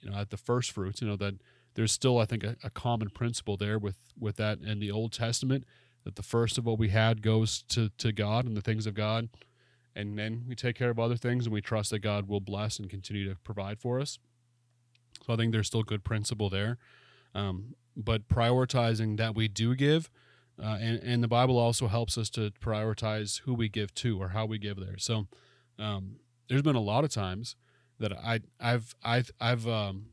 you 0.00 0.10
know 0.10 0.16
at 0.16 0.30
the 0.30 0.36
first 0.36 0.72
fruits. 0.72 1.00
You 1.00 1.08
know 1.08 1.16
that 1.16 1.34
there's 1.74 1.92
still 1.92 2.18
I 2.18 2.24
think 2.24 2.44
a, 2.44 2.56
a 2.62 2.70
common 2.70 3.10
principle 3.10 3.56
there 3.56 3.78
with 3.78 3.96
with 4.18 4.36
that 4.36 4.58
in 4.60 4.78
the 4.78 4.90
Old 4.90 5.12
Testament 5.12 5.64
that 6.04 6.16
the 6.16 6.22
first 6.22 6.58
of 6.58 6.66
what 6.66 6.78
we 6.78 6.90
had 6.90 7.22
goes 7.22 7.62
to 7.68 7.90
to 7.98 8.12
God 8.12 8.44
and 8.46 8.56
the 8.56 8.62
things 8.62 8.86
of 8.86 8.94
God, 8.94 9.28
and 9.96 10.18
then 10.18 10.44
we 10.48 10.54
take 10.54 10.76
care 10.76 10.90
of 10.90 10.98
other 10.98 11.16
things, 11.16 11.46
and 11.46 11.52
we 11.52 11.60
trust 11.60 11.90
that 11.90 12.00
God 12.00 12.28
will 12.28 12.40
bless 12.40 12.78
and 12.78 12.88
continue 12.88 13.28
to 13.28 13.36
provide 13.42 13.80
for 13.80 14.00
us. 14.00 14.18
So 15.26 15.32
I 15.32 15.36
think 15.36 15.52
there's 15.52 15.66
still 15.66 15.82
good 15.82 16.04
principle 16.04 16.50
there. 16.50 16.78
Um, 17.34 17.74
but 17.96 18.28
prioritizing 18.28 19.16
that 19.16 19.34
we 19.34 19.48
do 19.48 19.74
give 19.74 20.10
uh, 20.62 20.78
and, 20.80 21.00
and 21.02 21.22
the 21.22 21.28
Bible 21.28 21.58
also 21.58 21.88
helps 21.88 22.16
us 22.16 22.30
to 22.30 22.50
prioritize 22.52 23.40
who 23.40 23.54
we 23.54 23.68
give 23.68 23.94
to 23.94 24.20
or 24.20 24.28
how 24.28 24.46
we 24.46 24.58
give 24.58 24.78
there. 24.78 24.98
So 24.98 25.26
um, 25.78 26.16
there's 26.48 26.62
been 26.62 26.76
a 26.76 26.80
lot 26.80 27.04
of 27.04 27.10
times 27.10 27.56
that 27.98 28.12
I, 28.12 28.40
I've, 28.60 28.94
I've, 29.02 29.30
I've 29.40 29.66
um, 29.66 30.06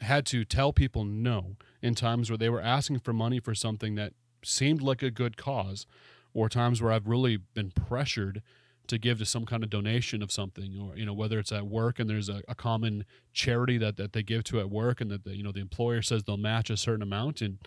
had 0.00 0.26
to 0.26 0.44
tell 0.44 0.72
people 0.72 1.04
no 1.04 1.56
in 1.80 1.94
times 1.94 2.30
where 2.30 2.38
they 2.38 2.48
were 2.48 2.60
asking 2.60 3.00
for 3.00 3.12
money 3.12 3.40
for 3.40 3.54
something 3.54 3.94
that 3.96 4.12
seemed 4.44 4.82
like 4.82 5.02
a 5.02 5.10
good 5.10 5.36
cause, 5.36 5.86
or 6.34 6.48
times 6.48 6.80
where 6.80 6.92
I've 6.92 7.06
really 7.06 7.36
been 7.36 7.70
pressured 7.70 8.42
to 8.88 8.98
give 8.98 9.18
to 9.18 9.24
some 9.24 9.46
kind 9.46 9.62
of 9.62 9.70
donation 9.70 10.22
of 10.22 10.32
something 10.32 10.78
or 10.78 10.96
you 10.96 11.06
know 11.06 11.14
whether 11.14 11.38
it's 11.38 11.52
at 11.52 11.66
work 11.66 11.98
and 11.98 12.10
there's 12.10 12.28
a, 12.28 12.42
a 12.48 12.54
common 12.54 13.04
charity 13.32 13.78
that, 13.78 13.96
that 13.96 14.12
they 14.12 14.22
give 14.22 14.42
to 14.44 14.58
at 14.58 14.70
work 14.70 15.00
and 15.00 15.10
that 15.10 15.24
the, 15.24 15.36
you 15.36 15.42
know 15.42 15.52
the 15.52 15.60
employer 15.60 16.02
says 16.02 16.24
they'll 16.24 16.36
match 16.36 16.68
a 16.68 16.76
certain 16.76 17.02
amount 17.02 17.40
and 17.40 17.58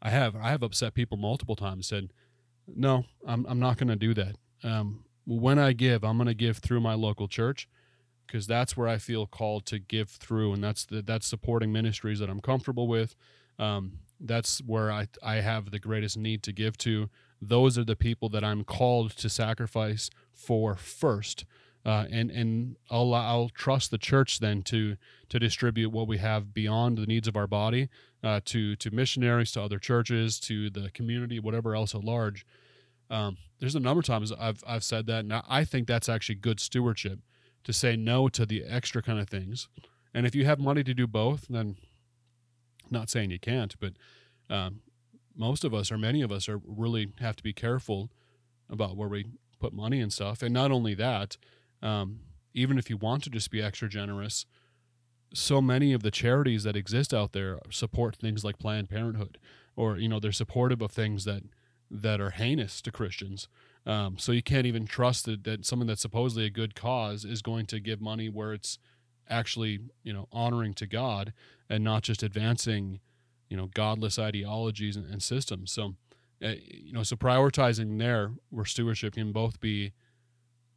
I 0.00 0.10
have 0.10 0.36
I 0.36 0.50
have 0.50 0.62
upset 0.62 0.94
people 0.94 1.16
multiple 1.18 1.56
times. 1.56 1.86
Said, 1.86 2.12
no, 2.66 3.04
I'm 3.26 3.46
I'm 3.46 3.58
not 3.58 3.76
going 3.78 3.88
to 3.88 3.96
do 3.96 4.14
that. 4.14 4.36
Um, 4.62 5.04
when 5.26 5.58
I 5.58 5.72
give, 5.72 6.04
I'm 6.04 6.16
going 6.16 6.28
to 6.28 6.34
give 6.34 6.58
through 6.58 6.80
my 6.80 6.94
local 6.94 7.28
church 7.28 7.68
because 8.26 8.46
that's 8.46 8.76
where 8.76 8.88
I 8.88 8.98
feel 8.98 9.26
called 9.26 9.64
to 9.66 9.78
give 9.78 10.10
through, 10.10 10.52
and 10.52 10.62
that's 10.62 10.84
the, 10.86 11.02
that's 11.02 11.26
supporting 11.26 11.72
ministries 11.72 12.18
that 12.18 12.28
I'm 12.28 12.40
comfortable 12.40 12.86
with, 12.86 13.16
Um, 13.58 14.00
that's 14.20 14.60
where 14.60 14.90
I 14.90 15.08
I 15.22 15.36
have 15.36 15.70
the 15.70 15.78
greatest 15.78 16.16
need 16.16 16.42
to 16.44 16.52
give 16.52 16.76
to. 16.78 17.08
Those 17.40 17.78
are 17.78 17.84
the 17.84 17.96
people 17.96 18.28
that 18.30 18.44
I'm 18.44 18.64
called 18.64 19.16
to 19.16 19.28
sacrifice 19.28 20.10
for 20.32 20.76
first. 20.76 21.44
Uh, 21.86 22.04
and 22.10 22.30
and 22.30 22.76
I'll 22.90 23.14
I'll 23.14 23.48
trust 23.50 23.90
the 23.90 23.98
church 23.98 24.40
then 24.40 24.62
to 24.64 24.96
to 25.28 25.38
distribute 25.38 25.90
what 25.90 26.08
we 26.08 26.18
have 26.18 26.52
beyond 26.52 26.98
the 26.98 27.06
needs 27.06 27.28
of 27.28 27.36
our 27.36 27.46
body 27.46 27.88
uh, 28.22 28.40
to 28.46 28.76
to 28.76 28.90
missionaries, 28.90 29.52
to 29.52 29.62
other 29.62 29.78
churches, 29.78 30.38
to 30.40 30.70
the 30.70 30.90
community, 30.90 31.38
whatever 31.38 31.74
else 31.74 31.94
at 31.94 32.04
large. 32.04 32.44
Um, 33.10 33.38
there's 33.58 33.74
a 33.74 33.80
number 33.80 34.00
of 34.00 34.06
times 34.06 34.32
I've 34.32 34.62
I've 34.66 34.84
said 34.84 35.06
that, 35.06 35.20
and 35.20 35.32
I 35.32 35.64
think 35.64 35.86
that's 35.86 36.08
actually 36.08 36.34
good 36.36 36.60
stewardship 36.60 37.20
to 37.64 37.72
say 37.72 37.96
no 37.96 38.28
to 38.28 38.44
the 38.44 38.64
extra 38.64 39.02
kind 39.02 39.18
of 39.18 39.28
things. 39.28 39.68
And 40.14 40.26
if 40.26 40.34
you 40.34 40.44
have 40.44 40.58
money 40.58 40.82
to 40.84 40.94
do 40.94 41.06
both, 41.06 41.46
then 41.48 41.76
not 42.90 43.10
saying 43.10 43.30
you 43.30 43.38
can't, 43.38 43.74
but 43.78 43.92
um, 44.50 44.80
most 45.36 45.64
of 45.64 45.74
us 45.74 45.92
or 45.92 45.98
many 45.98 46.22
of 46.22 46.32
us 46.32 46.48
are 46.48 46.60
really 46.66 47.12
have 47.20 47.36
to 47.36 47.42
be 47.42 47.52
careful 47.52 48.10
about 48.70 48.96
where 48.96 49.08
we 49.08 49.26
put 49.60 49.72
money 49.72 50.00
and 50.00 50.12
stuff. 50.12 50.42
And 50.42 50.52
not 50.52 50.70
only 50.70 50.94
that, 50.94 51.36
um, 51.82 52.20
even 52.54 52.78
if 52.78 52.90
you 52.90 52.96
want 52.96 53.22
to 53.24 53.30
just 53.30 53.50
be 53.50 53.62
extra 53.62 53.88
generous, 53.88 54.46
so 55.34 55.60
many 55.60 55.92
of 55.92 56.02
the 56.02 56.10
charities 56.10 56.64
that 56.64 56.76
exist 56.76 57.12
out 57.12 57.32
there 57.32 57.58
support 57.70 58.16
things 58.16 58.44
like 58.44 58.58
Planned 58.58 58.88
Parenthood, 58.88 59.38
or 59.76 59.96
you 59.98 60.08
know 60.08 60.20
they're 60.20 60.32
supportive 60.32 60.82
of 60.82 60.90
things 60.90 61.24
that 61.24 61.42
that 61.90 62.20
are 62.20 62.30
heinous 62.30 62.82
to 62.82 62.92
Christians. 62.92 63.48
Um, 63.86 64.18
so 64.18 64.32
you 64.32 64.42
can't 64.42 64.66
even 64.66 64.86
trust 64.86 65.24
that, 65.24 65.44
that 65.44 65.64
someone 65.64 65.86
that's 65.86 66.02
supposedly 66.02 66.44
a 66.44 66.50
good 66.50 66.74
cause 66.74 67.24
is 67.24 67.40
going 67.40 67.66
to 67.66 67.80
give 67.80 68.00
money 68.00 68.28
where 68.28 68.52
it's 68.52 68.78
actually 69.30 69.78
you 70.02 70.12
know 70.12 70.28
honoring 70.32 70.74
to 70.74 70.86
God 70.86 71.32
and 71.68 71.84
not 71.84 72.02
just 72.02 72.22
advancing 72.22 73.00
you 73.48 73.56
know 73.56 73.66
godless 73.66 74.18
ideologies 74.18 74.96
and, 74.96 75.06
and 75.10 75.22
systems. 75.22 75.72
So 75.72 75.94
uh, 76.42 76.54
you 76.62 76.92
know 76.92 77.02
so 77.02 77.16
prioritizing 77.16 77.98
there 77.98 78.32
where 78.50 78.64
stewardship 78.64 79.14
can 79.14 79.32
both 79.32 79.60
be 79.60 79.92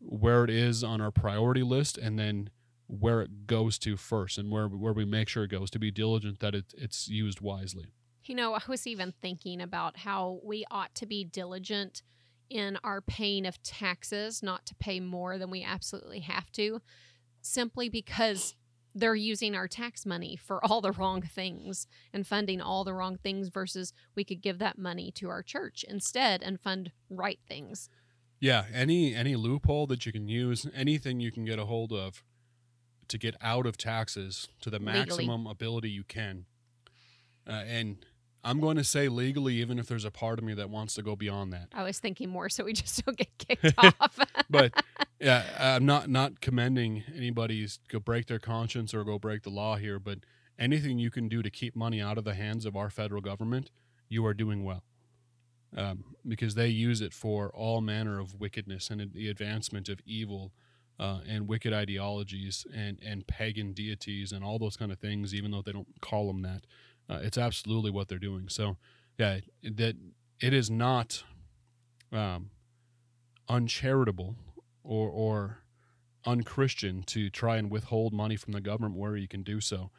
where 0.01 0.43
it 0.43 0.49
is 0.49 0.83
on 0.83 1.01
our 1.01 1.11
priority 1.11 1.63
list 1.63 1.97
and 1.97 2.17
then 2.17 2.49
where 2.87 3.21
it 3.21 3.47
goes 3.47 3.77
to 3.79 3.95
first 3.95 4.37
and 4.37 4.51
where 4.51 4.67
where 4.67 4.93
we 4.93 5.05
make 5.05 5.29
sure 5.29 5.43
it 5.43 5.51
goes 5.51 5.69
to 5.71 5.79
be 5.79 5.91
diligent 5.91 6.39
that 6.39 6.53
it, 6.53 6.73
it's 6.77 7.07
used 7.07 7.39
wisely. 7.39 7.93
You 8.25 8.35
know, 8.35 8.53
I 8.53 8.61
was 8.67 8.85
even 8.85 9.13
thinking 9.21 9.61
about 9.61 9.97
how 9.97 10.39
we 10.43 10.65
ought 10.69 10.93
to 10.95 11.05
be 11.05 11.23
diligent 11.23 12.03
in 12.49 12.77
our 12.83 13.01
paying 13.01 13.45
of 13.45 13.63
taxes, 13.63 14.43
not 14.43 14.65
to 14.65 14.75
pay 14.75 14.99
more 14.99 15.37
than 15.37 15.49
we 15.49 15.63
absolutely 15.63 16.19
have 16.19 16.51
to, 16.51 16.81
simply 17.41 17.87
because 17.87 18.55
they're 18.93 19.15
using 19.15 19.55
our 19.55 19.69
tax 19.69 20.05
money 20.05 20.35
for 20.35 20.63
all 20.65 20.81
the 20.81 20.91
wrong 20.91 21.21
things 21.21 21.87
and 22.13 22.27
funding 22.27 22.59
all 22.59 22.83
the 22.83 22.93
wrong 22.93 23.17
things 23.17 23.47
versus 23.47 23.93
we 24.15 24.25
could 24.25 24.41
give 24.41 24.59
that 24.59 24.77
money 24.77 25.11
to 25.11 25.29
our 25.29 25.41
church 25.41 25.85
instead 25.87 26.43
and 26.43 26.59
fund 26.59 26.91
right 27.09 27.39
things. 27.47 27.89
Yeah, 28.41 28.65
any 28.73 29.15
any 29.15 29.35
loophole 29.35 29.85
that 29.87 30.05
you 30.05 30.11
can 30.11 30.27
use, 30.27 30.67
anything 30.75 31.19
you 31.19 31.31
can 31.31 31.45
get 31.45 31.59
a 31.59 31.65
hold 31.65 31.93
of 31.93 32.23
to 33.07 33.17
get 33.17 33.35
out 33.39 33.65
of 33.65 33.77
taxes 33.77 34.49
to 34.61 34.69
the 34.69 34.79
Legally. 34.79 34.99
maximum 34.99 35.45
ability 35.45 35.89
you 35.89 36.03
can. 36.03 36.45
Uh, 37.47 37.63
and 37.67 38.05
I'm 38.43 38.59
going 38.59 38.77
to 38.77 38.83
say 38.83 39.09
legally, 39.09 39.55
even 39.55 39.77
if 39.77 39.87
there's 39.87 40.05
a 40.05 40.11
part 40.11 40.39
of 40.39 40.45
me 40.45 40.53
that 40.55 40.69
wants 40.69 40.95
to 40.95 41.03
go 41.03 41.15
beyond 41.15 41.53
that. 41.53 41.67
I 41.73 41.83
was 41.83 41.99
thinking 41.99 42.29
more 42.29 42.49
so 42.49 42.63
we 42.63 42.73
just 42.73 43.05
don't 43.05 43.17
get 43.17 43.37
kicked 43.37 43.73
off. 43.77 44.17
But 44.49 44.73
yeah, 45.19 45.43
I'm 45.59 45.85
not 45.85 46.09
not 46.09 46.41
commending 46.41 47.03
anybody's 47.15 47.79
go 47.89 47.99
break 47.99 48.25
their 48.25 48.39
conscience 48.39 48.93
or 48.93 49.03
go 49.03 49.19
break 49.19 49.43
the 49.43 49.51
law 49.51 49.75
here. 49.75 49.99
But 49.99 50.19
anything 50.57 50.97
you 50.97 51.11
can 51.11 51.29
do 51.29 51.43
to 51.43 51.51
keep 51.51 51.75
money 51.75 52.01
out 52.01 52.17
of 52.17 52.23
the 52.23 52.33
hands 52.33 52.65
of 52.65 52.75
our 52.75 52.89
federal 52.89 53.21
government, 53.21 53.69
you 54.09 54.25
are 54.25 54.33
doing 54.33 54.63
well. 54.63 54.83
Um, 55.75 56.03
because 56.27 56.55
they 56.55 56.67
use 56.67 56.99
it 56.99 57.13
for 57.13 57.49
all 57.53 57.79
manner 57.79 58.19
of 58.19 58.39
wickedness 58.39 58.89
and 58.89 59.13
the 59.13 59.29
advancement 59.29 59.87
of 59.87 60.01
evil 60.05 60.51
uh, 60.99 61.19
and 61.27 61.47
wicked 61.47 61.73
ideologies 61.73 62.65
and, 62.75 62.99
and 63.05 63.25
pagan 63.25 63.71
deities 63.73 64.31
and 64.31 64.43
all 64.43 64.59
those 64.59 64.75
kind 64.75 64.91
of 64.91 64.99
things, 64.99 65.33
even 65.33 65.51
though 65.51 65.61
they 65.61 65.71
don't 65.71 66.01
call 66.01 66.27
them 66.27 66.41
that. 66.41 66.65
Uh, 67.09 67.19
it's 67.23 67.37
absolutely 67.37 67.89
what 67.89 68.07
they're 68.07 68.19
doing. 68.19 68.49
So, 68.49 68.77
yeah, 69.17 69.39
that 69.63 69.95
it 70.41 70.53
is 70.53 70.69
not 70.69 71.23
um, 72.11 72.51
uncharitable 73.49 74.35
or, 74.83 75.09
or 75.09 75.57
unchristian 76.25 77.03
to 77.03 77.29
try 77.29 77.57
and 77.57 77.71
withhold 77.71 78.13
money 78.13 78.35
from 78.35 78.53
the 78.53 78.61
government 78.61 78.95
where 78.95 79.15
you 79.15 79.27
can 79.27 79.41
do 79.41 79.59
so 79.59 79.89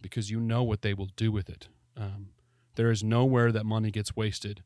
because 0.00 0.30
you 0.30 0.40
know 0.40 0.62
what 0.62 0.82
they 0.82 0.94
will 0.94 1.10
do 1.16 1.32
with 1.32 1.48
it. 1.48 1.68
Um, 1.96 2.28
there 2.74 2.90
is 2.90 3.02
nowhere 3.02 3.52
that 3.52 3.66
money 3.66 3.90
gets 3.90 4.16
wasted 4.16 4.62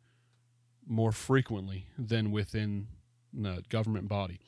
more 0.86 1.12
frequently 1.12 1.86
than 1.98 2.30
within 2.30 2.86
the 3.32 3.62
government 3.68 4.08
body. 4.08 4.40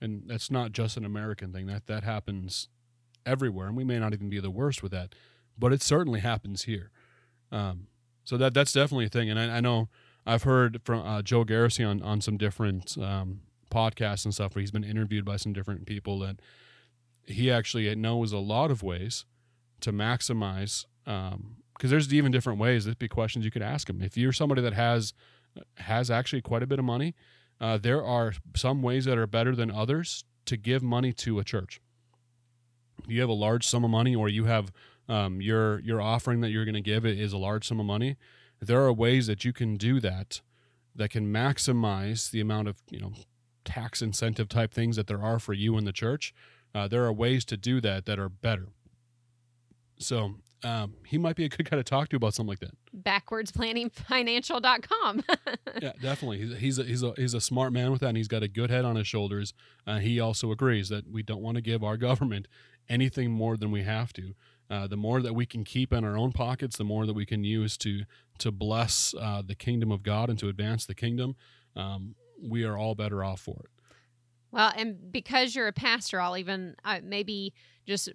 And 0.00 0.22
that's 0.26 0.50
not 0.50 0.72
just 0.72 0.96
an 0.96 1.04
American 1.04 1.52
thing. 1.52 1.66
That 1.66 1.86
that 1.86 2.04
happens 2.04 2.68
everywhere, 3.26 3.66
and 3.66 3.76
we 3.76 3.84
may 3.84 3.98
not 3.98 4.12
even 4.14 4.30
be 4.30 4.40
the 4.40 4.50
worst 4.50 4.82
with 4.82 4.92
that, 4.92 5.14
but 5.58 5.72
it 5.72 5.82
certainly 5.82 6.20
happens 6.20 6.64
here. 6.64 6.90
Um, 7.52 7.88
so 8.24 8.36
that 8.38 8.54
that's 8.54 8.72
definitely 8.72 9.06
a 9.06 9.10
thing. 9.10 9.28
And 9.28 9.38
I, 9.38 9.56
I 9.56 9.60
know 9.60 9.88
I've 10.24 10.44
heard 10.44 10.80
from 10.84 11.06
uh, 11.06 11.22
Joe 11.22 11.44
Garrissey 11.44 11.86
on 11.86 12.02
on 12.02 12.20
some 12.20 12.38
different 12.38 12.96
um, 12.98 13.40
podcasts 13.70 14.24
and 14.24 14.32
stuff 14.32 14.54
where 14.54 14.60
he's 14.60 14.70
been 14.70 14.84
interviewed 14.84 15.24
by 15.24 15.36
some 15.36 15.52
different 15.52 15.86
people 15.86 16.18
that 16.20 16.40
he 17.26 17.50
actually 17.50 17.94
knows 17.94 18.32
a 18.32 18.38
lot 18.38 18.70
of 18.70 18.82
ways 18.82 19.24
to 19.80 19.92
maximize. 19.92 20.86
Because 21.04 21.90
there's 21.90 22.12
even 22.12 22.30
different 22.30 22.58
ways. 22.58 22.84
There'd 22.84 22.98
be 22.98 23.08
questions 23.08 23.44
you 23.44 23.50
could 23.50 23.62
ask 23.62 23.88
him. 23.88 24.02
If 24.02 24.16
you're 24.16 24.32
somebody 24.32 24.62
that 24.62 24.74
has 24.74 25.12
has 25.76 26.10
actually 26.10 26.42
quite 26.42 26.62
a 26.62 26.66
bit 26.66 26.78
of 26.78 26.84
money, 26.84 27.14
uh, 27.60 27.78
there 27.78 28.04
are 28.04 28.32
some 28.56 28.82
ways 28.82 29.04
that 29.04 29.18
are 29.18 29.26
better 29.26 29.54
than 29.54 29.70
others 29.70 30.24
to 30.46 30.56
give 30.56 30.82
money 30.82 31.12
to 31.12 31.38
a 31.38 31.44
church. 31.44 31.80
You 33.06 33.20
have 33.20 33.28
a 33.28 33.34
large 33.34 33.66
sum 33.66 33.84
of 33.84 33.90
money, 33.90 34.14
or 34.14 34.28
you 34.28 34.44
have 34.44 34.72
um, 35.08 35.40
your 35.40 35.80
your 35.80 36.00
offering 36.00 36.40
that 36.40 36.50
you're 36.50 36.64
going 36.64 36.74
to 36.74 36.80
give 36.80 37.04
it 37.04 37.18
is 37.18 37.32
a 37.32 37.38
large 37.38 37.66
sum 37.66 37.80
of 37.80 37.86
money. 37.86 38.16
There 38.60 38.82
are 38.82 38.92
ways 38.92 39.26
that 39.26 39.44
you 39.44 39.52
can 39.52 39.76
do 39.76 40.00
that 40.00 40.40
that 40.94 41.10
can 41.10 41.32
maximize 41.32 42.30
the 42.30 42.40
amount 42.40 42.68
of 42.68 42.82
you 42.90 43.00
know 43.00 43.12
tax 43.64 44.02
incentive 44.02 44.48
type 44.48 44.72
things 44.72 44.96
that 44.96 45.06
there 45.06 45.22
are 45.22 45.38
for 45.38 45.52
you 45.52 45.76
in 45.76 45.84
the 45.84 45.92
church. 45.92 46.34
Uh, 46.74 46.86
there 46.88 47.04
are 47.04 47.12
ways 47.12 47.44
to 47.46 47.56
do 47.56 47.80
that 47.80 48.06
that 48.06 48.18
are 48.18 48.28
better. 48.28 48.68
So 49.98 50.36
um, 50.62 50.94
he 51.06 51.18
might 51.18 51.36
be 51.36 51.44
a 51.44 51.48
good 51.48 51.68
guy 51.68 51.76
to 51.76 51.84
talk 51.84 52.08
to 52.10 52.16
about 52.16 52.34
something 52.34 52.50
like 52.50 52.60
that. 52.60 52.76
Backwardsplanningfinancial.com. 52.96 55.22
yeah, 55.80 55.92
definitely. 56.00 56.38
He's 56.38 56.56
he's 56.58 56.78
a, 56.78 56.84
he's 56.84 57.02
a 57.02 57.12
he's 57.16 57.34
a 57.34 57.40
smart 57.40 57.72
man 57.72 57.90
with 57.90 58.00
that, 58.00 58.08
and 58.08 58.16
he's 58.16 58.28
got 58.28 58.42
a 58.42 58.48
good 58.48 58.70
head 58.70 58.84
on 58.84 58.96
his 58.96 59.06
shoulders. 59.06 59.54
Uh, 59.86 59.98
he 59.98 60.20
also 60.20 60.50
agrees 60.50 60.90
that 60.90 61.10
we 61.10 61.22
don't 61.22 61.42
want 61.42 61.56
to 61.56 61.62
give 61.62 61.82
our 61.82 61.96
government 61.96 62.46
anything 62.88 63.30
more 63.30 63.56
than 63.56 63.70
we 63.70 63.84
have 63.84 64.12
to. 64.14 64.34
Uh, 64.68 64.86
the 64.86 64.96
more 64.96 65.20
that 65.20 65.34
we 65.34 65.46
can 65.46 65.64
keep 65.64 65.92
in 65.92 66.04
our 66.04 66.16
own 66.16 66.32
pockets, 66.32 66.76
the 66.76 66.84
more 66.84 67.06
that 67.06 67.14
we 67.14 67.26
can 67.26 67.42
use 67.42 67.76
to 67.78 68.02
to 68.38 68.52
bless 68.52 69.14
uh, 69.18 69.42
the 69.44 69.54
kingdom 69.54 69.90
of 69.90 70.02
God 70.02 70.30
and 70.30 70.38
to 70.38 70.48
advance 70.48 70.86
the 70.86 70.94
kingdom. 70.94 71.36
Um, 71.76 72.14
we 72.42 72.64
are 72.64 72.76
all 72.76 72.94
better 72.94 73.24
off 73.24 73.40
for 73.40 73.62
it. 73.64 73.70
Well, 74.52 74.72
and 74.74 75.12
because 75.12 75.54
you're 75.54 75.68
a 75.68 75.72
pastor, 75.72 76.20
I'll 76.20 76.36
even 76.36 76.74
uh, 76.84 77.00
maybe 77.02 77.54
just 77.86 78.08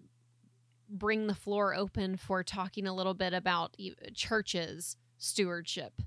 bring 0.89 1.27
the 1.27 1.35
floor 1.35 1.73
open 1.75 2.17
for 2.17 2.43
talking 2.43 2.85
a 2.87 2.93
little 2.93 3.13
bit 3.13 3.33
about 3.33 3.75
churches' 4.13 4.97
stewardship 5.17 6.01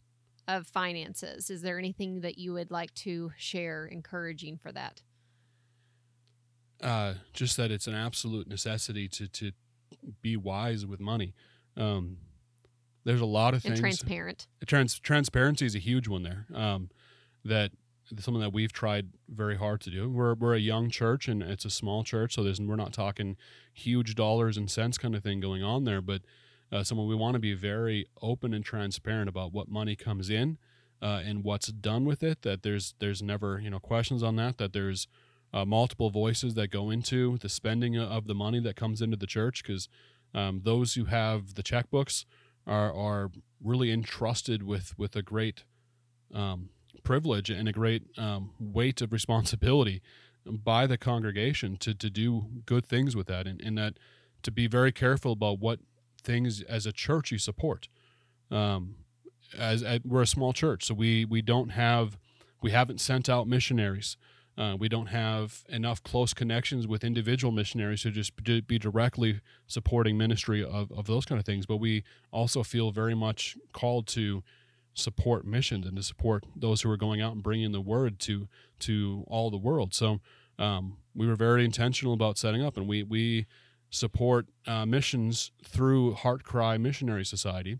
of 0.47 0.66
finances. 0.66 1.51
Is 1.51 1.62
there 1.62 1.79
anything 1.79 2.20
that 2.22 2.39
you 2.39 2.53
would 2.55 2.70
like 2.70 2.95
to 2.95 3.33
share 3.37 3.87
encouraging 3.87 4.57
for 4.59 4.72
that? 4.72 5.03
Uh, 6.83 7.14
just 7.33 7.57
that 7.57 7.70
it's 7.70 7.87
an 7.87 7.95
absolute 7.95 8.47
necessity 8.49 9.09
to 9.09 9.26
to 9.29 9.53
be 10.22 10.37
wise 10.37 10.87
with 10.87 11.01
money. 11.01 11.35
Um, 11.76 12.18
there's 13.05 13.20
a 13.20 13.26
lot 13.26 13.55
of 13.55 13.64
And 13.64 13.74
things. 13.74 13.81
transparent. 13.81 14.47
Trans- 14.66 14.99
transparency 14.99 15.66
is 15.66 15.74
a 15.74 15.79
huge 15.81 16.07
one 16.09 16.22
there. 16.22 16.47
Um, 16.55 16.91
that 17.45 17.72
something 18.18 18.40
that 18.40 18.52
we've 18.52 18.72
tried 18.72 19.09
very 19.28 19.56
hard 19.56 19.80
to 19.82 19.90
do. 19.90 20.09
We're 20.09 20.34
we're 20.34 20.54
a 20.54 20.61
young 20.61 20.90
church 20.90 21.28
and 21.28 21.42
it's 21.42 21.64
a 21.64 21.70
small 21.70 22.04
church, 22.04 22.34
so 22.34 22.42
there's 22.42 22.61
we're 22.61 22.76
not 22.76 22.92
talking 22.92 23.36
huge 23.72 24.14
dollars 24.14 24.56
and 24.56 24.70
cents 24.70 24.98
kind 24.98 25.14
of 25.14 25.22
thing 25.22 25.40
going 25.40 25.62
on 25.62 25.84
there, 25.84 26.00
but 26.00 26.22
uh, 26.70 26.82
someone 26.82 27.09
we 27.09 27.14
want 27.14 27.34
to 27.34 27.40
be 27.40 27.54
very 27.54 28.06
open 28.20 28.52
and 28.52 28.64
transparent 28.64 29.28
about 29.28 29.52
what 29.52 29.68
money 29.68 29.96
comes 29.96 30.28
in 30.28 30.59
uh, 31.00 31.22
and 31.24 31.44
what's 31.44 31.68
done 31.68 32.04
with 32.04 32.22
it. 32.22 32.42
That 32.42 32.62
there's 32.62 32.94
there's 32.98 33.22
never 33.22 33.61
you 33.61 33.70
know 33.70 33.80
questions 33.80 34.22
on 34.22 34.36
that. 34.36 34.59
That 34.59 34.72
there's 34.72 35.06
uh, 35.52 35.64
multiple 35.64 36.11
voices 36.11 36.54
that 36.54 36.68
go 36.68 36.90
into 36.90 37.38
the 37.38 37.48
spending 37.48 37.96
of 37.98 38.26
the 38.26 38.34
money 38.34 38.61
that 38.61 38.76
comes 38.76 39.00
into 39.00 39.16
the 39.16 39.26
church 39.26 39.62
because 39.62 39.88
um, 40.34 40.61
those 40.64 40.94
who 40.94 41.06
have 41.06 41.54
the 41.54 41.62
checkbooks 41.62 42.24
are 42.66 42.92
are 42.92 43.30
really 43.62 43.90
entrusted 43.90 44.62
with 44.62 44.98
with 44.98 45.16
a 45.16 45.22
great 45.22 45.64
um, 46.34 46.70
privilege 47.05 47.51
and 47.51 47.68
a 47.68 47.72
great 47.72 48.03
um, 48.18 48.51
weight 48.59 49.01
of 49.01 49.12
responsibility 49.12 50.01
by 50.44 50.86
the 50.86 50.96
congregation 50.96 51.76
to, 51.76 51.94
to 51.94 52.11
do 52.11 52.46
good 52.66 52.86
things 52.86 53.14
with 53.14 53.26
that 53.26 53.46
and, 53.46 53.61
and 53.61 53.76
that 53.78 53.94
to 54.42 54.51
be 54.51 54.66
very 54.66 54.92
careful 54.92 55.32
about 55.32 55.59
what 55.59 55.80
things 56.22 56.62
as 56.62 56.86
a 56.86 56.92
church 56.92 57.30
you 57.32 57.38
support 57.38 57.88
Um, 58.51 58.96
as, 59.59 59.82
as 59.82 60.01
we're 60.05 60.22
a 60.22 60.26
small 60.26 60.53
church, 60.53 60.84
so 60.84 60.94
we 60.94 61.24
we 61.24 61.42
don't 61.42 61.70
have 61.70 62.18
we 62.62 62.70
haven't 62.70 63.01
sent 63.01 63.28
out 63.28 63.46
missionaries. 63.46 64.16
Uh, 64.57 64.74
we 64.76 64.88
don't 64.88 65.09
have 65.09 65.62
enough 65.68 66.03
close 66.03 66.34
connections 66.34 66.86
with 66.86 67.05
individual 67.05 67.53
missionaries 67.53 68.03
to 68.03 68.11
just 68.11 68.32
be 68.66 68.78
directly 68.78 69.40
supporting 69.66 70.18
ministry 70.18 70.64
of, 70.64 70.90
of 70.90 71.07
those 71.07 71.24
kind 71.24 71.38
of 71.38 71.46
things. 71.46 71.66
But 71.66 71.76
we 71.76 72.03
also 72.30 72.62
feel 72.64 72.90
very 72.90 73.14
much 73.14 73.57
called 73.72 74.07
to 74.09 74.42
support 74.99 75.46
missions 75.46 75.86
and 75.86 75.96
to 75.96 76.03
support 76.03 76.44
those 76.57 76.82
who 76.82 76.90
are 76.90 76.96
going 76.96 77.20
out 77.20 77.32
and 77.32 77.42
bringing 77.42 77.72
the 77.72 77.80
word 77.80 78.18
to 78.20 78.49
to 78.80 79.24
all 79.28 79.51
the 79.51 79.57
world. 79.57 79.94
So 79.94 80.20
um, 80.59 80.99
we 81.14 81.26
were 81.26 81.36
very 81.36 81.64
intentional 81.64 82.14
about 82.14 82.38
setting 82.38 82.62
up, 82.62 82.76
and 82.76 82.88
we 82.88 83.03
we 83.03 83.46
support 83.90 84.46
uh, 84.66 84.84
missions 84.84 85.51
through 85.64 86.14
HeartCry 86.14 86.80
Missionary 86.80 87.24
Society 87.24 87.78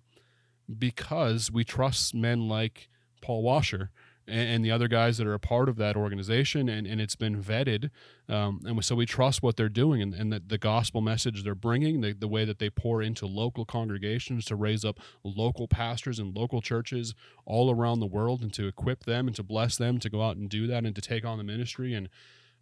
because 0.79 1.51
we 1.51 1.64
trust 1.64 2.14
men 2.14 2.49
like 2.49 2.89
Paul 3.21 3.43
Washer 3.43 3.91
and, 4.29 4.49
and, 4.51 4.64
the 4.64 4.70
other 4.70 4.89
guys 4.89 5.18
that 5.18 5.26
are 5.26 5.35
a 5.35 5.39
part 5.41 5.68
of 5.68 5.76
that 5.76 5.97
organization, 5.97 6.68
and, 6.68 6.87
and 6.87 7.01
it's 7.01 7.16
been 7.16 7.43
vetted. 7.43 7.91
Um, 8.29 8.61
and 8.64 8.85
so 8.85 8.95
we 8.95 9.07
trust 9.07 9.43
what 9.43 9.57
they're 9.57 9.68
doing 9.68 10.03
and, 10.03 10.14
and 10.14 10.33
the, 10.33 10.43
the 10.47 10.59
gospel 10.59 11.01
message 11.01 11.43
they're 11.43 11.55
bringing, 11.55 12.01
the, 12.01 12.12
the 12.12 12.29
way 12.29 12.45
that 12.45 12.59
they 12.59 12.70
pour 12.70 13.03
into 13.03 13.26
local 13.26 13.64
congregations 13.64 14.45
to 14.47 14.57
raise 14.57 14.85
up 14.85 14.99
local 15.24 15.66
pastors 15.66 16.18
and 16.18 16.37
local 16.37 16.61
churches 16.61 17.14
all 17.47 17.70
around 17.70 18.01
the 18.01 18.07
world 18.07 18.43
and 18.43 18.53
to 18.55 18.66
equip 18.66 19.05
them 19.05 19.26
and 19.26 19.37
to 19.37 19.43
bless 19.43 19.76
them 19.76 19.99
to 19.99 20.11
go 20.11 20.22
out 20.22 20.37
and 20.37 20.51
do 20.51 20.66
that 20.66 20.85
and 20.85 20.95
to 20.95 21.01
take 21.01 21.24
on 21.24 21.39
the 21.39 21.45
ministry 21.45 21.95
and 21.95 22.09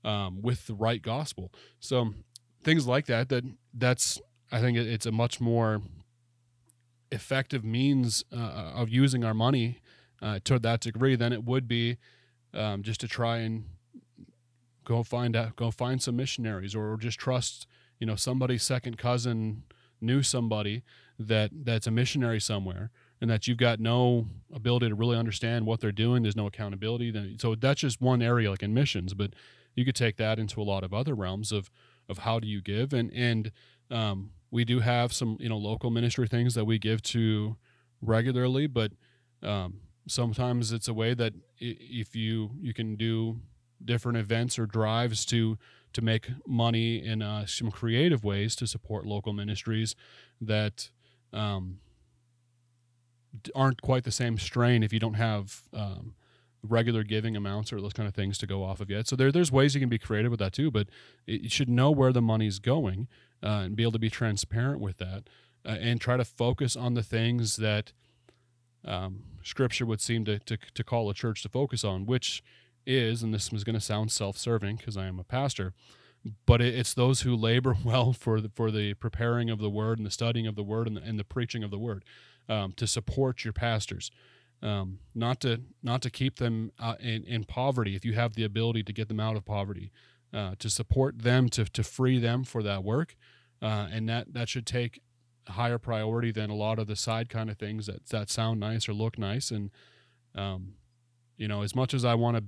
um, 0.04 0.40
with 0.40 0.66
the 0.66 0.74
right 0.74 1.02
gospel. 1.02 1.52
So 1.80 2.14
things 2.62 2.86
like 2.86 3.06
that, 3.06 3.28
that 3.28 3.44
that's, 3.74 4.20
I 4.52 4.60
think 4.60 4.78
it's 4.78 5.06
a 5.06 5.12
much 5.12 5.40
more 5.40 5.82
effective 7.10 7.64
means 7.64 8.24
uh, 8.32 8.72
of 8.74 8.88
using 8.88 9.24
our 9.24 9.34
money 9.34 9.80
uh, 10.22 10.38
to 10.44 10.58
that 10.58 10.80
degree 10.80 11.16
than 11.16 11.32
it 11.32 11.44
would 11.44 11.68
be 11.68 11.96
um, 12.54 12.82
just 12.82 13.00
to 13.00 13.08
try 13.08 13.38
and 13.38 13.64
go 14.84 15.02
find 15.02 15.36
out, 15.36 15.56
go 15.56 15.70
find 15.70 16.00
some 16.00 16.16
missionaries, 16.16 16.74
or 16.74 16.96
just 16.96 17.18
trust 17.18 17.66
you 17.98 18.06
know 18.06 18.16
somebody's 18.16 18.62
second 18.62 18.98
cousin 18.98 19.62
knew 20.00 20.22
somebody 20.22 20.82
that 21.18 21.50
that's 21.64 21.86
a 21.86 21.90
missionary 21.90 22.40
somewhere 22.40 22.90
and 23.20 23.30
that 23.30 23.48
you've 23.48 23.56
got 23.56 23.80
no 23.80 24.26
ability 24.54 24.88
to 24.88 24.94
really 24.94 25.16
understand 25.16 25.64
what 25.64 25.80
they're 25.80 25.92
doing. 25.92 26.22
There's 26.22 26.36
no 26.36 26.46
accountability. 26.46 27.36
So 27.40 27.54
that's 27.54 27.80
just 27.80 28.00
one 28.00 28.20
area 28.20 28.50
like 28.50 28.62
in 28.62 28.74
missions 28.74 29.14
but 29.14 29.32
you 29.74 29.84
could 29.84 29.94
take 29.94 30.16
that 30.16 30.38
into 30.38 30.60
a 30.60 30.64
lot 30.64 30.84
of 30.84 30.92
other 30.92 31.14
realms 31.14 31.52
of 31.52 31.70
of 32.08 32.18
how 32.18 32.38
do 32.38 32.46
you 32.46 32.60
give? 32.62 32.92
And 32.92 33.12
and 33.12 33.52
um, 33.90 34.30
we 34.50 34.64
do 34.64 34.80
have 34.80 35.12
some 35.12 35.36
you 35.40 35.48
know 35.48 35.58
local 35.58 35.90
ministry 35.90 36.28
things 36.28 36.54
that 36.54 36.64
we 36.64 36.78
give 36.78 37.02
to 37.02 37.56
regularly 38.02 38.66
but 38.66 38.92
um, 39.42 39.80
sometimes 40.06 40.72
it's 40.72 40.88
a 40.88 40.94
way 40.94 41.14
that 41.14 41.34
if 41.58 42.14
you 42.14 42.50
you 42.60 42.72
can 42.72 42.96
do 42.96 43.40
different 43.84 44.18
events 44.18 44.58
or 44.58 44.66
drives 44.66 45.24
to 45.26 45.58
to 45.92 46.02
make 46.02 46.28
money 46.46 47.04
in 47.04 47.22
uh, 47.22 47.46
some 47.46 47.70
creative 47.70 48.22
ways 48.24 48.54
to 48.56 48.66
support 48.66 49.06
local 49.06 49.32
ministries 49.32 49.94
that 50.40 50.90
um, 51.32 51.78
aren't 53.54 53.82
quite 53.82 54.04
the 54.04 54.10
same 54.10 54.38
strain 54.38 54.82
if 54.82 54.92
you 54.92 54.98
don't 54.98 55.14
have 55.14 55.62
um, 55.72 56.14
regular 56.62 57.02
giving 57.02 57.36
amounts 57.36 57.72
or 57.72 57.80
those 57.80 57.92
kind 57.92 58.08
of 58.08 58.14
things 58.14 58.38
to 58.38 58.46
go 58.46 58.62
off 58.64 58.80
of 58.80 58.90
yet. 58.90 59.06
So 59.06 59.16
there, 59.16 59.32
there's 59.32 59.52
ways 59.52 59.74
you 59.74 59.80
can 59.80 59.88
be 59.88 59.98
creative 59.98 60.30
with 60.30 60.40
that 60.40 60.52
too, 60.52 60.70
but 60.70 60.88
you 61.26 61.48
should 61.48 61.68
know 61.68 61.90
where 61.90 62.12
the 62.12 62.22
money's 62.22 62.58
going 62.58 63.08
uh, 63.42 63.62
and 63.64 63.76
be 63.76 63.82
able 63.82 63.92
to 63.92 63.98
be 63.98 64.10
transparent 64.10 64.80
with 64.80 64.98
that 64.98 65.28
uh, 65.64 65.76
and 65.80 66.00
try 66.00 66.16
to 66.16 66.24
focus 66.24 66.76
on 66.76 66.94
the 66.94 67.02
things 67.02 67.56
that 67.56 67.92
um, 68.86 69.22
Scripture 69.42 69.86
would 69.86 70.00
seem 70.00 70.24
to, 70.24 70.38
to, 70.40 70.56
to 70.74 70.84
call 70.84 71.10
a 71.10 71.14
church 71.14 71.42
to 71.42 71.48
focus 71.48 71.84
on, 71.84 72.06
which 72.06 72.42
is, 72.86 73.22
and 73.22 73.34
this 73.34 73.52
is 73.52 73.64
going 73.64 73.74
to 73.74 73.80
sound 73.80 74.12
self-serving 74.12 74.76
because 74.76 74.96
I 74.96 75.06
am 75.06 75.18
a 75.18 75.24
pastor, 75.24 75.72
but 76.46 76.60
it, 76.60 76.74
it's 76.74 76.94
those 76.94 77.22
who 77.22 77.34
labor 77.36 77.76
well 77.84 78.12
for 78.12 78.40
the, 78.40 78.50
for 78.54 78.70
the 78.70 78.94
preparing 78.94 79.50
of 79.50 79.58
the 79.58 79.70
word 79.70 79.98
and 79.98 80.06
the 80.06 80.10
studying 80.10 80.46
of 80.46 80.54
the 80.54 80.62
word 80.62 80.86
and 80.86 80.96
the, 80.96 81.02
and 81.02 81.18
the 81.18 81.24
preaching 81.24 81.62
of 81.62 81.70
the 81.70 81.78
word 81.78 82.04
um, 82.48 82.72
to 82.76 82.86
support 82.86 83.44
your 83.44 83.52
pastors. 83.52 84.10
Um, 84.62 85.00
not 85.14 85.40
to 85.40 85.60
not 85.82 86.00
to 86.00 86.10
keep 86.10 86.36
them 86.36 86.72
uh, 86.78 86.94
in, 86.98 87.24
in 87.24 87.44
poverty 87.44 87.94
if 87.94 88.06
you 88.06 88.14
have 88.14 88.36
the 88.36 88.44
ability 88.44 88.82
to 88.84 88.92
get 88.92 89.08
them 89.08 89.20
out 89.20 89.36
of 89.36 89.44
poverty, 89.44 89.92
uh, 90.32 90.54
to 90.58 90.70
support 90.70 91.18
them 91.20 91.50
to, 91.50 91.66
to 91.66 91.82
free 91.84 92.18
them 92.18 92.42
for 92.42 92.62
that 92.62 92.82
work, 92.82 93.16
uh, 93.60 93.88
and 93.92 94.08
that 94.08 94.32
that 94.32 94.48
should 94.48 94.66
take 94.66 95.02
higher 95.48 95.78
priority 95.78 96.32
than 96.32 96.50
a 96.50 96.54
lot 96.54 96.78
of 96.78 96.86
the 96.86 96.96
side 96.96 97.28
kind 97.28 97.50
of 97.50 97.56
things 97.56 97.86
that 97.86 98.06
that 98.06 98.30
sound 98.30 98.60
nice 98.60 98.88
or 98.88 98.94
look 98.94 99.18
nice. 99.18 99.50
And 99.50 99.70
um, 100.34 100.74
you 101.36 101.48
know, 101.48 101.62
as 101.62 101.74
much 101.74 101.94
as 101.94 102.04
I 102.04 102.14
want 102.14 102.36
to, 102.36 102.44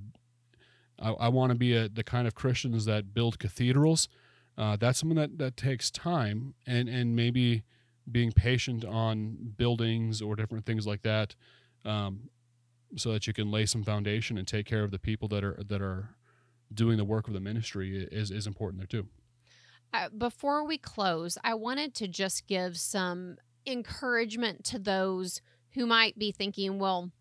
I, 0.99 1.11
I 1.11 1.27
want 1.29 1.51
to 1.51 1.55
be 1.57 1.75
a, 1.75 1.89
the 1.89 2.03
kind 2.03 2.27
of 2.27 2.35
Christians 2.35 2.85
that 2.85 3.13
build 3.13 3.39
cathedrals. 3.39 4.07
Uh, 4.57 4.75
that's 4.75 4.99
something 4.99 5.17
that 5.17 5.37
that 5.37 5.55
takes 5.55 5.89
time 5.89 6.53
and 6.67 6.89
and 6.89 7.15
maybe 7.15 7.63
being 8.11 8.31
patient 8.31 8.83
on 8.83 9.53
buildings 9.55 10.21
or 10.21 10.35
different 10.35 10.65
things 10.65 10.85
like 10.85 11.03
that, 11.03 11.35
um, 11.85 12.29
so 12.95 13.13
that 13.13 13.27
you 13.27 13.33
can 13.33 13.51
lay 13.51 13.65
some 13.65 13.83
foundation 13.83 14.37
and 14.37 14.47
take 14.47 14.65
care 14.65 14.83
of 14.83 14.91
the 14.91 14.99
people 14.99 15.27
that 15.29 15.43
are 15.43 15.61
that 15.65 15.81
are 15.81 16.09
doing 16.73 16.97
the 16.97 17.05
work 17.05 17.27
of 17.27 17.33
the 17.33 17.39
ministry 17.39 18.07
is 18.11 18.31
is 18.31 18.45
important 18.45 18.79
there 18.79 18.87
too. 18.87 19.07
Before 20.17 20.65
we 20.65 20.77
close, 20.77 21.37
I 21.43 21.55
wanted 21.55 21.95
to 21.95 22.07
just 22.07 22.47
give 22.47 22.77
some 22.77 23.37
encouragement 23.65 24.63
to 24.65 24.79
those 24.79 25.41
who 25.73 25.85
might 25.85 26.17
be 26.17 26.31
thinking, 26.31 26.79
well, 26.79 27.11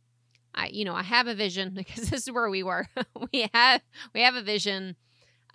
I 0.55 0.69
you 0.69 0.85
know, 0.85 0.95
I 0.95 1.03
have 1.03 1.27
a 1.27 1.35
vision 1.35 1.71
because 1.75 2.11
this 2.11 2.27
is 2.27 2.33
where 2.33 2.51
we 2.51 2.62
were. 2.62 2.87
we 3.33 3.49
have 3.55 3.83
we 4.14 4.23
have 4.23 4.35
a 4.35 4.43
vision 4.43 4.97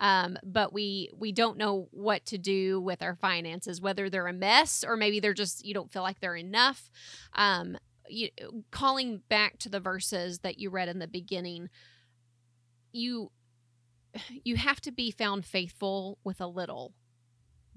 um, 0.00 0.36
but 0.42 0.72
we 0.72 1.10
we 1.16 1.32
don't 1.32 1.56
know 1.56 1.88
what 1.90 2.26
to 2.26 2.38
do 2.38 2.80
with 2.80 3.02
our 3.02 3.14
finances 3.16 3.80
whether 3.80 4.10
they're 4.10 4.26
a 4.26 4.32
mess 4.32 4.84
or 4.86 4.96
maybe 4.96 5.20
they're 5.20 5.34
just 5.34 5.64
you 5.64 5.74
don't 5.74 5.92
feel 5.92 6.02
like 6.02 6.20
they're 6.20 6.36
enough 6.36 6.90
um, 7.34 7.76
you, 8.08 8.28
calling 8.70 9.22
back 9.28 9.58
to 9.58 9.68
the 9.68 9.80
verses 9.80 10.40
that 10.40 10.58
you 10.58 10.70
read 10.70 10.88
in 10.88 10.98
the 10.98 11.06
beginning 11.06 11.68
you 12.92 13.30
you 14.44 14.56
have 14.56 14.80
to 14.80 14.92
be 14.92 15.10
found 15.10 15.44
faithful 15.44 16.18
with 16.24 16.40
a 16.40 16.46
little 16.46 16.92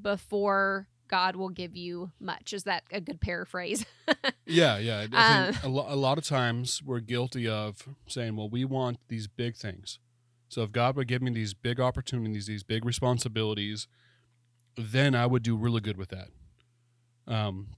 before 0.01 0.87
God 1.07 1.35
will 1.35 1.49
give 1.49 1.75
you 1.75 2.11
much. 2.19 2.53
Is 2.53 2.63
that 2.63 2.83
a 2.91 2.99
good 2.99 3.21
paraphrase? 3.21 3.85
yeah, 4.45 4.77
yeah. 4.77 5.07
I 5.11 5.49
think 5.51 5.63
um, 5.63 5.71
a, 5.71 5.73
lo- 5.73 5.85
a 5.87 5.95
lot 5.95 6.17
of 6.17 6.25
times 6.25 6.81
we're 6.83 6.99
guilty 6.99 7.47
of 7.47 7.87
saying, 8.07 8.35
well, 8.35 8.49
we 8.49 8.65
want 8.65 8.99
these 9.07 9.27
big 9.27 9.55
things. 9.55 9.99
So 10.49 10.63
if 10.63 10.71
God 10.71 10.95
would 10.95 11.07
give 11.07 11.21
me 11.21 11.31
these 11.31 11.53
big 11.53 11.79
opportunities, 11.79 12.47
these 12.47 12.63
big 12.63 12.85
responsibilities, 12.85 13.87
then 14.77 15.15
I 15.15 15.25
would 15.25 15.43
do 15.43 15.55
really 15.55 15.81
good 15.81 15.97
with 15.97 16.09
that. 16.09 16.29
Um, 17.27 17.69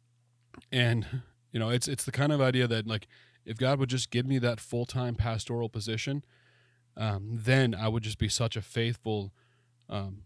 and 0.71 1.05
you 1.51 1.59
know, 1.59 1.69
it's 1.69 1.87
it's 1.87 2.05
the 2.05 2.11
kind 2.11 2.31
of 2.31 2.41
idea 2.41 2.67
that 2.67 2.85
like 2.85 3.07
if 3.45 3.57
God 3.57 3.79
would 3.79 3.89
just 3.89 4.11
give 4.11 4.25
me 4.25 4.37
that 4.39 4.59
full 4.59 4.85
time 4.85 5.15
pastoral 5.15 5.69
position, 5.69 6.23
um, 6.95 7.29
then 7.31 7.73
I 7.73 7.87
would 7.87 8.03
just 8.03 8.19
be 8.19 8.29
such 8.29 8.55
a 8.55 8.61
faithful 8.61 9.33
um, 9.89 10.23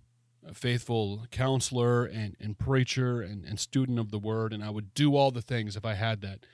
faithful 0.53 1.25
counselor 1.31 2.05
and, 2.05 2.35
and 2.39 2.57
preacher 2.57 3.21
and, 3.21 3.45
and 3.45 3.59
student 3.59 3.99
of 3.99 4.11
the 4.11 4.19
word, 4.19 4.53
and 4.53 4.63
I 4.63 4.69
would 4.69 4.93
do 4.93 5.15
all 5.15 5.31
the 5.31 5.41
things 5.41 5.75
if 5.75 5.85
I 5.85 5.93
had 5.93 6.21
that. 6.21 6.45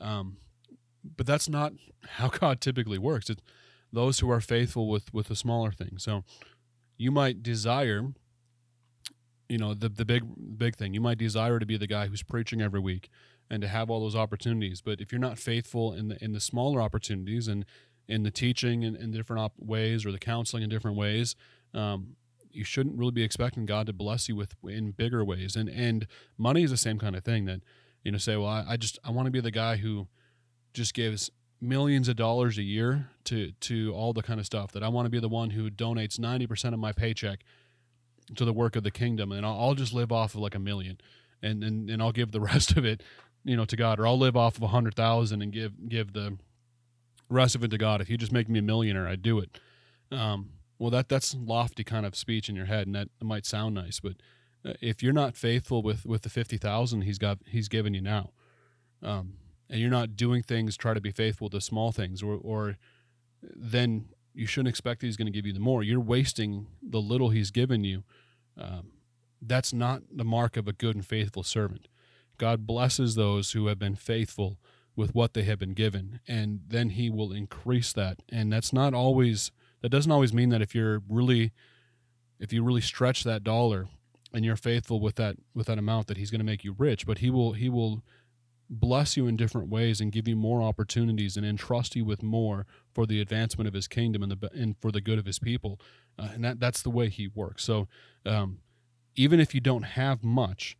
Um, 0.00 0.38
but 1.16 1.26
that's 1.26 1.48
not 1.48 1.72
how 2.06 2.28
God 2.40 2.60
typically 2.60 2.98
works. 2.98 3.30
It's 3.30 3.42
those 3.92 4.18
who 4.18 4.30
are 4.30 4.40
faithful 4.40 4.88
with, 4.88 5.12
with 5.14 5.28
the 5.28 5.36
smaller 5.36 5.72
things. 5.72 6.02
So 6.02 6.24
you 6.96 7.10
might 7.10 7.42
desire, 7.42 8.12
you 9.48 9.58
know, 9.58 9.74
the, 9.74 9.88
the 9.88 10.04
big 10.04 10.24
big 10.58 10.76
thing. 10.76 10.94
You 10.94 11.00
might 11.00 11.18
desire 11.18 11.58
to 11.58 11.66
be 11.66 11.76
the 11.76 11.86
guy 11.86 12.08
who's 12.08 12.22
preaching 12.22 12.60
every 12.60 12.80
week 12.80 13.08
and 13.50 13.62
to 13.62 13.68
have 13.68 13.88
all 13.88 14.00
those 14.00 14.16
opportunities. 14.16 14.80
But 14.80 15.00
if 15.00 15.10
you're 15.10 15.20
not 15.20 15.38
faithful 15.38 15.94
in 15.94 16.08
the 16.08 16.22
in 16.22 16.32
the 16.32 16.40
smaller 16.40 16.82
opportunities 16.82 17.48
and 17.48 17.64
in 18.08 18.24
the 18.24 18.30
teaching 18.30 18.82
in, 18.82 18.96
in 18.96 19.10
different 19.10 19.40
op- 19.40 19.52
ways 19.58 20.04
or 20.04 20.12
the 20.12 20.18
counseling 20.18 20.62
in 20.62 20.68
different 20.68 20.96
ways, 20.96 21.36
um, 21.72 22.16
you 22.58 22.64
shouldn't 22.64 22.98
really 22.98 23.12
be 23.12 23.22
expecting 23.22 23.64
God 23.64 23.86
to 23.86 23.92
bless 23.92 24.28
you 24.28 24.36
with 24.36 24.54
in 24.64 24.90
bigger 24.90 25.24
ways. 25.24 25.56
And 25.56 25.68
and 25.68 26.06
money 26.36 26.64
is 26.64 26.70
the 26.70 26.76
same 26.76 26.98
kind 26.98 27.16
of 27.16 27.24
thing 27.24 27.44
that 27.46 27.60
you 28.02 28.12
know 28.12 28.18
say, 28.18 28.36
well, 28.36 28.48
I, 28.48 28.64
I 28.70 28.76
just 28.76 28.98
I 29.04 29.10
want 29.10 29.26
to 29.26 29.30
be 29.30 29.40
the 29.40 29.50
guy 29.50 29.76
who 29.76 30.08
just 30.74 30.92
gives 30.92 31.30
millions 31.60 32.08
of 32.08 32.16
dollars 32.16 32.58
a 32.58 32.62
year 32.62 33.08
to 33.24 33.52
to 33.52 33.92
all 33.94 34.12
the 34.12 34.22
kind 34.22 34.40
of 34.40 34.46
stuff 34.46 34.72
that 34.72 34.82
I 34.82 34.88
want 34.88 35.06
to 35.06 35.10
be 35.10 35.20
the 35.20 35.28
one 35.28 35.50
who 35.50 35.70
donates 35.70 36.18
90% 36.18 36.72
of 36.72 36.78
my 36.78 36.92
paycheck 36.92 37.40
to 38.36 38.44
the 38.44 38.52
work 38.52 38.76
of 38.76 38.84
the 38.84 38.90
kingdom 38.90 39.32
and 39.32 39.44
I'll, 39.44 39.58
I'll 39.58 39.74
just 39.74 39.92
live 39.92 40.12
off 40.12 40.34
of 40.34 40.40
like 40.40 40.54
a 40.54 40.60
million. 40.60 40.98
And, 41.40 41.62
and 41.62 41.88
and 41.88 42.02
I'll 42.02 42.12
give 42.12 42.32
the 42.32 42.40
rest 42.52 42.76
of 42.76 42.84
it 42.84 43.02
you 43.44 43.56
know 43.56 43.64
to 43.64 43.76
God 43.76 44.00
or 44.00 44.06
I'll 44.06 44.18
live 44.18 44.36
off 44.36 44.56
of 44.56 44.62
a 44.62 44.68
hundred 44.68 44.94
thousand 44.94 45.42
and 45.42 45.52
give 45.52 45.88
give 45.88 46.12
the 46.12 46.36
rest 47.28 47.54
of 47.54 47.62
it 47.62 47.70
to 47.70 47.78
God. 47.78 48.00
If 48.00 48.10
you 48.10 48.16
just 48.16 48.32
make 48.32 48.48
me 48.48 48.58
a 48.58 48.62
millionaire 48.62 49.06
I'd 49.06 49.22
do 49.22 49.38
it. 49.38 49.58
Um, 50.10 50.50
well, 50.78 50.90
that 50.90 51.08
that's 51.08 51.34
lofty 51.34 51.84
kind 51.84 52.06
of 52.06 52.14
speech 52.16 52.48
in 52.48 52.56
your 52.56 52.66
head, 52.66 52.86
and 52.86 52.94
that 52.94 53.08
might 53.22 53.46
sound 53.46 53.74
nice, 53.74 54.00
but 54.00 54.14
uh, 54.64 54.74
if 54.80 55.02
you're 55.02 55.12
not 55.12 55.36
faithful 55.36 55.82
with 55.82 56.04
with 56.06 56.22
the 56.22 56.30
fifty 56.30 56.56
thousand 56.56 57.02
he's 57.02 57.18
got 57.18 57.38
he's 57.46 57.68
given 57.68 57.94
you 57.94 58.00
now, 58.00 58.30
um, 59.02 59.34
and 59.68 59.80
you're 59.80 59.90
not 59.90 60.16
doing 60.16 60.42
things 60.42 60.76
try 60.76 60.94
to 60.94 61.00
be 61.00 61.10
faithful 61.10 61.48
to 61.50 61.60
small 61.60 61.92
things 61.92 62.22
or 62.22 62.38
or 62.42 62.76
then 63.42 64.06
you 64.34 64.46
shouldn't 64.46 64.68
expect 64.68 65.02
he's 65.02 65.16
going 65.16 65.26
to 65.26 65.32
give 65.32 65.46
you 65.46 65.52
the 65.52 65.60
more. 65.60 65.82
You're 65.82 66.00
wasting 66.00 66.66
the 66.82 67.00
little 67.00 67.30
he's 67.30 67.50
given 67.50 67.84
you 67.84 68.04
um, 68.56 68.92
that's 69.40 69.72
not 69.72 70.02
the 70.12 70.24
mark 70.24 70.56
of 70.56 70.66
a 70.66 70.72
good 70.72 70.96
and 70.96 71.06
faithful 71.06 71.42
servant. 71.42 71.88
God 72.36 72.66
blesses 72.66 73.14
those 73.14 73.52
who 73.52 73.66
have 73.66 73.78
been 73.78 73.96
faithful 73.96 74.58
with 74.96 75.14
what 75.14 75.34
they 75.34 75.44
have 75.44 75.60
been 75.60 75.74
given 75.74 76.20
and 76.26 76.60
then 76.66 76.90
he 76.90 77.08
will 77.08 77.32
increase 77.32 77.92
that 77.92 78.18
and 78.30 78.52
that's 78.52 78.72
not 78.72 78.94
always 78.94 79.52
that 79.82 79.88
doesn't 79.90 80.12
always 80.12 80.32
mean 80.32 80.48
that 80.50 80.62
if 80.62 80.74
you're 80.74 81.02
really 81.08 81.52
if 82.38 82.52
you 82.52 82.62
really 82.62 82.80
stretch 82.80 83.24
that 83.24 83.42
dollar 83.42 83.88
and 84.32 84.44
you're 84.44 84.56
faithful 84.56 85.00
with 85.00 85.16
that 85.16 85.36
with 85.54 85.66
that 85.66 85.78
amount 85.78 86.06
that 86.06 86.16
he's 86.16 86.30
going 86.30 86.40
to 86.40 86.44
make 86.44 86.64
you 86.64 86.74
rich. 86.76 87.06
But 87.06 87.18
he 87.18 87.30
will 87.30 87.52
he 87.52 87.68
will 87.68 88.02
bless 88.70 89.16
you 89.16 89.26
in 89.26 89.36
different 89.36 89.68
ways 89.68 90.00
and 90.00 90.12
give 90.12 90.28
you 90.28 90.36
more 90.36 90.60
opportunities 90.62 91.36
and 91.36 91.46
entrust 91.46 91.96
you 91.96 92.04
with 92.04 92.22
more 92.22 92.66
for 92.94 93.06
the 93.06 93.20
advancement 93.20 93.66
of 93.66 93.74
his 93.74 93.88
kingdom 93.88 94.22
and 94.22 94.30
the 94.30 94.50
and 94.52 94.76
for 94.80 94.92
the 94.92 95.00
good 95.00 95.18
of 95.18 95.26
his 95.26 95.38
people. 95.38 95.80
Uh, 96.18 96.28
and 96.34 96.44
that 96.44 96.60
that's 96.60 96.82
the 96.82 96.90
way 96.90 97.08
he 97.08 97.28
works. 97.34 97.64
So 97.64 97.88
um, 98.26 98.58
even 99.16 99.40
if 99.40 99.54
you 99.54 99.60
don't 99.60 99.84
have 99.84 100.22
much 100.22 100.76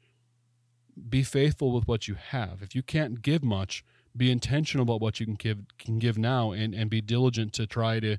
be 1.09 1.23
faithful 1.23 1.73
with 1.73 1.87
what 1.87 2.09
you 2.09 2.15
have. 2.15 2.61
If 2.61 2.75
you 2.75 2.83
can't 2.83 3.23
give 3.23 3.45
much 3.45 3.85
be 4.17 4.31
intentional 4.33 4.83
about 4.83 5.01
what 5.01 5.21
you 5.21 5.27
can 5.27 5.37
give 5.37 5.59
can 5.79 5.99
give 5.99 6.19
now 6.19 6.51
and 6.51 6.75
and 6.75 6.91
be 6.91 7.01
diligent 7.01 7.53
to 7.55 7.67
try 7.67 8.01
to 8.01 8.19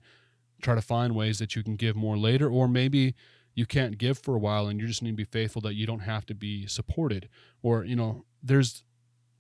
try 0.62 0.76
to 0.76 0.82
find 0.82 1.16
ways 1.16 1.40
that 1.40 1.56
you 1.56 1.64
can 1.64 1.76
give 1.76 1.96
more 1.96 2.18
later 2.18 2.50
or 2.50 2.68
maybe 2.68 3.16
you 3.56 3.66
can't 3.66 3.98
give 3.98 4.18
for 4.18 4.36
a 4.36 4.40
while 4.40 4.68
and 4.68 4.80
you 4.80 4.88
just 4.88 5.04
need 5.04 5.12
to 5.12 5.16
be 5.18 5.26
faithful 5.26 5.62
that 5.62 5.74
you 5.74 5.86
don't 5.86 6.00
have 6.00 6.26
to 6.28 6.36
be 6.36 6.68
supported. 6.68 7.30
Or 7.62 7.84
you 7.84 7.96
know 7.96 8.24
there's 8.42 8.84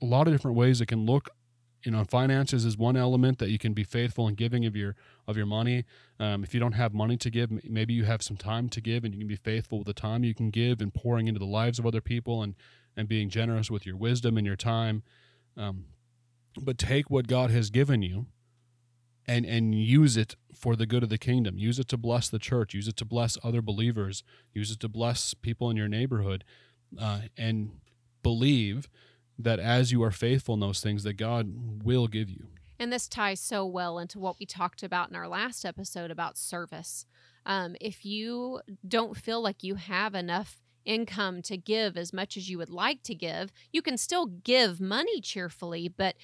a 0.01 0.05
lot 0.05 0.27
of 0.27 0.33
different 0.33 0.57
ways 0.57 0.81
it 0.81 0.87
can 0.87 1.05
look. 1.05 1.29
You 1.85 1.91
know 1.91 2.03
finances 2.03 2.65
is 2.65 2.77
one 2.77 2.97
element 2.97 3.39
that 3.39 3.49
you 3.49 3.57
can 3.57 3.73
be 3.73 3.85
faithful 3.85 4.27
in 4.27 4.35
giving 4.35 4.65
of 4.65 4.75
your 4.75 4.95
of 5.27 5.37
your 5.37 5.45
money. 5.45 5.85
Um, 6.19 6.43
if 6.43 6.53
you 6.53 6.59
don't 6.59 6.73
have 6.73 6.93
money 6.93 7.15
to 7.17 7.29
give 7.29 7.49
maybe 7.63 7.93
you 7.93 8.03
have 8.03 8.21
some 8.21 8.35
time 8.35 8.67
to 8.69 8.81
give 8.81 9.05
and 9.05 9.13
you 9.13 9.19
can 9.19 9.27
be 9.27 9.37
faithful 9.37 9.79
with 9.79 9.87
the 9.87 9.93
time 9.93 10.23
you 10.23 10.35
can 10.35 10.49
give 10.49 10.81
and 10.81 10.93
pouring 10.93 11.27
into 11.27 11.39
the 11.39 11.45
lives 11.45 11.79
of 11.79 11.85
other 11.85 12.01
people 12.01 12.43
and 12.43 12.55
and 12.97 13.07
being 13.07 13.29
generous 13.29 13.71
with 13.71 13.85
your 13.85 13.95
wisdom 13.95 14.37
and 14.37 14.45
your 14.45 14.57
time. 14.57 15.03
Um, 15.55 15.85
but 16.61 16.77
take 16.77 17.09
what 17.09 17.27
god 17.27 17.51
has 17.51 17.69
given 17.69 18.01
you 18.01 18.25
and 19.29 19.45
and 19.45 19.75
use 19.75 20.17
it 20.17 20.35
for 20.53 20.75
the 20.75 20.87
good 20.87 21.03
of 21.03 21.09
the 21.09 21.17
kingdom. 21.17 21.59
Use 21.59 21.77
it 21.77 21.87
to 21.89 21.97
bless 21.97 22.29
the 22.29 22.39
church. 22.39 22.73
Use 22.73 22.87
it 22.87 22.97
to 22.97 23.05
bless 23.05 23.37
other 23.43 23.61
believers. 23.61 24.23
Use 24.53 24.71
it 24.71 24.79
to 24.79 24.89
bless 24.89 25.35
people 25.35 25.69
in 25.69 25.77
your 25.77 25.87
neighborhood 25.87 26.43
uh, 26.99 27.21
and 27.37 27.71
believe 28.23 28.89
that 29.37 29.59
as 29.59 29.91
you 29.91 30.03
are 30.03 30.11
faithful 30.11 30.55
in 30.55 30.59
those 30.59 30.81
things 30.81 31.03
that 31.03 31.13
god 31.13 31.83
will 31.83 32.07
give 32.07 32.29
you. 32.29 32.47
And 32.79 32.91
this 32.91 33.07
ties 33.07 33.39
so 33.39 33.65
well 33.65 33.99
into 33.99 34.19
what 34.19 34.39
we 34.39 34.45
talked 34.45 34.81
about 34.83 35.09
in 35.09 35.15
our 35.15 35.27
last 35.27 35.63
episode 35.63 36.11
about 36.11 36.37
service. 36.37 37.05
Um, 37.45 37.75
if 37.79 38.03
you 38.05 38.61
don't 38.87 39.15
feel 39.15 39.41
like 39.41 39.63
you 39.63 39.75
have 39.75 40.15
enough 40.15 40.57
income 40.85 41.41
to 41.43 41.57
give 41.57 41.97
as 41.97 42.11
much 42.11 42.35
as 42.35 42.49
you 42.49 42.57
would 42.57 42.69
like 42.69 43.03
to 43.03 43.13
give. 43.13 43.51
You 43.71 43.81
can 43.81 43.97
still 43.97 44.25
give 44.25 44.81
money 44.81 45.21
cheerfully, 45.21 45.87
but 45.87 46.15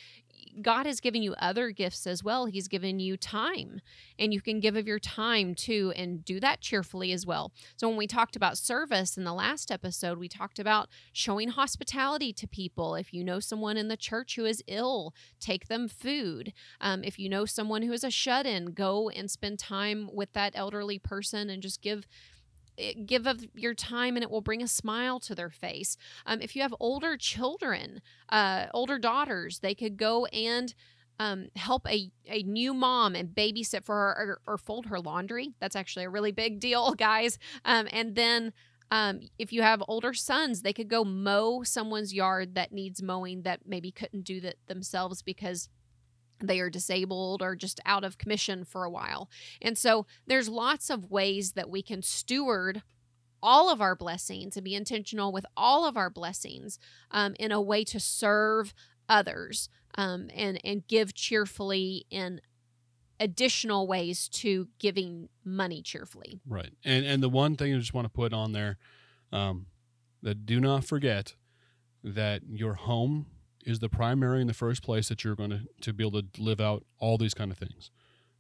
God 0.61 0.85
has 0.85 0.99
given 0.99 1.21
you 1.21 1.33
other 1.39 1.71
gifts 1.71 2.07
as 2.07 2.23
well. 2.23 2.45
He's 2.45 2.67
given 2.67 2.99
you 2.99 3.17
time, 3.17 3.81
and 4.17 4.33
you 4.33 4.41
can 4.41 4.59
give 4.59 4.75
of 4.75 4.87
your 4.87 4.99
time 4.99 5.55
too 5.55 5.93
and 5.95 6.23
do 6.23 6.39
that 6.39 6.61
cheerfully 6.61 7.11
as 7.11 7.25
well. 7.25 7.51
So, 7.75 7.87
when 7.87 7.97
we 7.97 8.07
talked 8.07 8.35
about 8.35 8.57
service 8.57 9.17
in 9.17 9.23
the 9.23 9.33
last 9.33 9.71
episode, 9.71 10.17
we 10.17 10.27
talked 10.27 10.59
about 10.59 10.89
showing 11.13 11.49
hospitality 11.49 12.33
to 12.33 12.47
people. 12.47 12.95
If 12.95 13.13
you 13.13 13.23
know 13.23 13.39
someone 13.39 13.77
in 13.77 13.87
the 13.87 13.97
church 13.97 14.35
who 14.35 14.45
is 14.45 14.63
ill, 14.67 15.13
take 15.39 15.67
them 15.67 15.87
food. 15.87 16.53
Um, 16.79 17.03
if 17.03 17.19
you 17.19 17.29
know 17.29 17.45
someone 17.45 17.81
who 17.81 17.93
is 17.93 18.03
a 18.03 18.11
shut 18.11 18.45
in, 18.45 18.67
go 18.73 19.09
and 19.09 19.29
spend 19.29 19.59
time 19.59 20.09
with 20.13 20.33
that 20.33 20.53
elderly 20.55 20.99
person 20.99 21.49
and 21.49 21.61
just 21.61 21.81
give 21.81 22.07
give 23.05 23.27
of 23.27 23.45
your 23.53 23.73
time 23.73 24.15
and 24.15 24.23
it 24.23 24.31
will 24.31 24.41
bring 24.41 24.61
a 24.61 24.67
smile 24.67 25.19
to 25.21 25.35
their 25.35 25.49
face. 25.49 25.97
Um, 26.25 26.41
if 26.41 26.55
you 26.55 26.61
have 26.61 26.73
older 26.79 27.17
children, 27.17 28.01
uh, 28.29 28.67
older 28.73 28.99
daughters, 28.99 29.59
they 29.59 29.75
could 29.75 29.97
go 29.97 30.25
and 30.27 30.73
um, 31.19 31.47
help 31.55 31.87
a, 31.89 32.11
a 32.27 32.43
new 32.43 32.73
mom 32.73 33.15
and 33.15 33.29
babysit 33.29 33.83
for 33.83 33.95
her 33.95 34.41
or, 34.47 34.53
or, 34.53 34.57
fold 34.57 34.87
her 34.87 34.99
laundry. 34.99 35.53
That's 35.59 35.75
actually 35.75 36.05
a 36.05 36.09
really 36.09 36.33
big 36.33 36.59
deal, 36.59 36.93
guys. 36.97 37.39
Um, 37.63 37.87
and 37.91 38.15
then 38.15 38.51
um, 38.91 39.21
if 39.39 39.53
you 39.53 39.61
have 39.61 39.81
older 39.87 40.13
sons, 40.13 40.61
they 40.61 40.73
could 40.73 40.89
go 40.89 41.03
mow 41.03 41.63
someone's 41.63 42.13
yard 42.13 42.55
that 42.55 42.71
needs 42.71 43.01
mowing 43.01 43.43
that 43.43 43.61
maybe 43.65 43.91
couldn't 43.91 44.23
do 44.23 44.41
that 44.41 44.55
themselves 44.67 45.21
because 45.21 45.69
they 46.39 46.59
are 46.59 46.69
disabled 46.69 47.41
or 47.41 47.55
just 47.55 47.79
out 47.85 48.03
of 48.03 48.17
commission 48.17 48.65
for 48.65 48.83
a 48.83 48.89
while. 48.89 49.29
And 49.61 49.77
so 49.77 50.05
there's 50.27 50.49
lots 50.49 50.89
of 50.89 51.11
ways 51.11 51.53
that 51.53 51.69
we 51.69 51.81
can 51.81 52.01
steward 52.01 52.81
all 53.41 53.69
of 53.69 53.79
our 53.79 53.95
blessings 53.95 54.57
and 54.57 54.63
be 54.63 54.75
intentional 54.75 55.31
with 55.31 55.45
all 55.55 55.85
of 55.85 55.97
our 55.97 56.09
blessings 56.09 56.79
um, 57.11 57.35
in 57.39 57.51
a 57.51 57.61
way 57.61 57.83
to 57.83 57.99
serve 57.99 58.73
others 59.07 59.69
um, 59.95 60.29
and 60.33 60.59
and 60.65 60.87
give 60.87 61.13
cheerfully 61.13 62.05
in 62.09 62.41
additional 63.19 63.87
ways 63.87 64.27
to 64.27 64.67
giving 64.79 65.29
money 65.43 65.81
cheerfully. 65.81 66.41
Right. 66.47 66.71
And 66.83 67.05
and 67.05 67.23
the 67.23 67.29
one 67.29 67.55
thing 67.55 67.73
I 67.73 67.77
just 67.77 67.93
want 67.93 68.05
to 68.05 68.09
put 68.09 68.33
on 68.33 68.51
there 68.51 68.77
um, 69.31 69.67
that 70.21 70.45
do 70.45 70.59
not 70.59 70.83
forget 70.83 71.35
that 72.03 72.41
your 72.47 72.73
home 72.73 73.27
is 73.65 73.79
the 73.79 73.89
primary 73.89 74.41
in 74.41 74.47
the 74.47 74.53
first 74.53 74.83
place 74.83 75.09
that 75.09 75.23
you're 75.23 75.35
going 75.35 75.49
to, 75.49 75.61
to 75.81 75.91
be 75.91 76.05
able 76.05 76.21
to 76.21 76.41
live 76.41 76.61
out 76.61 76.85
all 76.99 77.17
these 77.17 77.33
kind 77.33 77.51
of 77.51 77.57
things. 77.57 77.89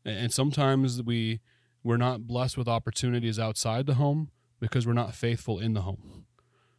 And 0.05 0.31
sometimes 0.31 1.01
we 1.01 1.41
we're 1.83 1.97
not 1.97 2.25
blessed 2.27 2.57
with 2.57 2.67
opportunities 2.67 3.37
outside 3.39 3.85
the 3.85 3.95
home 3.95 4.31
because 4.59 4.87
we're 4.87 4.93
not 4.93 5.13
faithful 5.13 5.59
in 5.59 5.73
the 5.73 5.81
home. 5.81 6.25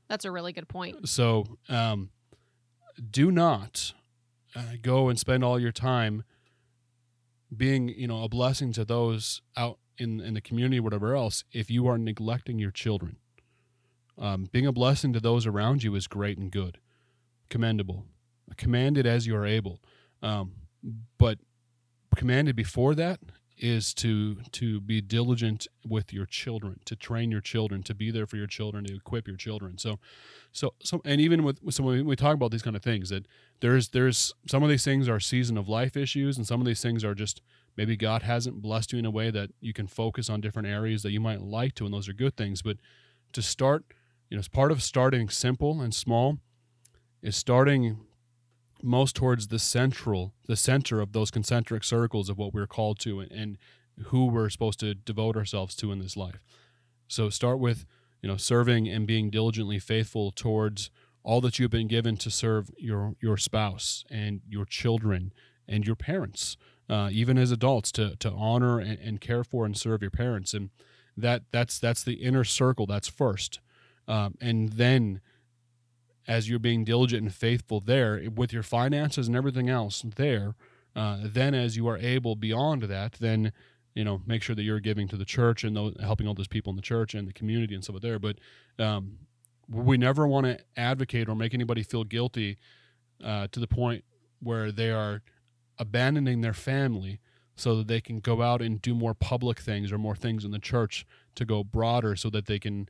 That's 0.08 0.24
a 0.24 0.30
really 0.30 0.52
good 0.52 0.68
point. 0.68 1.08
So, 1.08 1.58
um, 1.68 2.10
do 3.10 3.30
not 3.30 3.92
uh, 4.54 4.62
go 4.80 5.08
and 5.08 5.18
spend 5.18 5.44
all 5.44 5.60
your 5.60 5.72
time 5.72 6.24
being, 7.54 7.88
you 7.88 8.06
know, 8.06 8.22
a 8.22 8.28
blessing 8.28 8.72
to 8.72 8.84
those 8.84 9.42
out 9.56 9.78
in 9.98 10.20
in 10.20 10.34
the 10.34 10.40
community, 10.40 10.80
whatever 10.80 11.14
else, 11.14 11.44
if 11.52 11.70
you 11.70 11.86
are 11.88 11.98
neglecting 11.98 12.58
your 12.58 12.70
children. 12.70 13.16
Um, 14.18 14.48
being 14.50 14.66
a 14.66 14.72
blessing 14.72 15.12
to 15.12 15.20
those 15.20 15.46
around 15.46 15.82
you 15.82 15.94
is 15.94 16.06
great 16.06 16.38
and 16.38 16.50
good, 16.50 16.78
commendable 17.50 18.06
commanded 18.56 19.06
as 19.06 19.26
you 19.26 19.36
are 19.36 19.46
able. 19.46 19.80
Um, 20.22 20.52
but 21.18 21.38
commanded 22.16 22.56
before 22.56 22.94
that 22.94 23.20
is 23.58 23.94
to 23.94 24.36
to 24.52 24.80
be 24.80 25.00
diligent 25.00 25.66
with 25.86 26.12
your 26.12 26.26
children, 26.26 26.80
to 26.84 26.94
train 26.94 27.30
your 27.30 27.40
children, 27.40 27.82
to 27.82 27.94
be 27.94 28.10
there 28.10 28.26
for 28.26 28.36
your 28.36 28.46
children, 28.46 28.84
to 28.84 28.94
equip 28.94 29.26
your 29.26 29.36
children. 29.36 29.78
So, 29.78 29.98
so 30.52 30.74
so, 30.82 31.00
and 31.04 31.20
even 31.20 31.42
with, 31.42 31.60
some 31.72 31.86
when 31.86 32.04
we 32.04 32.16
talk 32.16 32.34
about 32.34 32.50
these 32.50 32.62
kind 32.62 32.76
of 32.76 32.82
things, 32.82 33.08
that 33.08 33.26
there's 33.60 33.88
there's 33.90 34.34
some 34.46 34.62
of 34.62 34.68
these 34.68 34.84
things 34.84 35.08
are 35.08 35.20
season 35.20 35.56
of 35.56 35.68
life 35.68 35.96
issues, 35.96 36.36
and 36.36 36.46
some 36.46 36.60
of 36.60 36.66
these 36.66 36.82
things 36.82 37.04
are 37.04 37.14
just 37.14 37.40
maybe 37.76 37.96
God 37.96 38.22
hasn't 38.22 38.60
blessed 38.60 38.92
you 38.92 38.98
in 38.98 39.06
a 39.06 39.10
way 39.10 39.30
that 39.30 39.50
you 39.60 39.72
can 39.72 39.86
focus 39.86 40.28
on 40.28 40.40
different 40.40 40.68
areas 40.68 41.02
that 41.02 41.12
you 41.12 41.20
might 41.20 41.40
like 41.40 41.74
to, 41.76 41.84
and 41.84 41.94
those 41.94 42.08
are 42.08 42.14
good 42.14 42.36
things. 42.36 42.62
But 42.62 42.76
to 43.32 43.42
start, 43.42 43.84
you 44.28 44.36
know, 44.36 44.40
as 44.40 44.48
part 44.48 44.70
of 44.70 44.82
starting 44.82 45.28
simple 45.30 45.80
and 45.80 45.94
small, 45.94 46.38
is 47.22 47.36
starting 47.36 48.05
most 48.82 49.16
towards 49.16 49.48
the 49.48 49.58
central 49.58 50.32
the 50.46 50.56
center 50.56 51.00
of 51.00 51.12
those 51.12 51.30
concentric 51.30 51.82
circles 51.82 52.28
of 52.28 52.38
what 52.38 52.52
we're 52.52 52.66
called 52.66 52.98
to 53.00 53.20
and, 53.20 53.32
and 53.32 53.58
who 54.06 54.26
we're 54.26 54.50
supposed 54.50 54.78
to 54.80 54.94
devote 54.94 55.36
ourselves 55.36 55.74
to 55.74 55.90
in 55.90 55.98
this 55.98 56.16
life. 56.16 56.40
So 57.08 57.30
start 57.30 57.58
with 57.58 57.86
you 58.22 58.28
know 58.28 58.36
serving 58.36 58.88
and 58.88 59.06
being 59.06 59.30
diligently 59.30 59.78
faithful 59.78 60.30
towards 60.30 60.90
all 61.22 61.40
that 61.40 61.58
you've 61.58 61.70
been 61.70 61.88
given 61.88 62.16
to 62.18 62.30
serve 62.30 62.70
your 62.78 63.14
your 63.20 63.36
spouse 63.36 64.04
and 64.10 64.40
your 64.48 64.64
children 64.64 65.32
and 65.68 65.86
your 65.86 65.96
parents 65.96 66.56
uh, 66.88 67.08
even 67.12 67.38
as 67.38 67.50
adults 67.50 67.90
to 67.92 68.16
to 68.16 68.30
honor 68.30 68.78
and, 68.78 68.98
and, 68.98 69.20
care 69.20 69.44
for 69.44 69.64
and 69.64 69.76
serve 69.76 70.02
your 70.02 70.10
parents. 70.10 70.54
And 70.54 70.70
that 71.16 71.42
that's 71.50 71.78
that's 71.78 72.02
the 72.02 72.14
inner 72.14 72.44
circle 72.44 72.86
that's 72.86 73.08
first. 73.08 73.60
Um, 74.06 74.36
and 74.40 74.74
then 74.74 75.20
as 76.28 76.48
you're 76.48 76.58
being 76.58 76.84
diligent 76.84 77.22
and 77.22 77.34
faithful 77.34 77.80
there 77.80 78.22
with 78.34 78.52
your 78.52 78.62
finances 78.62 79.28
and 79.28 79.36
everything 79.36 79.68
else 79.68 80.04
there, 80.16 80.54
uh, 80.94 81.18
then 81.22 81.54
as 81.54 81.76
you 81.76 81.86
are 81.88 81.98
able 81.98 82.34
beyond 82.34 82.82
that, 82.82 83.12
then 83.14 83.52
you 83.94 84.04
know 84.04 84.22
make 84.26 84.42
sure 84.42 84.56
that 84.56 84.62
you're 84.62 84.80
giving 84.80 85.08
to 85.08 85.16
the 85.16 85.24
church 85.24 85.64
and 85.64 85.76
those, 85.76 85.94
helping 86.00 86.26
all 86.26 86.34
those 86.34 86.48
people 86.48 86.70
in 86.70 86.76
the 86.76 86.82
church 86.82 87.14
and 87.14 87.28
the 87.28 87.32
community 87.32 87.74
and 87.74 87.84
stuff 87.84 88.00
there. 88.00 88.18
But 88.18 88.36
um, 88.78 89.18
we 89.68 89.96
never 89.96 90.26
want 90.26 90.46
to 90.46 90.58
advocate 90.76 91.28
or 91.28 91.34
make 91.34 91.54
anybody 91.54 91.82
feel 91.82 92.04
guilty 92.04 92.58
uh, 93.24 93.48
to 93.52 93.60
the 93.60 93.66
point 93.66 94.04
where 94.40 94.70
they 94.70 94.90
are 94.90 95.22
abandoning 95.78 96.40
their 96.40 96.54
family 96.54 97.20
so 97.56 97.76
that 97.76 97.88
they 97.88 98.00
can 98.00 98.20
go 98.20 98.42
out 98.42 98.60
and 98.60 98.82
do 98.82 98.94
more 98.94 99.14
public 99.14 99.58
things 99.58 99.90
or 99.90 99.98
more 99.98 100.14
things 100.14 100.44
in 100.44 100.50
the 100.50 100.58
church 100.58 101.06
to 101.34 101.44
go 101.44 101.64
broader 101.64 102.14
so 102.14 102.28
that 102.30 102.46
they 102.46 102.58
can 102.58 102.88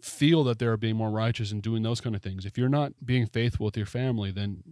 feel 0.00 0.44
that 0.44 0.58
they're 0.58 0.76
being 0.76 0.96
more 0.96 1.10
righteous 1.10 1.52
and 1.52 1.62
doing 1.62 1.82
those 1.82 2.00
kind 2.00 2.14
of 2.14 2.22
things. 2.22 2.46
If 2.46 2.56
you're 2.56 2.68
not 2.68 2.92
being 3.04 3.26
faithful 3.26 3.66
with 3.66 3.76
your 3.76 3.86
family, 3.86 4.30
then 4.30 4.62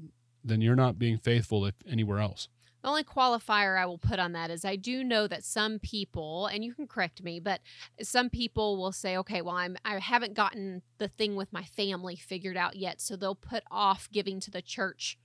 then 0.45 0.61
you're 0.61 0.77
not 0.77 0.99
being 0.99 1.19
faithful 1.19 1.67
if 1.67 1.75
anywhere 1.89 2.21
else. 2.21 2.49
The 2.83 2.89
only 2.89 3.03
qualifier 3.03 3.77
I 3.77 3.85
will 3.87 3.99
put 3.99 4.21
on 4.21 4.31
that 4.33 4.49
is 4.49 4.65
I 4.65 4.77
do 4.77 5.03
know 5.03 5.27
that 5.27 5.43
some 5.43 5.81
people, 5.81 6.47
and 6.47 6.65
you 6.65 6.73
can 6.73 6.87
correct 6.87 7.21
me, 7.21 7.41
but 7.41 7.61
some 8.01 8.31
people 8.31 8.77
will 8.77 8.93
say, 8.93 9.17
okay, 9.17 9.43
well, 9.43 9.57
I'm 9.57 9.77
I 9.85 9.99
haven't 9.99 10.35
gotten 10.35 10.83
the 10.99 11.09
thing 11.09 11.35
with 11.35 11.53
my 11.53 11.65
family 11.65 12.15
figured 12.15 12.57
out 12.57 12.77
yet, 12.77 13.01
so 13.01 13.17
they'll 13.17 13.35
put 13.35 13.65
off 13.73 14.09
giving 14.13 14.39
to 14.41 14.53
the 14.53 14.63
church 14.63 15.19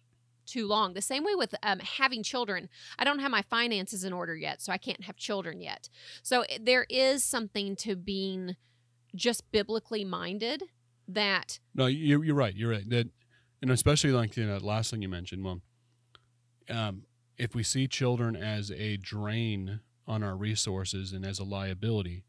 too 0.48 0.68
long. 0.68 0.94
The 0.94 1.02
same 1.02 1.24
way 1.24 1.36
with 1.36 1.54
um, 1.62 1.80
having 1.80 2.24
children. 2.24 2.68
I 2.98 3.04
don't 3.04 3.20
have 3.20 3.32
my 3.32 3.44
finances 3.44 4.04
in 4.04 4.12
order 4.12 4.36
yet, 4.36 4.62
so 4.62 4.74
I 4.74 4.78
can't 4.78 5.04
have 5.04 5.16
children 5.16 5.62
yet. 5.62 5.88
So 6.24 6.42
eh, 6.50 6.58
there 6.60 6.88
is 6.90 7.24
something 7.24 7.76
to 7.78 7.96
being 7.96 8.56
just 9.16 9.50
biblically 9.52 10.04
minded 10.04 10.64
that 11.08 11.60
No, 11.74 11.88
you're 11.88 12.24
you're 12.24 12.36
right. 12.36 12.56
You're 12.56 12.72
right. 12.72 12.90
That 12.90 13.10
and 13.62 13.72
especially 13.72 14.12
like 14.12 14.38
you 14.38 14.46
know, 14.46 14.58
last 14.58 14.92
thing 14.92 15.02
you 15.02 15.10
mentioned. 15.10 15.44
Well, 15.44 15.62
um, 16.70 17.04
if 17.38 17.56
we 17.56 17.64
see 17.64 17.88
children 17.88 18.36
as 18.36 18.72
a 18.72 18.98
drain 18.98 19.82
on 20.08 20.24
our 20.24 20.36
resources 20.36 21.12
and 21.12 21.26
as 21.26 21.40
a 21.40 21.44
liability, 21.44 22.24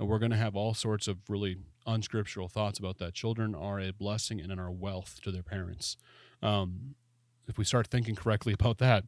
uh, 0.00 0.04
we're 0.04 0.18
going 0.18 0.30
to 0.30 0.36
have 0.36 0.56
all 0.56 0.74
sorts 0.74 1.08
of 1.08 1.18
really 1.28 1.58
unscriptural 1.86 2.48
thoughts 2.48 2.78
about 2.78 2.98
that. 2.98 3.14
Children 3.14 3.54
are 3.54 3.80
a 3.80 3.92
blessing 3.92 4.40
and 4.40 4.58
are 4.58 4.70
wealth 4.70 5.20
to 5.22 5.30
their 5.30 5.42
parents. 5.42 5.96
Um, 6.42 6.94
if 7.46 7.56
we 7.58 7.64
start 7.64 7.88
thinking 7.88 8.14
correctly 8.14 8.52
about 8.58 8.78
that, 8.78 9.04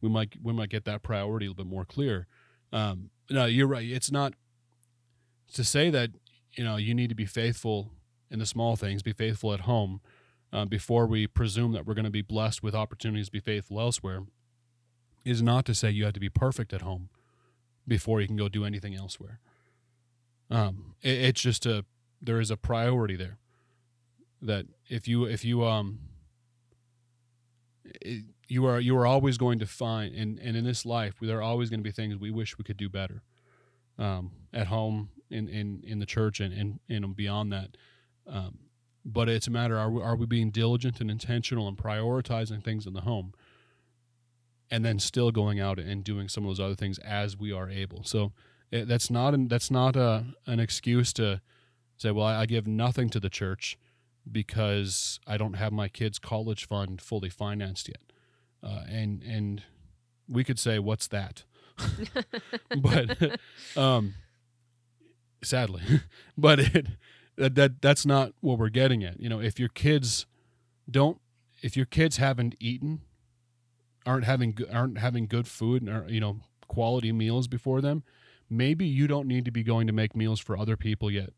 we 0.00 0.08
might 0.08 0.34
we 0.42 0.52
might 0.52 0.70
get 0.70 0.84
that 0.84 1.02
priority 1.02 1.46
a 1.46 1.50
little 1.50 1.64
bit 1.64 1.70
more 1.70 1.84
clear. 1.84 2.26
Um, 2.72 3.10
no, 3.30 3.46
you're 3.46 3.66
right. 3.66 3.88
It's 3.88 4.10
not 4.10 4.34
to 5.54 5.64
say 5.64 5.90
that 5.90 6.10
you 6.56 6.64
know 6.64 6.76
you 6.76 6.94
need 6.94 7.08
to 7.08 7.14
be 7.14 7.26
faithful 7.26 7.90
in 8.30 8.38
the 8.38 8.46
small 8.46 8.76
things, 8.76 9.02
be 9.02 9.12
faithful 9.12 9.52
at 9.52 9.60
home, 9.60 10.00
uh, 10.52 10.64
before 10.64 11.06
we 11.06 11.26
presume 11.26 11.72
that 11.72 11.86
we're 11.86 11.94
going 11.94 12.04
to 12.04 12.10
be 12.10 12.22
blessed 12.22 12.62
with 12.62 12.74
opportunities 12.74 13.26
to 13.26 13.32
be 13.32 13.40
faithful 13.40 13.80
elsewhere. 13.80 14.22
Is 15.24 15.40
not 15.40 15.64
to 15.66 15.74
say 15.74 15.90
you 15.90 16.04
have 16.04 16.12
to 16.14 16.20
be 16.20 16.28
perfect 16.28 16.72
at 16.72 16.82
home 16.82 17.08
before 17.88 18.20
you 18.20 18.26
can 18.26 18.36
go 18.36 18.48
do 18.48 18.64
anything 18.64 18.94
elsewhere. 18.94 19.40
Um, 20.50 20.94
it, 21.02 21.16
it's 21.18 21.40
just 21.40 21.64
a 21.64 21.84
there 22.20 22.40
is 22.40 22.50
a 22.50 22.56
priority 22.56 23.16
there 23.16 23.38
that 24.40 24.66
if 24.88 25.08
you 25.08 25.24
if 25.24 25.44
you 25.44 25.64
um 25.64 26.00
it, 27.84 28.24
you 28.48 28.66
are 28.66 28.80
you 28.80 28.96
are 28.96 29.06
always 29.06 29.38
going 29.38 29.58
to 29.58 29.66
find 29.66 30.14
and 30.14 30.38
and 30.38 30.56
in 30.56 30.64
this 30.64 30.84
life 30.84 31.14
there 31.20 31.38
are 31.38 31.42
always 31.42 31.70
going 31.70 31.80
to 31.80 31.84
be 31.84 31.90
things 31.90 32.16
we 32.16 32.30
wish 32.30 32.58
we 32.58 32.64
could 32.64 32.76
do 32.76 32.88
better 32.88 33.22
um, 33.98 34.32
at 34.52 34.66
home 34.66 35.08
in, 35.30 35.48
in 35.48 35.82
in 35.84 35.98
the 35.98 36.06
church 36.06 36.40
and 36.40 36.52
and, 36.52 36.80
and 36.88 37.16
beyond 37.16 37.52
that 37.52 37.76
um, 38.26 38.58
but 39.04 39.28
it's 39.28 39.46
a 39.46 39.50
matter 39.50 39.78
are 39.78 39.90
we, 39.90 40.02
are 40.02 40.16
we 40.16 40.26
being 40.26 40.50
diligent 40.50 41.00
and 41.00 41.10
intentional 41.10 41.68
and 41.68 41.76
prioritizing 41.76 42.62
things 42.62 42.86
in 42.86 42.92
the 42.92 43.02
home 43.02 43.32
and 44.70 44.84
then 44.84 44.98
still 44.98 45.30
going 45.30 45.60
out 45.60 45.78
and 45.78 46.04
doing 46.04 46.28
some 46.28 46.44
of 46.44 46.48
those 46.48 46.60
other 46.60 46.74
things 46.74 46.98
as 46.98 47.36
we 47.36 47.52
are 47.52 47.68
able 47.68 48.02
so 48.04 48.32
it, 48.70 48.88
that's 48.88 49.10
not 49.10 49.34
an, 49.34 49.48
that's 49.48 49.70
not 49.70 49.94
a, 49.96 50.24
an 50.46 50.58
excuse 50.60 51.12
to 51.12 51.40
say 51.96 52.10
well 52.10 52.26
I, 52.26 52.42
I 52.42 52.46
give 52.46 52.66
nothing 52.66 53.10
to 53.10 53.20
the 53.20 53.30
church 53.30 53.78
because 54.30 55.20
I 55.26 55.36
don't 55.36 55.54
have 55.54 55.72
my 55.72 55.88
kids' 55.88 56.18
college 56.18 56.66
fund 56.66 57.00
fully 57.00 57.28
financed 57.28 57.88
yet. 57.88 58.12
Uh, 58.62 58.84
and 58.88 59.22
and 59.22 59.62
we 60.28 60.44
could 60.44 60.58
say, 60.58 60.78
what's 60.78 61.06
that? 61.08 61.44
but 62.80 63.38
um, 63.76 64.14
sadly, 65.44 65.82
but 66.38 66.60
it 66.60 66.86
that, 67.36 67.54
that 67.54 67.82
that's 67.82 68.06
not 68.06 68.32
what 68.40 68.58
we're 68.58 68.68
getting 68.68 69.04
at. 69.04 69.20
You 69.20 69.28
know, 69.28 69.40
if 69.40 69.58
your 69.58 69.68
kids 69.68 70.26
don't, 70.90 71.20
if 71.62 71.76
your 71.76 71.86
kids 71.86 72.18
haven't 72.18 72.54
eaten, 72.60 73.00
aren't 74.06 74.24
having 74.24 74.56
aren't 74.72 74.98
having 74.98 75.26
good 75.26 75.48
food 75.48 75.82
and 75.82 76.10
you 76.10 76.20
know 76.20 76.40
quality 76.68 77.12
meals 77.12 77.48
before 77.48 77.80
them, 77.80 78.02
maybe 78.50 78.86
you 78.86 79.06
don't 79.06 79.26
need 79.26 79.44
to 79.44 79.50
be 79.50 79.62
going 79.62 79.86
to 79.86 79.92
make 79.92 80.14
meals 80.14 80.40
for 80.40 80.56
other 80.56 80.76
people 80.76 81.10
yet. 81.10 81.30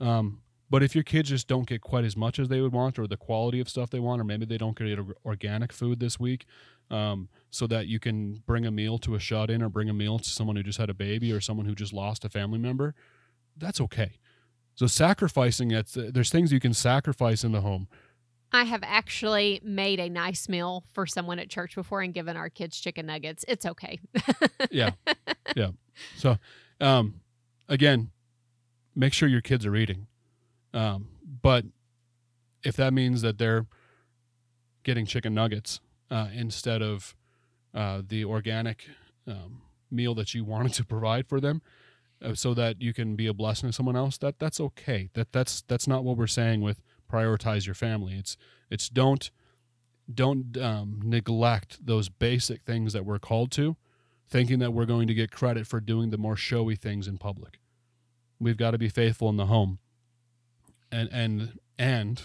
Um, 0.00 0.40
but 0.72 0.82
if 0.82 0.94
your 0.94 1.04
kids 1.04 1.28
just 1.28 1.48
don't 1.48 1.66
get 1.66 1.82
quite 1.82 2.04
as 2.04 2.16
much 2.16 2.38
as 2.38 2.48
they 2.48 2.62
would 2.62 2.72
want, 2.72 2.98
or 2.98 3.06
the 3.06 3.18
quality 3.18 3.60
of 3.60 3.68
stuff 3.68 3.90
they 3.90 4.00
want, 4.00 4.22
or 4.22 4.24
maybe 4.24 4.46
they 4.46 4.56
don't 4.56 4.74
get 4.76 4.98
organic 5.24 5.70
food 5.70 6.00
this 6.00 6.18
week, 6.18 6.46
um, 6.90 7.28
so 7.50 7.66
that 7.66 7.88
you 7.88 8.00
can 8.00 8.42
bring 8.46 8.64
a 8.64 8.70
meal 8.70 8.96
to 9.00 9.14
a 9.14 9.18
shut 9.18 9.50
in 9.50 9.62
or 9.62 9.68
bring 9.68 9.90
a 9.90 9.92
meal 9.92 10.18
to 10.18 10.30
someone 10.30 10.56
who 10.56 10.62
just 10.62 10.78
had 10.78 10.88
a 10.88 10.94
baby 10.94 11.30
or 11.30 11.40
someone 11.40 11.66
who 11.66 11.74
just 11.74 11.92
lost 11.92 12.24
a 12.24 12.30
family 12.30 12.58
member, 12.58 12.94
that's 13.56 13.80
okay. 13.80 14.12
So 14.74 14.86
sacrificing 14.86 15.70
it, 15.70 15.90
there's 15.94 16.30
things 16.30 16.52
you 16.52 16.60
can 16.60 16.74
sacrifice 16.74 17.44
in 17.44 17.52
the 17.52 17.60
home. 17.60 17.88
I 18.52 18.64
have 18.64 18.80
actually 18.82 19.60
made 19.64 19.98
a 19.98 20.10
nice 20.10 20.48
meal 20.48 20.84
for 20.92 21.06
someone 21.06 21.38
at 21.38 21.48
church 21.48 21.74
before 21.74 22.02
and 22.02 22.12
given 22.12 22.36
our 22.36 22.50
kids 22.50 22.78
chicken 22.78 23.06
nuggets. 23.06 23.44
It's 23.48 23.66
okay. 23.66 24.00
yeah. 24.70 24.90
Yeah. 25.54 25.72
So, 26.16 26.38
um, 26.80 27.20
again, 27.68 28.10
make 28.94 29.12
sure 29.12 29.28
your 29.28 29.42
kids 29.42 29.66
are 29.66 29.76
eating. 29.76 30.06
Um, 30.72 31.08
but 31.42 31.66
if 32.64 32.74
that 32.76 32.94
means 32.94 33.20
that 33.20 33.36
they're 33.36 33.66
getting 34.82 35.04
chicken 35.04 35.34
nuggets 35.34 35.80
uh, 36.10 36.28
instead 36.32 36.80
of 36.80 37.14
uh, 37.74 38.00
the 38.06 38.24
organic 38.24 38.86
um, 39.26 39.60
meal 39.90 40.14
that 40.14 40.32
you 40.32 40.42
wanted 40.42 40.72
to 40.74 40.86
provide 40.86 41.26
for 41.28 41.38
them, 41.38 41.60
so 42.34 42.54
that 42.54 42.80
you 42.80 42.92
can 42.92 43.16
be 43.16 43.26
a 43.26 43.34
blessing 43.34 43.68
to 43.68 43.72
someone 43.72 43.96
else, 43.96 44.18
that 44.18 44.38
that's 44.38 44.60
okay. 44.60 45.10
That 45.14 45.32
that's 45.32 45.62
that's 45.62 45.86
not 45.86 46.04
what 46.04 46.16
we're 46.16 46.26
saying 46.26 46.60
with 46.60 46.82
prioritize 47.10 47.66
your 47.66 47.74
family. 47.74 48.14
It's 48.14 48.36
it's 48.70 48.88
don't 48.88 49.30
don't 50.12 50.56
um, 50.58 51.00
neglect 51.02 51.84
those 51.84 52.08
basic 52.08 52.62
things 52.62 52.92
that 52.92 53.04
we're 53.04 53.18
called 53.18 53.50
to, 53.52 53.76
thinking 54.28 54.58
that 54.58 54.72
we're 54.72 54.86
going 54.86 55.06
to 55.08 55.14
get 55.14 55.30
credit 55.30 55.66
for 55.66 55.80
doing 55.80 56.10
the 56.10 56.18
more 56.18 56.36
showy 56.36 56.76
things 56.76 57.06
in 57.06 57.18
public. 57.18 57.60
We've 58.40 58.56
got 58.56 58.72
to 58.72 58.78
be 58.78 58.88
faithful 58.88 59.28
in 59.28 59.36
the 59.36 59.46
home 59.46 59.78
and 60.92 61.08
and 61.10 61.58
and 61.78 62.22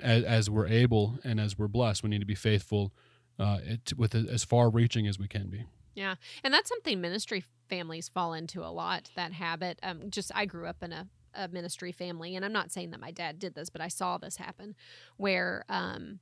as, 0.00 0.24
as 0.24 0.50
we're 0.50 0.66
able 0.66 1.18
and 1.22 1.38
as 1.38 1.58
we're 1.58 1.68
blessed, 1.68 2.02
we 2.02 2.08
need 2.08 2.20
to 2.20 2.26
be 2.26 2.34
faithful 2.34 2.92
uh, 3.38 3.58
it, 3.62 3.92
with 3.96 4.14
as 4.14 4.42
far 4.42 4.70
reaching 4.70 5.06
as 5.06 5.18
we 5.18 5.28
can 5.28 5.48
be. 5.48 5.66
Yeah, 5.94 6.14
and 6.42 6.52
that's 6.54 6.68
something 6.68 7.00
ministry 7.00 7.44
families 7.68 8.08
fall 8.08 8.32
into 8.32 8.64
a 8.64 8.68
lot. 8.72 9.10
That 9.16 9.32
habit. 9.32 9.78
Um, 9.82 10.10
just 10.10 10.30
I 10.34 10.46
grew 10.46 10.66
up 10.66 10.82
in 10.82 10.92
a, 10.92 11.08
a 11.34 11.48
ministry 11.48 11.92
family, 11.92 12.34
and 12.36 12.44
I'm 12.44 12.52
not 12.52 12.72
saying 12.72 12.90
that 12.90 13.00
my 13.00 13.10
dad 13.10 13.38
did 13.38 13.54
this, 13.54 13.70
but 13.70 13.80
I 13.80 13.88
saw 13.88 14.18
this 14.18 14.36
happen, 14.36 14.74
where 15.16 15.64
um, 15.68 16.20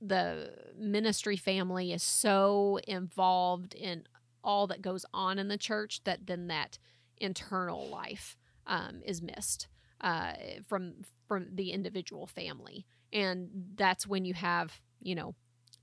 the 0.00 0.50
ministry 0.78 1.36
family 1.36 1.92
is 1.92 2.02
so 2.02 2.78
involved 2.86 3.74
in 3.74 4.04
all 4.42 4.66
that 4.68 4.82
goes 4.82 5.04
on 5.12 5.38
in 5.38 5.48
the 5.48 5.58
church 5.58 6.02
that 6.04 6.26
then 6.26 6.46
that 6.48 6.78
internal 7.18 7.86
life 7.88 8.36
um, 8.66 9.00
is 9.04 9.22
missed 9.22 9.68
uh, 10.00 10.32
from 10.66 10.94
from 11.28 11.46
the 11.52 11.70
individual 11.70 12.26
family, 12.26 12.86
and 13.12 13.48
that's 13.76 14.06
when 14.06 14.24
you 14.24 14.34
have 14.34 14.80
you 15.00 15.14
know 15.14 15.34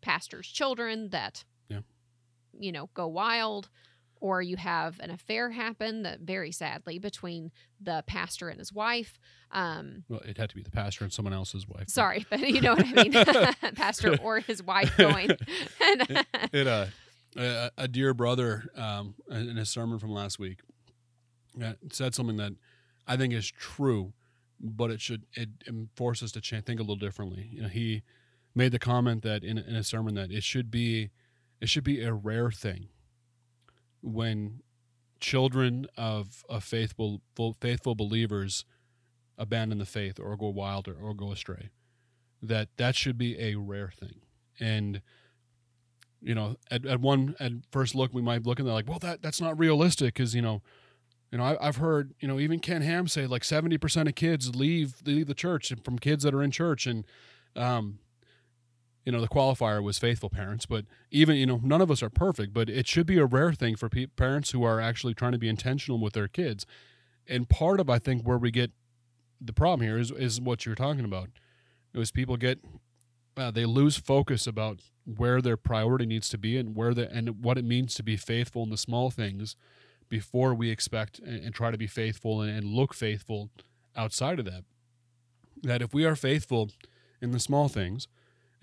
pastors' 0.01 0.47
children 0.47 1.09
that. 1.09 1.45
You 2.57 2.71
know 2.71 2.89
go 2.93 3.07
wild, 3.07 3.69
or 4.19 4.41
you 4.41 4.55
have 4.55 4.99
an 5.01 5.11
affair 5.11 5.49
happen 5.49 6.03
that 6.03 6.21
very 6.21 6.51
sadly 6.51 6.97
between 6.97 7.51
the 7.81 8.03
pastor 8.07 8.49
and 8.49 8.57
his 8.57 8.71
wife. 8.71 9.19
Um, 9.51 10.05
well, 10.07 10.21
it 10.21 10.37
had 10.37 10.49
to 10.49 10.55
be 10.55 10.63
the 10.63 10.71
pastor 10.71 11.03
and 11.03 11.11
someone 11.11 11.33
else's 11.33 11.67
wife. 11.67 11.89
Sorry, 11.89 12.25
but 12.29 12.39
you 12.39 12.61
know 12.61 12.73
what 12.73 12.85
I 12.85 13.03
mean, 13.03 13.11
pastor 13.75 14.17
or 14.21 14.39
his 14.39 14.63
wife 14.63 14.95
going. 14.97 15.31
it, 15.79 16.25
it 16.53 16.67
uh, 16.67 16.85
a, 17.35 17.71
a 17.77 17.87
dear 17.87 18.13
brother 18.13 18.63
um, 18.75 19.15
in 19.29 19.57
a 19.57 19.65
sermon 19.65 19.99
from 19.99 20.11
last 20.11 20.39
week 20.39 20.59
uh, 21.61 21.73
said 21.91 22.15
something 22.15 22.37
that 22.37 22.53
I 23.07 23.17
think 23.17 23.33
is 23.33 23.49
true, 23.51 24.13
but 24.59 24.89
it 24.89 25.01
should 25.01 25.25
it, 25.33 25.49
it 25.65 25.73
forces 25.95 26.27
us 26.27 26.31
to 26.33 26.41
change, 26.41 26.65
think 26.65 26.79
a 26.79 26.83
little 26.83 26.95
differently. 26.95 27.49
You 27.51 27.63
know, 27.63 27.67
he 27.67 28.03
made 28.55 28.71
the 28.71 28.79
comment 28.79 29.23
that 29.23 29.43
in, 29.43 29.57
in 29.57 29.75
a 29.75 29.83
sermon 29.83 30.15
that 30.15 30.31
it 30.31 30.43
should 30.43 30.71
be 30.71 31.09
it 31.63 31.69
should 31.69 31.85
be 31.85 32.03
a 32.03 32.11
rare 32.13 32.51
thing 32.51 32.89
when 34.01 34.59
children 35.21 35.87
of, 35.97 36.43
of 36.49 36.61
faithful 36.61 37.21
faithful 37.61 37.95
believers 37.95 38.65
abandon 39.37 39.77
the 39.77 39.85
faith 39.85 40.19
or 40.19 40.35
go 40.35 40.49
wild 40.49 40.89
or, 40.89 40.95
or 41.01 41.13
go 41.13 41.31
astray. 41.31 41.69
That 42.41 42.67
that 42.75 42.97
should 42.97 43.17
be 43.17 43.39
a 43.39 43.55
rare 43.55 43.93
thing. 43.97 44.15
And 44.59 45.01
you 46.21 46.35
know, 46.35 46.57
at, 46.69 46.85
at 46.85 46.99
one 46.99 47.33
at 47.39 47.53
first 47.71 47.95
look 47.95 48.13
we 48.13 48.21
might 48.21 48.45
look 48.45 48.59
and 48.59 48.67
they're 48.67 48.75
like, 48.75 48.89
well 48.89 48.99
that 48.99 49.21
that's 49.21 49.39
not 49.39 49.57
realistic 49.57 50.15
because 50.15 50.35
you 50.35 50.41
know 50.41 50.61
you 51.31 51.37
know, 51.37 51.57
I, 51.59 51.65
have 51.65 51.77
heard, 51.77 52.13
you 52.19 52.27
know, 52.27 52.39
even 52.39 52.59
Ken 52.59 52.81
Ham 52.81 53.07
say 53.07 53.25
like 53.25 53.43
70% 53.43 54.09
of 54.09 54.15
kids 54.15 54.53
leave 54.53 54.95
leave 55.05 55.27
the 55.27 55.33
church 55.33 55.71
from 55.85 55.97
kids 55.97 56.25
that 56.25 56.33
are 56.35 56.43
in 56.43 56.51
church. 56.51 56.85
And, 56.85 57.05
um, 57.55 57.99
you 59.05 59.11
know, 59.11 59.21
the 59.21 59.27
qualifier 59.27 59.83
was 59.83 59.99
faithful 59.99 60.29
parents, 60.29 60.65
but 60.65 60.85
even, 61.11 61.35
you 61.35 61.45
know, 61.45 61.59
none 61.63 61.81
of 61.81 61.91
us 61.91 62.01
are 62.01 62.09
perfect, 62.09 62.53
but 62.53 62.69
it 62.69 62.87
should 62.87 63.05
be 63.05 63.17
a 63.17 63.25
rare 63.25 63.53
thing 63.53 63.75
for 63.75 63.89
pe- 63.89 64.05
parents 64.05 64.51
who 64.51 64.63
are 64.63 64.79
actually 64.79 65.13
trying 65.13 65.33
to 65.33 65.37
be 65.37 65.49
intentional 65.49 65.99
with 65.99 66.13
their 66.13 66.27
kids. 66.27 66.65
And 67.27 67.49
part 67.49 67.79
of, 67.79 67.89
I 67.89 67.99
think, 67.99 68.25
where 68.25 68.37
we 68.37 68.51
get 68.51 68.71
the 69.41 69.53
problem 69.53 69.85
here 69.85 69.97
is, 69.97 70.11
is 70.11 70.39
what 70.39 70.65
you're 70.65 70.75
talking 70.75 71.03
about. 71.03 71.29
It 71.93 71.99
was 71.99 72.11
people 72.11 72.37
get 72.37 72.59
uh, 73.35 73.51
they 73.51 73.65
lose 73.65 73.97
focus 73.97 74.45
about 74.45 74.79
where 75.05 75.41
their 75.41 75.57
priority 75.57 76.05
needs 76.05 76.29
to 76.29 76.37
be 76.37 76.57
and 76.57 76.75
where 76.75 76.93
the 76.93 77.11
and 77.11 77.43
what 77.43 77.57
it 77.57 77.65
means 77.65 77.95
to 77.95 78.03
be 78.03 78.15
faithful 78.15 78.63
in 78.63 78.69
the 78.69 78.77
small 78.77 79.09
things 79.09 79.55
before 80.07 80.53
we 80.53 80.69
expect 80.69 81.19
and, 81.19 81.43
and 81.43 81.55
try 81.55 81.71
to 81.71 81.77
be 81.77 81.87
faithful 81.87 82.41
and, 82.41 82.55
and 82.55 82.67
look 82.67 82.93
faithful 82.93 83.49
outside 83.95 84.39
of 84.39 84.45
that 84.45 84.63
that 85.63 85.81
if 85.81 85.93
we 85.93 86.05
are 86.05 86.15
faithful 86.15 86.69
in 87.21 87.31
the 87.31 87.39
small 87.39 87.67
things 87.67 88.07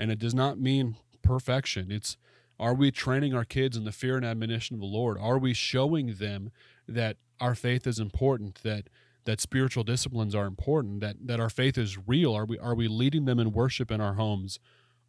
and 0.00 0.10
it 0.10 0.18
does 0.18 0.34
not 0.34 0.58
mean 0.58 0.96
perfection. 1.22 1.92
It's 1.92 2.16
are 2.58 2.74
we 2.74 2.90
training 2.90 3.34
our 3.34 3.44
kids 3.44 3.76
in 3.76 3.84
the 3.84 3.92
fear 3.92 4.16
and 4.16 4.24
admonition 4.24 4.74
of 4.74 4.80
the 4.80 4.86
lord? 4.86 5.18
Are 5.18 5.38
we 5.38 5.54
showing 5.54 6.14
them 6.14 6.50
that 6.88 7.18
our 7.38 7.54
faith 7.54 7.86
is 7.86 7.98
important 7.98 8.62
that 8.62 8.88
that 9.24 9.40
spiritual 9.40 9.84
disciplines 9.84 10.34
are 10.34 10.46
important 10.46 11.00
that 11.00 11.16
that 11.26 11.38
our 11.38 11.50
faith 11.50 11.76
is 11.76 12.08
real? 12.08 12.34
Are 12.34 12.46
we 12.46 12.58
are 12.58 12.74
we 12.74 12.88
leading 12.88 13.26
them 13.26 13.38
in 13.38 13.52
worship 13.52 13.90
in 13.90 14.00
our 14.00 14.14
homes? 14.14 14.58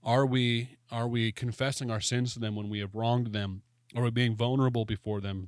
Are 0.04 0.26
we 0.26 0.78
are 0.92 1.08
we 1.08 1.32
confessing 1.32 1.90
our 1.90 2.02
sins 2.02 2.34
to 2.34 2.40
them 2.40 2.56
when 2.56 2.70
we 2.70 2.80
have 2.80 2.94
wronged 2.94 3.28
them? 3.28 3.64
Are 3.96 4.04
we 4.04 4.12
being 4.12 4.36
vulnerable 4.36 4.84
before 4.84 5.22
them? 5.22 5.48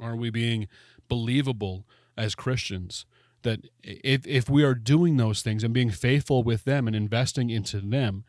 Are 0.00 0.16
we 0.16 0.30
being 0.30 0.68
believable 1.06 1.86
as 2.16 2.34
christians? 2.34 3.04
That 3.42 3.60
if 3.82 4.26
if 4.26 4.48
we 4.48 4.64
are 4.64 4.74
doing 4.74 5.18
those 5.18 5.42
things 5.42 5.62
and 5.62 5.74
being 5.74 5.90
faithful 5.90 6.42
with 6.42 6.64
them 6.64 6.86
and 6.86 6.96
investing 6.96 7.50
into 7.50 7.80
them 7.80 8.24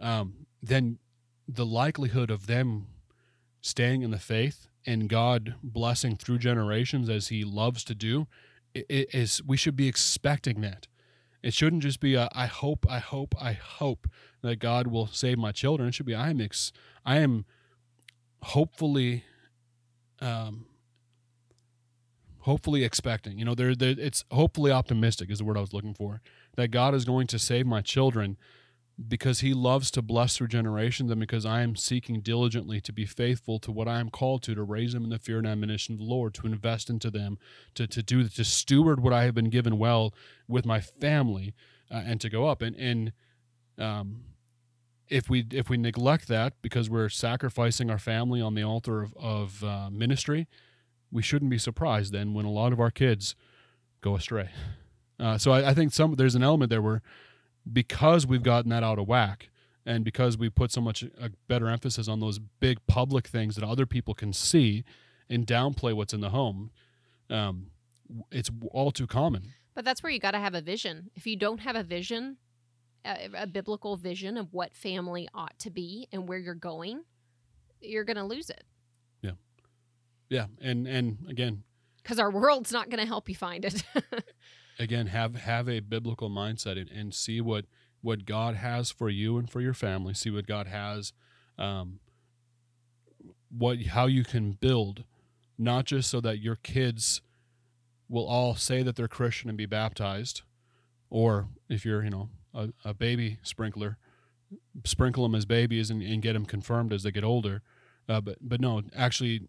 um, 0.00 0.46
then 0.62 0.98
the 1.46 1.66
likelihood 1.66 2.30
of 2.30 2.46
them 2.46 2.86
staying 3.60 4.02
in 4.02 4.10
the 4.10 4.18
faith 4.18 4.66
and 4.86 5.08
god 5.08 5.54
blessing 5.62 6.16
through 6.16 6.38
generations 6.38 7.08
as 7.08 7.28
he 7.28 7.44
loves 7.44 7.84
to 7.84 7.94
do 7.94 8.26
is 8.74 9.42
we 9.46 9.56
should 9.56 9.76
be 9.76 9.88
expecting 9.88 10.60
that 10.60 10.86
it 11.44 11.52
shouldn't 11.52 11.82
just 11.82 12.00
be 12.00 12.14
a 12.14 12.30
I 12.32 12.46
hope, 12.46 12.86
I 12.88 13.00
hope, 13.00 13.34
I 13.38 13.52
hope 13.52 14.08
that 14.40 14.56
God 14.56 14.86
will 14.86 15.08
save 15.08 15.36
my 15.36 15.52
children. 15.52 15.90
It 15.90 15.94
should 15.94 16.06
be 16.06 16.14
I 16.14 16.30
am 16.30 16.40
ex- 16.40 16.72
I 17.04 17.18
am 17.18 17.44
hopefully 18.42 19.24
um 20.22 20.64
hopefully 22.40 22.82
expecting. 22.82 23.38
You 23.38 23.44
know, 23.44 23.54
there, 23.54 23.74
there 23.74 23.94
it's 23.98 24.24
hopefully 24.30 24.72
optimistic 24.72 25.30
is 25.30 25.36
the 25.36 25.44
word 25.44 25.58
I 25.58 25.60
was 25.60 25.74
looking 25.74 25.92
for. 25.92 26.22
That 26.56 26.68
God 26.68 26.94
is 26.94 27.04
going 27.04 27.26
to 27.26 27.38
save 27.38 27.66
my 27.66 27.82
children 27.82 28.38
because 29.08 29.40
he 29.40 29.52
loves 29.52 29.90
to 29.90 30.02
bless 30.02 30.36
through 30.36 30.48
generations 30.48 31.10
and 31.10 31.18
because 31.18 31.44
I 31.44 31.62
am 31.62 31.74
seeking 31.74 32.20
diligently 32.20 32.80
to 32.82 32.92
be 32.92 33.06
faithful 33.06 33.58
to 33.60 33.72
what 33.72 33.88
I 33.88 33.98
am 33.98 34.08
called 34.08 34.42
to, 34.44 34.54
to 34.54 34.62
raise 34.62 34.92
them 34.92 35.04
in 35.04 35.10
the 35.10 35.18
fear 35.18 35.38
and 35.38 35.46
admonition 35.46 35.94
of 35.94 35.98
the 35.98 36.04
Lord, 36.04 36.34
to 36.34 36.46
invest 36.46 36.88
into 36.88 37.10
them, 37.10 37.38
to, 37.74 37.86
to 37.88 38.02
do, 38.02 38.28
to 38.28 38.44
steward 38.44 39.00
what 39.00 39.12
I 39.12 39.24
have 39.24 39.34
been 39.34 39.50
given 39.50 39.78
well 39.78 40.14
with 40.46 40.64
my 40.64 40.80
family 40.80 41.54
uh, 41.90 42.02
and 42.06 42.20
to 42.20 42.30
go 42.30 42.46
up. 42.46 42.62
And, 42.62 42.76
and, 42.76 43.12
um, 43.78 44.20
if 45.08 45.28
we, 45.28 45.44
if 45.50 45.68
we 45.68 45.76
neglect 45.76 46.28
that 46.28 46.54
because 46.62 46.88
we're 46.88 47.10
sacrificing 47.10 47.90
our 47.90 47.98
family 47.98 48.40
on 48.40 48.54
the 48.54 48.62
altar 48.62 49.02
of, 49.02 49.14
of 49.18 49.64
uh, 49.64 49.90
ministry, 49.90 50.46
we 51.10 51.20
shouldn't 51.22 51.50
be 51.50 51.58
surprised 51.58 52.12
then 52.12 52.32
when 52.32 52.46
a 52.46 52.50
lot 52.50 52.72
of 52.72 52.80
our 52.80 52.90
kids 52.90 53.34
go 54.00 54.14
astray. 54.16 54.50
Uh, 55.20 55.36
so 55.36 55.52
I, 55.52 55.70
I 55.70 55.74
think 55.74 55.92
some, 55.92 56.14
there's 56.14 56.34
an 56.34 56.42
element 56.42 56.70
there 56.70 56.82
where, 56.82 57.02
because 57.70 58.26
we've 58.26 58.42
gotten 58.42 58.70
that 58.70 58.82
out 58.82 58.98
of 58.98 59.06
whack 59.08 59.50
and 59.86 60.04
because 60.04 60.38
we 60.38 60.48
put 60.48 60.72
so 60.72 60.80
much 60.80 61.02
a 61.02 61.30
better 61.48 61.68
emphasis 61.68 62.08
on 62.08 62.20
those 62.20 62.38
big 62.38 62.78
public 62.86 63.26
things 63.26 63.56
that 63.56 63.64
other 63.64 63.86
people 63.86 64.14
can 64.14 64.32
see 64.32 64.84
and 65.28 65.46
downplay 65.46 65.92
what's 65.92 66.12
in 66.12 66.20
the 66.20 66.30
home 66.30 66.70
um, 67.30 67.70
it's 68.30 68.50
all 68.70 68.90
too 68.90 69.06
common. 69.06 69.54
But 69.74 69.84
that's 69.84 70.02
where 70.02 70.12
you 70.12 70.20
got 70.20 70.32
to 70.32 70.38
have 70.38 70.54
a 70.54 70.60
vision. 70.60 71.10
If 71.14 71.26
you 71.26 71.36
don't 71.36 71.58
have 71.58 71.76
a 71.76 71.82
vision 71.82 72.36
a, 73.04 73.28
a, 73.42 73.46
biblical 73.46 73.96
vision 73.96 74.36
of 74.38 74.52
what 74.54 74.74
family 74.74 75.28
ought 75.34 75.58
to 75.58 75.70
be 75.70 76.08
and 76.10 76.28
where 76.28 76.38
you're 76.38 76.54
going 76.54 77.02
you're 77.80 78.04
going 78.04 78.16
to 78.16 78.24
lose 78.24 78.48
it. 78.48 78.64
Yeah. 79.20 79.32
Yeah 80.30 80.46
and 80.60 80.86
and 80.86 81.18
again 81.28 81.64
because 82.02 82.18
our 82.18 82.30
world's 82.30 82.72
not 82.72 82.88
going 82.88 83.00
to 83.00 83.06
help 83.06 83.28
you 83.28 83.34
find 83.34 83.64
it 83.64 83.82
again 84.78 85.08
have 85.08 85.34
have 85.36 85.68
a 85.68 85.80
biblical 85.80 86.30
mindset 86.30 86.80
and, 86.80 86.90
and 86.90 87.14
see 87.14 87.40
what 87.40 87.66
what 88.00 88.26
God 88.26 88.56
has 88.56 88.90
for 88.90 89.08
you 89.08 89.38
and 89.38 89.48
for 89.50 89.60
your 89.60 89.74
family. 89.74 90.12
See 90.12 90.30
what 90.30 90.46
God 90.46 90.66
has, 90.66 91.12
um, 91.58 92.00
what 93.50 93.80
how 93.86 94.06
you 94.06 94.24
can 94.24 94.52
build, 94.52 95.04
not 95.58 95.86
just 95.86 96.10
so 96.10 96.20
that 96.20 96.38
your 96.38 96.56
kids 96.56 97.22
will 98.08 98.26
all 98.26 98.54
say 98.54 98.82
that 98.82 98.96
they're 98.96 99.08
Christian 99.08 99.48
and 99.48 99.56
be 99.56 99.66
baptized, 99.66 100.42
or 101.08 101.48
if 101.68 101.84
you're 101.84 102.04
you 102.04 102.10
know 102.10 102.28
a, 102.52 102.70
a 102.84 102.94
baby 102.94 103.38
sprinkler, 103.42 103.96
sprinkle 104.84 105.22
them 105.22 105.34
as 105.34 105.46
babies 105.46 105.90
and, 105.90 106.02
and 106.02 106.22
get 106.22 106.34
them 106.34 106.44
confirmed 106.44 106.92
as 106.92 107.02
they 107.02 107.10
get 107.10 107.24
older. 107.24 107.62
Uh, 108.08 108.20
but 108.20 108.36
but 108.40 108.60
no, 108.60 108.82
actually 108.94 109.48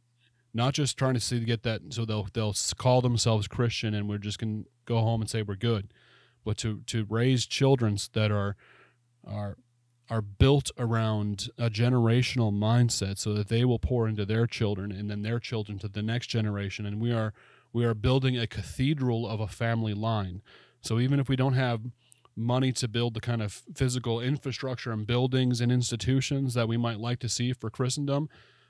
not 0.55 0.73
just 0.73 0.97
trying 0.97 1.13
to 1.13 1.19
see 1.19 1.37
to 1.37 1.45
get 1.45 1.63
that 1.63 1.81
so 1.89 2.05
they'll 2.05 2.27
they'll 2.33 2.55
call 2.77 3.01
themselves 3.01 3.47
Christian 3.47 3.93
and 3.93 4.07
we're 4.07 4.17
just 4.17 4.39
gonna 4.39 4.63
go 4.85 4.99
home 4.99 5.21
and 5.21 5.29
say 5.29 5.41
we're 5.41 5.55
good, 5.55 5.93
but 6.45 6.57
to 6.59 6.81
to 6.87 7.05
raise 7.09 7.45
children 7.45 7.97
that 8.13 8.31
are 8.31 8.55
are 9.27 9.57
are 10.09 10.21
built 10.21 10.71
around 10.77 11.49
a 11.57 11.69
generational 11.69 12.53
mindset 12.53 13.17
so 13.17 13.33
that 13.33 13.49
they 13.49 13.65
will 13.65 13.79
pour 13.79 14.07
into 14.07 14.25
their 14.25 14.47
children 14.47 14.91
and 14.91 15.09
then 15.09 15.23
their 15.23 15.39
children 15.39 15.77
to 15.79 15.87
the 15.87 16.01
next 16.01 16.27
generation. 16.27 16.85
And 16.85 17.01
we 17.01 17.11
are 17.11 17.33
we 17.73 17.83
are 17.83 17.93
building 17.93 18.37
a 18.37 18.47
cathedral 18.47 19.27
of 19.27 19.41
a 19.41 19.47
family 19.47 19.93
line. 19.93 20.41
So 20.81 20.99
even 20.99 21.19
if 21.19 21.27
we 21.27 21.35
don't 21.35 21.53
have 21.53 21.81
money 22.37 22.71
to 22.71 22.87
build 22.87 23.13
the 23.13 23.21
kind 23.21 23.41
of 23.41 23.61
physical 23.73 24.21
infrastructure 24.21 24.91
and 24.91 25.05
buildings 25.05 25.59
and 25.59 25.71
institutions 25.71 26.53
that 26.53 26.67
we 26.67 26.77
might 26.77 26.99
like 26.99 27.19
to 27.19 27.29
see 27.29 27.53
for 27.53 27.69
christendom 27.69 28.27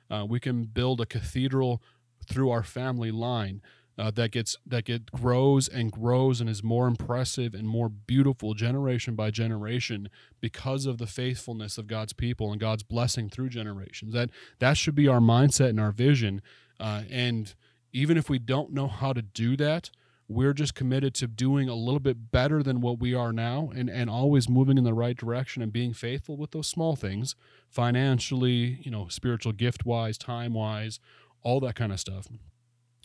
uh, 0.09 0.25
we 0.27 0.39
can 0.39 0.65
build 0.65 1.01
a 1.01 1.05
cathedral 1.05 1.81
through 2.27 2.49
our 2.49 2.63
family 2.63 3.11
line 3.11 3.61
uh, 3.97 4.11
that 4.11 4.31
gets 4.31 4.57
that 4.65 4.85
get 4.85 5.11
grows 5.11 5.67
and 5.67 5.91
grows 5.91 6.41
and 6.41 6.49
is 6.49 6.63
more 6.63 6.87
impressive 6.87 7.53
and 7.53 7.67
more 7.67 7.87
beautiful 7.87 8.53
generation 8.53 9.15
by 9.15 9.31
generation 9.31 10.09
because 10.41 10.85
of 10.85 10.97
the 10.97 11.07
faithfulness 11.07 11.77
of 11.77 11.87
God's 11.87 12.13
people 12.13 12.51
and 12.51 12.59
God's 12.59 12.83
blessing 12.83 13.29
through 13.29 13.49
generations. 13.49 14.13
That 14.13 14.31
that 14.59 14.77
should 14.77 14.95
be 14.95 15.07
our 15.07 15.21
mindset 15.21 15.69
and 15.69 15.79
our 15.79 15.91
vision. 15.91 16.41
Uh, 16.79 17.03
and 17.09 17.55
even 17.93 18.17
if 18.17 18.29
we 18.29 18.37
don't 18.37 18.73
know 18.73 18.87
how 18.87 19.13
to 19.13 19.21
do 19.21 19.55
that, 19.57 19.89
we're 20.27 20.53
just 20.53 20.73
committed 20.73 21.13
to 21.13 21.27
doing 21.27 21.69
a 21.69 21.75
little 21.75 21.99
bit 21.99 22.31
better 22.31 22.63
than 22.63 22.81
what 22.81 22.99
we 22.99 23.13
are 23.13 23.31
now 23.31 23.71
and, 23.75 23.89
and 23.89 24.09
always 24.09 24.49
moving 24.49 24.77
in 24.77 24.83
the 24.83 24.93
right 24.93 25.17
direction 25.17 25.61
and 25.61 25.71
being 25.71 25.93
faithful 25.93 26.35
with 26.35 26.51
those 26.51 26.67
small 26.67 26.95
things 26.95 27.35
financially 27.69 28.79
you 28.81 28.89
know 28.89 29.07
spiritual 29.07 29.51
gift 29.51 29.85
wise 29.85 30.17
time 30.17 30.53
wise 30.53 30.99
all 31.41 31.59
that 31.59 31.75
kind 31.75 31.91
of 31.91 31.99
stuff. 31.99 32.27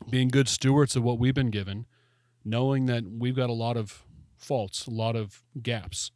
Being 0.08 0.28
good 0.28 0.48
stewards 0.48 0.96
of 0.96 1.02
what 1.02 1.18
we've 1.18 1.34
been 1.34 1.50
given 1.50 1.86
knowing 2.42 2.86
that 2.86 3.04
we've 3.04 3.36
got 3.36 3.50
a 3.50 3.54
lot 3.54 3.76
of 3.76 4.04
faults 4.38 4.86
a 4.86 4.90
lot 4.90 5.14
of 5.14 5.42
gaps 5.62 6.10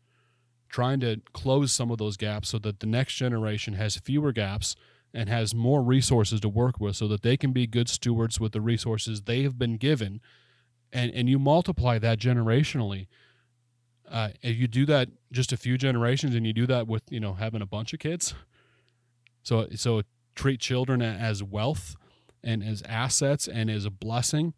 trying 0.70 0.98
to 0.98 1.20
close 1.34 1.70
some 1.70 1.90
of 1.90 1.98
those 1.98 2.16
gaps 2.16 2.48
so 2.48 2.58
that 2.58 2.80
the 2.80 2.86
next 2.86 3.14
generation 3.14 3.74
has 3.74 3.96
fewer 3.96 4.32
gaps 4.32 4.74
and 5.12 5.28
has 5.28 5.54
more 5.54 5.82
resources 5.82 6.40
to 6.40 6.48
work 6.48 6.80
with 6.80 6.96
so 6.96 7.06
that 7.06 7.22
they 7.22 7.36
can 7.36 7.52
be 7.52 7.66
good 7.66 7.88
stewards 7.88 8.40
with 8.40 8.52
the 8.52 8.60
resources 8.60 9.22
they 9.22 9.42
have 9.42 9.58
been 9.58 9.76
given 9.76 10.20
and 10.94 11.12
and 11.12 11.28
you 11.28 11.38
multiply 11.38 11.98
that 11.98 12.18
generationally 12.18 13.08
uh, 14.10 14.28
if 14.42 14.56
you 14.56 14.68
do 14.68 14.86
that 14.86 15.08
just 15.32 15.52
a 15.52 15.56
few 15.56 15.78
generations 15.78 16.34
and 16.34 16.46
you 16.46 16.52
do 16.52 16.66
that 16.66 16.86
with 16.86 17.02
you 17.10 17.20
know 17.20 17.34
having 17.34 17.62
a 17.62 17.66
bunch 17.66 17.92
of 17.92 17.98
kids. 17.98 18.34
So 19.42 19.68
so 19.74 20.02
treat 20.34 20.60
children 20.60 21.02
as 21.02 21.42
wealth 21.42 21.96
and 22.42 22.62
as 22.62 22.82
assets 22.82 23.48
and 23.48 23.70
as 23.70 23.84
a 23.84 23.90
blessing. 23.90 24.54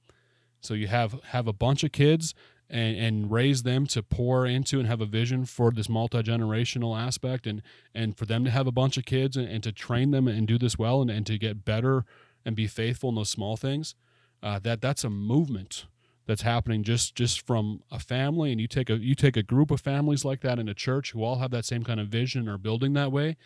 So 0.61 0.75
you 0.75 0.89
have 0.89 1.21
have 1.25 1.47
a 1.47 1.53
bunch 1.53 1.85
of 1.85 1.93
kids 1.93 2.35
and, 2.69 2.97
and 2.97 3.31
raise 3.31 3.63
them 3.63 3.87
to 3.87 4.03
pour 4.03 4.47
into 4.47 4.81
and 4.81 4.89
have 4.89 5.01
a 5.01 5.07
vision 5.07 5.45
for 5.45 5.71
this 5.71 5.89
multi-generational 5.89 6.99
aspect 6.99 7.47
and 7.47 7.63
and 7.95 8.17
for 8.17 8.27
them 8.27 8.45
to 8.45 8.51
have 8.51 8.67
a 8.67 8.73
bunch 8.73 8.97
of 8.97 9.05
kids 9.05 9.37
and, 9.37 9.49
and 9.49 9.63
to 9.63 9.73
train 9.73 10.11
them 10.11 10.27
and 10.27 10.49
do 10.49 10.59
this 10.59 10.77
well 10.77 11.01
and, 11.01 11.11
and 11.11 11.25
to 11.27 11.39
get 11.39 11.65
better 11.65 12.05
and 12.45 12.57
be 12.57 12.67
faithful 12.67 13.11
in 13.11 13.15
those 13.15 13.31
small 13.31 13.57
things. 13.57 13.95
Uh, 14.43 14.59
that 14.59 14.81
that's 14.81 15.03
a 15.05 15.11
movement 15.11 15.87
that's 16.27 16.43
happening 16.43 16.83
just 16.83 17.15
just 17.15 17.47
from 17.47 17.83
a 17.91 17.99
family 17.99 18.53
and 18.53 18.61
you 18.61 18.67
take 18.67 18.91
a 18.91 18.97
you 18.97 19.15
take 19.15 19.37
a 19.37 19.43
group 19.43 19.71
of 19.71 19.81
families 19.81 20.25
like 20.25 20.41
that 20.41 20.59
in 20.59 20.69
a 20.69 20.75
church 20.75 21.13
who 21.13 21.23
all 21.23 21.39
have 21.39 21.51
that 21.51 21.65
same 21.65 21.85
kind 21.85 22.01
of 22.01 22.09
vision 22.09 22.49
or 22.49 22.59
building 22.59 22.93
that 22.93 23.13
way 23.13 23.37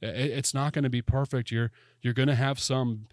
it, 0.00 0.30
it's 0.30 0.54
not 0.54 0.72
going 0.72 0.84
to 0.84 0.90
be 0.90 1.02
perfect. 1.02 1.50
You're 1.50 1.70
you're 2.02 2.14
going 2.14 2.28
to 2.28 2.34
have 2.34 2.58
some 2.58 3.06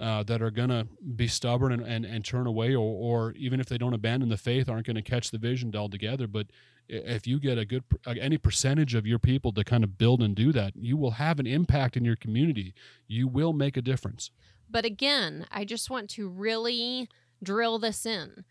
uh, 0.00 0.22
that 0.24 0.42
are 0.42 0.50
going 0.50 0.70
to 0.70 0.88
be 1.14 1.28
stubborn 1.28 1.70
and, 1.72 1.82
and, 1.82 2.04
and 2.04 2.24
turn 2.24 2.48
away 2.48 2.74
or, 2.74 2.80
or 2.80 3.32
even 3.32 3.60
if 3.60 3.66
they 3.66 3.78
don't 3.78 3.94
abandon 3.94 4.28
the 4.28 4.36
faith 4.36 4.68
aren't 4.68 4.86
going 4.86 4.96
to 4.96 5.02
catch 5.02 5.30
the 5.30 5.38
vision 5.38 5.74
altogether 5.76 6.26
but 6.26 6.48
if 6.88 7.28
you 7.28 7.38
get 7.38 7.58
a 7.58 7.64
good 7.64 7.84
any 8.20 8.36
percentage 8.36 8.96
of 8.96 9.06
your 9.06 9.20
people 9.20 9.52
to 9.52 9.62
kind 9.62 9.84
of 9.84 9.96
build 9.96 10.20
and 10.20 10.34
do 10.34 10.50
that 10.50 10.72
you 10.74 10.96
will 10.96 11.12
have 11.12 11.38
an 11.38 11.46
impact 11.46 11.96
in 11.96 12.04
your 12.04 12.16
community. 12.16 12.74
You 13.06 13.28
will 13.28 13.52
make 13.52 13.76
a 13.76 13.82
difference. 13.82 14.32
But 14.68 14.84
again 14.84 15.46
i 15.52 15.64
just 15.64 15.90
want 15.90 16.10
to 16.10 16.28
really 16.28 17.08
drill 17.40 17.78
this 17.78 18.04
in 18.04 18.44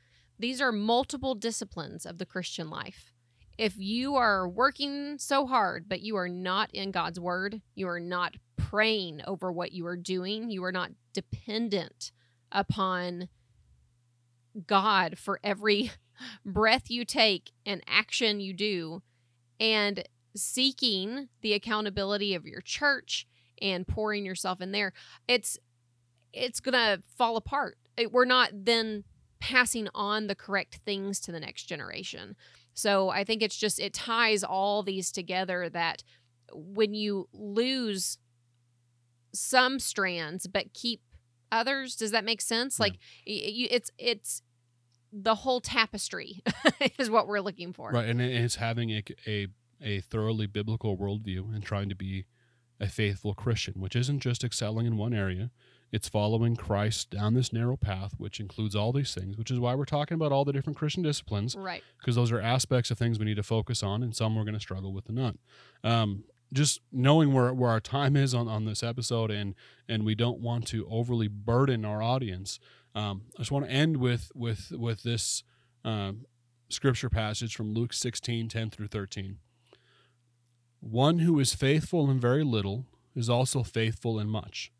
these 0.43 0.59
are 0.59 0.73
multiple 0.73 1.35
disciplines 1.35 2.05
of 2.05 2.17
the 2.17 2.25
Christian 2.25 2.69
life. 2.69 3.13
if 3.57 3.77
you 3.77 4.15
are 4.15 4.49
working 4.49 5.17
so 5.17 5.45
hard, 5.45 5.87
but 5.87 6.01
you 6.01 6.17
are 6.17 6.27
not 6.27 6.69
in 6.73 6.91
God's 6.91 7.19
word, 7.19 7.61
you 7.75 7.87
are 7.87 7.99
not 7.99 8.35
praying 8.57 9.21
over 9.25 9.51
what 9.51 9.71
you 9.71 9.85
are 9.85 9.95
doing, 9.95 10.49
you 10.49 10.63
are 10.65 10.71
not 10.71 10.91
dependent 11.13 12.11
upon 12.51 13.29
God 14.67 15.17
for 15.17 15.39
every 15.43 15.91
breath 16.45 16.89
you 16.89 17.05
take 17.05 17.51
and 17.65 17.81
action 17.87 18.41
you 18.41 18.53
do, 18.53 19.01
and 19.59 20.03
seeking 20.35 21.29
the 21.41 21.53
accountability 21.53 22.33
of 22.33 22.45
your 22.45 22.61
church 22.61 23.27
and 23.61 23.87
pouring 23.87 24.25
yourself 24.25 24.59
in 24.59 24.73
there, 24.73 24.91
it's 25.27 25.57
it's 26.33 26.59
gonna 26.59 26.97
fall 27.15 27.37
apart. 27.37 27.77
It, 27.95 28.11
we're 28.11 28.25
not 28.25 28.49
then 28.51 29.03
passing 29.43 29.89
on 29.93 30.27
the 30.27 30.35
correct 30.35 30.79
things 30.85 31.19
to 31.19 31.29
the 31.29 31.39
next 31.39 31.63
generation. 31.65 32.33
So 32.73 33.09
I 33.09 33.25
think 33.25 33.41
it's 33.41 33.57
just 33.57 33.77
it 33.77 33.93
ties 33.93 34.41
all 34.41 34.83
these 34.83 35.11
together 35.11 35.67
that 35.67 36.01
when 36.53 36.93
you 36.93 37.27
lose 37.33 38.19
some 39.33 39.79
strands 39.79 40.47
but 40.47 40.73
keep 40.73 41.01
others, 41.51 41.97
does 41.97 42.11
that 42.11 42.23
make 42.23 42.39
sense? 42.39 42.79
Yeah. 42.79 42.83
Like 42.83 42.93
it's 43.25 43.91
it's 43.97 44.41
the 45.11 45.35
whole 45.35 45.59
tapestry 45.59 46.41
is 46.97 47.09
what 47.09 47.27
we're 47.27 47.41
looking 47.41 47.73
for. 47.73 47.91
Right, 47.91 48.07
and 48.07 48.21
it's 48.21 48.55
having 48.55 48.91
a, 48.91 49.03
a 49.27 49.47
a 49.81 49.99
thoroughly 49.99 50.47
biblical 50.47 50.97
worldview 50.97 51.53
and 51.53 51.61
trying 51.61 51.89
to 51.89 51.95
be 51.95 52.23
a 52.79 52.87
faithful 52.87 53.33
Christian, 53.33 53.81
which 53.81 53.97
isn't 53.97 54.21
just 54.21 54.41
excelling 54.45 54.85
in 54.85 54.95
one 54.95 55.13
area. 55.13 55.51
It's 55.93 56.09
following 56.09 56.55
Christ 56.55 57.11
down 57.11 57.35
this 57.35 57.53
narrow 57.53 57.77
path, 57.77 58.15
which 58.17 58.39
includes 58.39 58.75
all 58.75 58.91
these 58.91 59.13
things, 59.13 59.37
which 59.37 59.51
is 59.51 59.59
why 59.59 59.75
we're 59.75 59.85
talking 59.85 60.15
about 60.15 60.31
all 60.31 60.43
the 60.43 60.51
different 60.51 60.75
Christian 60.75 61.03
disciplines, 61.03 61.55
Right. 61.55 61.83
because 61.99 62.15
those 62.15 62.31
are 62.31 62.41
aspects 62.41 62.89
of 62.89 62.97
things 62.97 63.19
we 63.19 63.25
need 63.25 63.35
to 63.35 63.43
focus 63.43 63.83
on, 63.83 64.01
and 64.01 64.15
some 64.15 64.35
we're 64.35 64.43
going 64.43 64.55
to 64.55 64.59
struggle 64.59 64.91
with 64.91 65.05
the 65.05 65.13
none. 65.13 65.37
Um, 65.83 66.23
just 66.51 66.81
knowing 66.91 67.31
where, 67.31 67.53
where 67.53 67.69
our 67.69 67.79
time 67.79 68.15
is 68.15 68.33
on, 68.33 68.47
on 68.47 68.65
this 68.65 68.81
episode, 68.81 69.29
and 69.29 69.53
and 69.87 70.03
we 70.03 70.15
don't 70.15 70.39
want 70.39 70.65
to 70.69 70.87
overly 70.89 71.27
burden 71.27 71.85
our 71.85 72.01
audience. 72.01 72.59
Um, 72.95 73.25
I 73.35 73.41
just 73.41 73.51
want 73.51 73.65
to 73.65 73.71
end 73.71 73.97
with 73.97 74.31
with 74.33 74.71
with 74.71 75.03
this 75.03 75.43
um, 75.85 76.25
scripture 76.69 77.09
passage 77.09 77.55
from 77.55 77.71
Luke 77.73 77.93
16, 77.93 78.49
10 78.49 78.69
through 78.71 78.87
13. 78.87 79.37
One 80.79 81.19
who 81.19 81.39
is 81.39 81.53
faithful 81.53 82.09
in 82.09 82.19
very 82.19 82.43
little 82.43 82.87
is 83.15 83.29
also 83.29 83.61
faithful 83.63 84.19
in 84.19 84.27
much. 84.27 84.71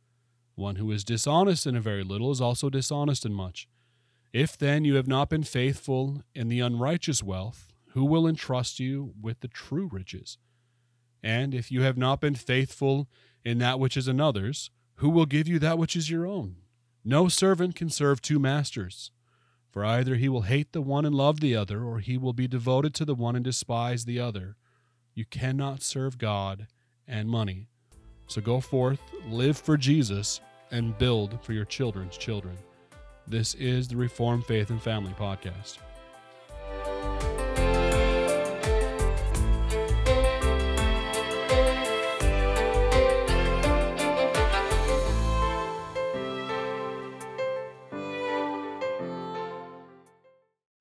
One 0.56 0.76
who 0.76 0.92
is 0.92 1.04
dishonest 1.04 1.66
in 1.66 1.76
a 1.76 1.82
very 1.82 2.04
little 2.04 2.32
is 2.32 2.42
also 2.42 2.70
dishonest 2.70 3.26
in 3.26 3.34
much. 3.34 3.68
If 4.32 4.58
then 4.58 4.84
you 4.86 4.96
have 4.96 5.08
not 5.08 5.30
been 5.30 5.44
faithful 5.44 6.24
in 6.34 6.48
the 6.48 6.60
unrighteous 6.60 7.22
wealth, 7.24 7.74
who 7.90 8.06
will 8.06 8.28
entrust 8.28 8.80
you 8.80 9.14
with 9.22 9.40
the 9.42 9.48
true 9.48 9.90
riches? 9.92 10.38
And 11.22 11.54
if 11.54 11.72
you 11.72 11.82
have 11.84 11.98
not 11.98 12.20
been 12.20 12.36
faithful 12.36 13.08
in 13.46 13.60
that 13.60 13.80
which 13.80 13.96
is 13.96 14.08
another's, 14.08 14.72
who 14.96 15.10
will 15.10 15.26
give 15.26 15.48
you 15.48 15.60
that 15.60 15.78
which 15.78 15.96
is 15.96 16.10
your 16.10 16.26
own? 16.26 16.58
No 17.06 17.28
servant 17.28 17.76
can 17.76 17.90
serve 17.90 18.22
two 18.22 18.40
masters. 18.40 19.12
For 19.70 19.84
either 19.84 20.16
he 20.16 20.30
will 20.30 20.44
hate 20.44 20.72
the 20.72 20.82
one 20.82 21.06
and 21.06 21.16
love 21.16 21.40
the 21.40 21.56
other, 21.56 21.84
or 21.84 22.00
he 22.00 22.18
will 22.18 22.34
be 22.34 22.48
devoted 22.48 22.94
to 22.96 23.06
the 23.06 23.16
one 23.16 23.36
and 23.36 23.44
despise 23.44 24.06
the 24.06 24.20
other. 24.20 24.56
You 25.14 25.26
cannot 25.26 25.82
serve 25.82 26.18
God 26.18 26.68
and 27.08 27.30
money. 27.30 27.70
So 28.28 28.42
go 28.42 28.60
forth, 28.60 29.00
live 29.28 29.58
for 29.58 29.78
Jesus, 29.78 30.42
and 30.72 30.98
build 30.98 31.44
for 31.44 31.54
your 31.54 31.66
children's 31.66 32.18
children. 32.18 32.58
This 33.28 33.54
is 33.56 33.88
the 33.88 33.96
Reformed 33.96 34.46
Faith 34.46 34.70
and 34.70 34.82
Family 34.82 35.14
Podcast. 35.14 35.78